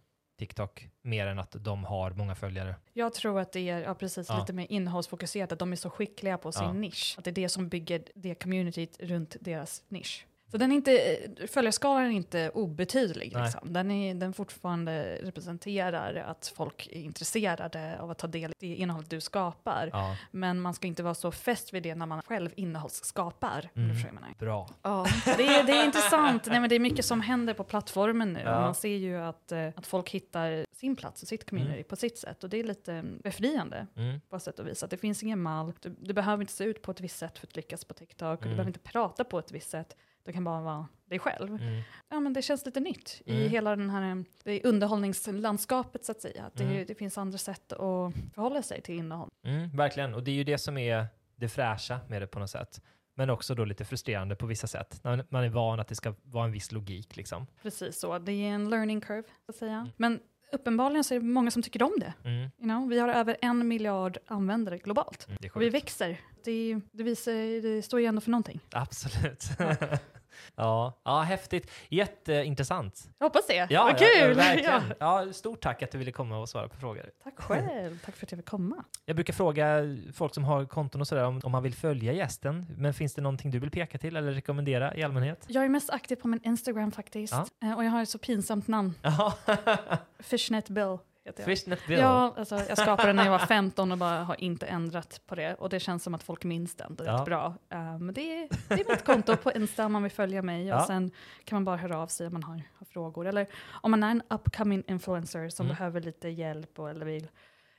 TikTok, 0.47 0.87
mer 1.01 1.27
än 1.27 1.39
att 1.39 1.51
de 1.59 1.83
har 1.85 2.11
många 2.11 2.35
följare. 2.35 2.75
Jag 2.93 3.13
tror 3.13 3.39
att 3.39 3.51
det 3.51 3.69
är 3.69 3.79
ja, 3.81 3.93
precis 3.95 4.29
Ja. 4.29 4.39
lite 4.39 4.53
mer 4.53 4.67
innehållsfokuserat, 4.69 5.51
att 5.51 5.59
de 5.59 5.71
är 5.71 5.75
så 5.75 5.89
skickliga 5.89 6.37
på 6.37 6.51
sin 6.51 6.63
Ja. 6.63 6.73
nisch. 6.73 7.15
Att 7.17 7.23
det 7.23 7.31
är 7.31 7.35
det 7.35 7.49
som 7.49 7.69
bygger 7.69 8.03
det 8.15 8.35
communityt 8.35 8.97
runt 8.99 9.35
deras 9.41 9.83
nisch. 9.87 10.25
Så 10.53 10.57
den 10.57 10.71
är 10.71 10.75
inte, 10.75 11.17
följarskalan 11.47 12.05
är 12.05 12.09
inte 12.09 12.49
obetydlig. 12.49 13.31
Nej. 13.33 13.43
Liksom. 13.43 13.73
Den, 13.73 13.91
är, 13.91 14.13
den 14.15 14.33
fortfarande 14.33 15.17
representerar 15.21 16.15
att 16.15 16.53
folk 16.55 16.87
är 16.91 16.99
intresserade 17.01 17.99
av 17.99 18.11
att 18.11 18.17
ta 18.17 18.27
del 18.27 18.51
i 18.51 18.53
det 18.59 18.75
innehåll 18.75 19.03
du 19.07 19.21
skapar. 19.21 19.89
Ja, 19.93 20.15
Men 20.31 20.59
man 20.61 20.73
ska 20.73 20.87
inte 20.87 21.03
vara 21.03 21.13
så 21.13 21.31
fäst 21.31 21.73
vid 21.73 21.83
det 21.83 21.95
när 21.95 22.05
man 22.05 22.21
själv 22.21 22.49
innehållsskapar. 22.55 23.69
Mm. 23.75 23.95
bra. 24.39 24.69
Ja, 24.81 25.05
det 25.37 25.47
är, 25.47 25.63
det 25.63 25.71
är 25.71 25.85
intressant. 25.85 26.45
Nej, 26.45 26.59
men 26.59 26.69
det 26.69 26.75
är 26.75 26.79
mycket 26.79 27.05
som 27.05 27.21
händer 27.21 27.53
på 27.53 27.63
plattformen 27.63 28.33
nu. 28.33 28.39
Ja. 28.45 28.55
Och 28.55 28.61
man 28.61 28.75
ser 28.75 28.97
ju 28.97 29.17
att, 29.17 29.51
eh, 29.51 29.67
att 29.75 29.87
folk 29.87 30.09
hittar 30.09 30.65
sin 30.71 30.95
plats 30.95 31.21
och 31.21 31.27
sitt 31.27 31.49
community 31.49 31.73
Mm. 31.73 31.83
på 31.83 31.95
sitt 31.95 32.17
sätt. 32.17 32.43
Och 32.43 32.49
det 32.49 32.57
är 32.57 32.63
lite 32.63 32.93
mm, 32.93 33.17
befriande 33.23 33.87
Mm. 33.95 34.21
på 34.29 34.39
sätt 34.39 34.59
och 34.59 34.67
vis. 34.67 34.83
Att 34.83 34.89
det 34.89 34.97
finns 34.97 35.23
ingen 35.23 35.41
mall. 35.41 35.73
Du, 35.81 35.95
du 35.99 36.13
behöver 36.13 36.41
inte 36.41 36.53
se 36.53 36.63
ut 36.63 36.81
på 36.81 36.91
ett 36.91 37.01
visst 37.01 37.17
sätt 37.17 37.39
för 37.39 37.47
att 37.47 37.55
lyckas 37.55 37.85
på 37.85 37.93
TikTok. 37.93 38.39
Och 38.39 38.45
Mm. 38.45 38.49
du 38.49 38.55
behöver 38.55 38.69
inte 38.69 38.79
prata 38.79 39.23
på 39.23 39.39
ett 39.39 39.51
visst 39.51 39.69
sätt. 39.69 39.95
Du 40.25 40.31
kan 40.33 40.43
bara 40.43 40.61
vara 40.61 40.87
dig 41.05 41.19
själv. 41.19 41.49
Mm. 41.61 41.81
Ja, 42.09 42.19
men 42.19 42.33
det 42.33 42.41
känns 42.41 42.65
lite 42.65 42.79
nytt 42.79 43.21
i 43.25 43.35
Mm. 43.35 43.49
hela 43.49 43.75
den 43.75 43.89
här 43.89 44.15
eh, 44.15 44.23
det 44.43 44.63
underhållningslandskapet 44.63 46.05
så 46.05 46.11
att 46.11 46.21
säga. 46.21 46.43
Att 46.43 46.55
det, 46.55 46.63
Mm. 46.63 46.85
det 46.87 46.95
finns 46.95 47.17
andra 47.17 47.37
sätt 47.37 47.73
att 47.73 48.13
förhålla 48.33 48.61
sig 48.63 48.81
till 48.81 48.95
innehåll. 48.95 49.29
Mm, 49.43 49.69
verkligen, 49.77 50.13
och 50.13 50.23
det 50.23 50.31
är 50.31 50.35
ju 50.35 50.43
det 50.43 50.57
som 50.57 50.77
är 50.77 51.05
det 51.35 51.49
fräscha 51.49 51.99
med 52.09 52.21
det 52.21 52.27
på 52.27 52.39
något 52.39 52.49
sätt. 52.49 52.81
Men 53.15 53.29
också 53.29 53.55
då 53.55 53.65
lite 53.65 53.85
frustrerande 53.85 54.35
på 54.35 54.45
vissa 54.45 54.67
sätt. 54.67 54.99
När 55.03 55.25
man 55.29 55.43
är 55.43 55.49
van 55.49 55.79
att 55.79 55.87
det 55.87 55.95
ska 55.95 56.13
vara 56.23 56.45
en 56.45 56.51
viss 56.51 56.71
logik 56.71 57.15
liksom. 57.15 57.47
Precis 57.61 57.99
så. 57.99 58.19
Det 58.19 58.31
är 58.31 58.49
en 58.49 58.69
learning 58.69 59.01
curve, 59.01 59.23
så 59.45 59.49
att 59.51 59.55
säga. 59.55 59.75
Mm. 59.77 59.89
Men 59.97 60.19
uppenbarligen 60.53 61.03
så 61.03 61.13
är 61.15 61.19
det 61.19 61.25
många 61.25 61.51
som 61.51 61.61
tycker 61.63 61.83
om 61.83 61.93
det. 61.99 62.13
Mm. 62.23 62.35
You 62.41 62.49
know, 62.59 62.89
vi 62.89 62.99
har 62.99 63.09
över 63.09 63.37
en 63.41 63.67
miljard 63.67 64.17
användare 64.27 64.77
globalt. 64.77 65.27
Mm, 65.27 65.39
Och 65.53 65.61
vi 65.61 65.69
växer. 65.69 66.17
Det, 66.43 66.79
det, 66.91 67.03
visar, 67.03 67.61
det 67.61 67.81
står 67.81 67.99
ju 67.99 68.05
ändå 68.05 68.21
för 68.21 68.31
någonting. 68.31 68.59
Absolut. 68.71 69.43
ja, 69.59 69.75
ja, 70.55 71.25
häftigt. 71.27 71.71
Jätteintressant. 71.89 73.09
Jag 73.19 73.25
hoppas 73.25 73.47
det. 73.47 73.67
Ja, 73.69 73.83
Vad 73.83 73.93
ja, 73.93 73.97
kul! 73.97 74.37
Ja. 74.37 74.55
Ja. 74.63 74.81
Ja, 75.25 75.33
stort 75.33 75.61
tack 75.61 75.81
att 75.83 75.91
du 75.91 75.97
ville 75.97 76.11
komma 76.11 76.37
och 76.37 76.49
svara 76.49 76.67
på 76.69 76.77
frågor. 76.77 77.09
Tack 77.23 77.39
själv. 77.39 77.99
Tack 78.05 78.15
för 78.15 78.25
att 78.25 78.31
jag 78.31 78.37
fick 78.39 78.49
komma. 78.49 78.83
Jag 79.05 79.15
brukar 79.15 79.33
fråga 79.33 79.79
folk 80.13 80.33
som 80.33 80.43
har 80.43 80.65
konton 80.65 81.01
och 81.01 81.07
sådär 81.07 81.25
om, 81.25 81.41
om 81.43 81.51
man 81.51 81.63
vill 81.63 81.73
följa 81.75 82.13
gästen. 82.13 82.65
Men 82.77 82.93
finns 82.93 83.13
det 83.13 83.21
någonting 83.21 83.51
du 83.51 83.59
vill 83.59 83.71
peka 83.71 83.97
till 83.97 84.15
eller 84.15 84.31
rekommendera 84.31 84.95
i 84.95 85.03
allmänhet? 85.03 85.45
Jag 85.47 85.65
är 85.65 85.69
mest 85.69 85.89
aktiv 85.89 86.15
på 86.15 86.27
min 86.27 86.39
Instagram 86.43 86.91
faktiskt. 86.91 87.33
Ja. 87.33 87.67
Eh, 87.67 87.73
Och 87.77 87.83
jag 87.85 87.91
har 87.91 88.01
ett 88.03 88.09
så 88.09 88.17
pinsamt 88.17 88.67
namn. 88.67 88.93
Ja, 89.01 89.33
Fishnet 90.19 90.69
Bill 90.69 90.97
heter 91.25 91.41
jag. 91.41 91.45
Fishnet 91.45 91.87
Bill. 91.87 91.99
Ja, 91.99 92.33
alltså, 92.37 92.55
jag 92.69 92.77
skapade 92.77 93.09
den 93.09 93.15
när 93.15 93.23
jag 93.23 93.31
var 93.31 93.39
15 93.39 93.91
och 93.91 93.97
bara 93.97 94.23
har 94.23 94.41
inte 94.41 94.65
ändrat 94.65 95.21
på 95.27 95.35
det. 95.35 95.53
Och 95.55 95.69
det 95.69 95.79
känns 95.79 96.03
som 96.03 96.13
att 96.13 96.23
folk 96.23 96.43
minns 96.43 96.75
den. 96.75 96.95
Det 96.95 97.03
är 97.03 97.07
Ja. 97.07 97.23
bra. 97.25 97.53
Men 97.99 98.13
det, 98.13 98.21
är, 98.43 98.47
det 98.67 98.73
är 98.73 98.89
mitt 98.89 99.03
konto 99.05 99.37
på 99.37 99.51
Insta 99.51 99.85
om 99.85 99.91
man 99.93 100.03
vill 100.03 100.11
följa 100.11 100.41
mig. 100.41 100.65
Ja. 100.67 100.79
Och 100.81 100.87
sen 100.87 101.11
kan 101.45 101.55
man 101.55 101.65
bara 101.65 101.77
höra 101.77 101.97
av 101.97 102.07
sig 102.07 102.27
om 102.27 102.33
man 102.33 102.43
har, 102.43 102.55
har 102.79 102.85
frågor. 102.85 103.27
Eller 103.27 103.47
om 103.81 103.91
man 103.91 104.03
är 104.03 104.11
en 104.11 104.21
upcoming 104.29 104.83
influencer 104.87 105.49
som 105.49 105.65
Mm. 105.65 105.75
behöver 105.77 106.01
lite 106.01 106.29
hjälp 106.29 106.79
och, 106.79 106.89
eller 106.89 107.05
vill 107.05 107.27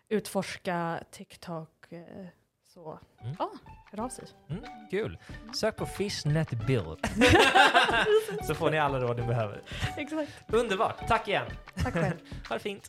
utforska 0.08 1.00
TikTok. 1.10 1.92
eh, 1.92 1.98
Så 2.74 2.98
Mm. 3.22 3.36
ja, 3.38 3.50
hör 3.92 4.04
av 4.04 4.08
sig. 4.08 4.24
Mm, 4.48 4.62
kul. 4.90 5.18
Sök 5.54 5.76
på 5.76 5.86
Fishnet 5.86 6.50
Bill. 6.66 6.82
Så 8.46 8.54
får 8.54 8.70
ni 8.70 8.78
alla 8.78 9.00
råd 9.00 9.16
ni 9.16 9.22
behöver. 9.26 9.62
Exakt. 9.96 10.32
Underbart. 10.52 11.08
Tack 11.08 11.28
igen. 11.28 11.46
Tack 11.74 11.92
själv. 11.92 12.14
Ha 12.48 12.54
det 12.56 12.60
fint. 12.62 12.88